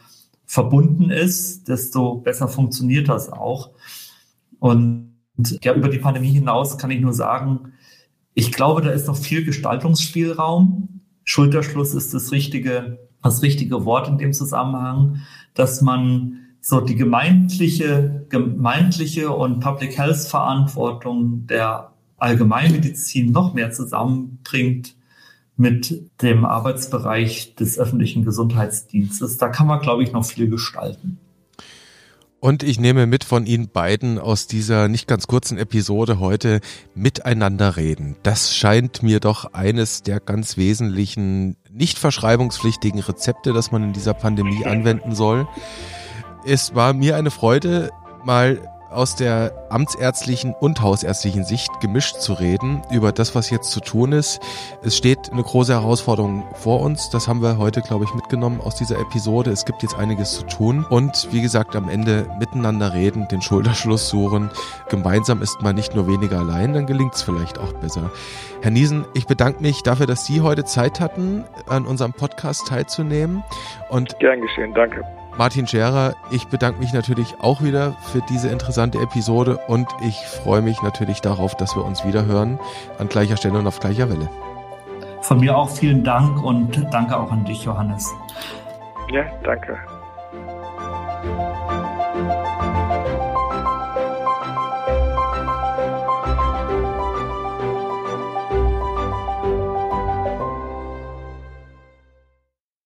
verbunden 0.48 1.12
ist, 1.12 1.68
desto 1.68 2.16
besser 2.16 2.48
funktioniert 2.48 3.10
das 3.10 3.32
auch. 3.32 3.72
Und 4.60 5.14
ja, 5.62 5.76
über 5.76 5.90
die 5.90 6.00
Pandemie 6.00 6.32
hinaus 6.32 6.78
kann 6.78 6.90
ich 6.90 7.02
nur 7.02 7.14
sagen, 7.14 7.74
ich 8.34 8.52
glaube, 8.52 8.82
da 8.82 8.92
ist 8.92 9.08
noch 9.08 9.18
viel 9.18 9.44
Gestaltungsspielraum. 9.44 11.02
Schulterschluss 11.26 11.94
ist 11.94 12.14
das 12.14 12.32
richtige, 12.32 12.98
das 13.22 13.42
richtige 13.42 13.84
Wort 13.84 14.08
in 14.08 14.18
dem 14.18 14.32
Zusammenhang, 14.34 15.22
dass 15.54 15.82
man 15.82 16.40
so 16.62 16.82
die 16.82 16.96
gemeindliche, 16.96 18.26
gemeindliche 18.30 19.30
und 19.32 19.60
Public 19.60 19.98
Health 19.98 20.28
Verantwortung 20.28 21.46
der 21.48 21.92
Allgemeinmedizin 22.18 23.32
noch 23.32 23.54
mehr 23.54 23.72
zusammenbringt 23.72 24.97
mit 25.58 26.12
dem 26.22 26.46
Arbeitsbereich 26.46 27.56
des 27.56 27.78
öffentlichen 27.80 28.24
Gesundheitsdienstes. 28.24 29.38
Da 29.38 29.50
kann 29.50 29.68
man, 29.68 29.82
glaube 29.82 30.04
ich, 30.04 30.12
noch 30.12 30.24
viel 30.24 30.50
gestalten. 30.50 31.18
Und 32.40 32.62
ich 32.62 32.80
nehme 32.80 33.08
mit 33.08 33.24
von 33.24 33.48
Ihnen 33.48 33.70
beiden 33.70 34.20
aus 34.20 34.46
dieser 34.46 34.88
nicht 34.88 35.08
ganz 35.08 35.26
kurzen 35.26 35.58
Episode 35.58 36.20
heute 36.20 36.62
miteinander 36.94 37.78
reden. 37.78 38.16
Das 38.22 38.56
scheint 38.56 39.02
mir 39.02 39.20
doch 39.20 39.54
eines 39.54 40.04
der 40.04 40.20
ganz 40.20 40.56
wesentlichen, 40.56 41.58
nicht 41.72 41.98
verschreibungspflichtigen 41.98 43.00
Rezepte, 43.00 43.54
das 43.54 43.72
man 43.72 43.86
in 43.86 43.94
dieser 43.94 44.14
Pandemie 44.14 44.66
anwenden 44.66 45.16
soll. 45.16 45.48
Es 46.46 46.76
war 46.76 46.94
mir 46.94 47.16
eine 47.16 47.32
Freude, 47.32 47.90
mal 48.24 48.62
aus 48.90 49.16
der 49.16 49.52
amtsärztlichen 49.70 50.54
und 50.54 50.82
hausärztlichen 50.82 51.44
Sicht 51.44 51.70
gemischt 51.82 52.18
zu 52.18 52.34
reden 52.34 52.82
über 52.92 53.12
das, 53.12 53.36
was 53.36 53.50
jetzt 53.50 53.72
zu 53.72 53.80
tun 53.80 54.12
ist. 54.12 54.40
Es 54.82 54.98
steht 54.98 55.32
eine 55.32 55.44
große 55.44 55.74
Herausforderung 55.74 56.44
vor 56.56 56.82
uns. 56.82 57.10
Das 57.10 57.28
haben 57.28 57.42
wir 57.42 57.58
heute, 57.58 57.82
glaube 57.82 58.06
ich, 58.06 58.14
mitgenommen 58.14 58.62
aus 58.62 58.76
dieser 58.76 59.00
Episode. 59.00 59.52
Es 59.52 59.66
gibt 59.66 59.84
jetzt 59.84 59.96
einiges 59.98 60.34
zu 60.34 60.46
tun 60.46 60.86
und 60.90 61.28
wie 61.32 61.42
gesagt, 61.42 61.76
am 61.76 61.90
Ende 61.90 62.28
miteinander 62.40 62.94
reden, 62.94 63.28
den 63.28 63.42
Schulterschluss 63.42 64.10
suchen. 64.10 64.50
Gemeinsam 64.90 65.42
ist 65.42 65.62
man 65.62 65.76
nicht 65.76 65.96
nur 65.96 66.08
weniger 66.08 66.40
allein, 66.40 66.74
dann 66.74 66.86
gelingt 66.86 67.16
es 67.16 67.22
vielleicht 67.22 67.60
auch 67.60 67.74
besser. 67.74 68.12
Herr 68.62 68.72
Niesen, 68.72 69.06
ich 69.14 69.28
bedanke 69.28 69.62
mich 69.62 69.84
dafür, 69.84 70.06
dass 70.06 70.26
Sie 70.26 70.42
heute 70.42 70.66
Zeit 70.66 71.00
hatten, 71.00 71.46
an 71.68 71.86
unserem 71.86 72.14
Podcast 72.14 72.68
teilzunehmen. 72.68 73.44
Und 73.90 74.18
Gern 74.20 74.42
geschehen, 74.42 74.74
danke. 74.74 75.04
Martin 75.38 75.68
Scherer, 75.68 76.16
ich 76.32 76.48
bedanke 76.48 76.80
mich 76.80 76.94
natürlich 76.94 77.36
auch 77.40 77.62
wieder 77.62 77.94
für 78.12 78.22
diese 78.28 78.50
interessante 78.50 79.00
Episode 79.00 79.60
und 79.68 79.88
ich 80.02 80.18
freue 80.26 80.64
mich 80.64 80.82
natürlich 80.82 81.22
darauf, 81.22 81.56
dass 81.56 81.76
wir 81.76 81.86
uns 81.86 82.04
wieder 82.06 82.26
hören 82.26 82.60
an 82.98 83.08
gleicher 83.08 83.38
Stelle 83.38 83.60
und 83.60 83.68
auf 83.68 83.80
gleicher 83.80 84.10
Welle. 84.10 84.30
Von 85.22 85.40
mir 85.40 85.56
auch 85.56 85.70
vielen 85.70 86.04
Dank 86.04 86.44
und 86.44 86.88
danke 86.92 87.16
auch 87.16 87.32
an 87.32 87.46
dich, 87.46 87.64
Johannes. 87.64 88.12
Ja, 89.12 89.26
danke. 89.44 89.78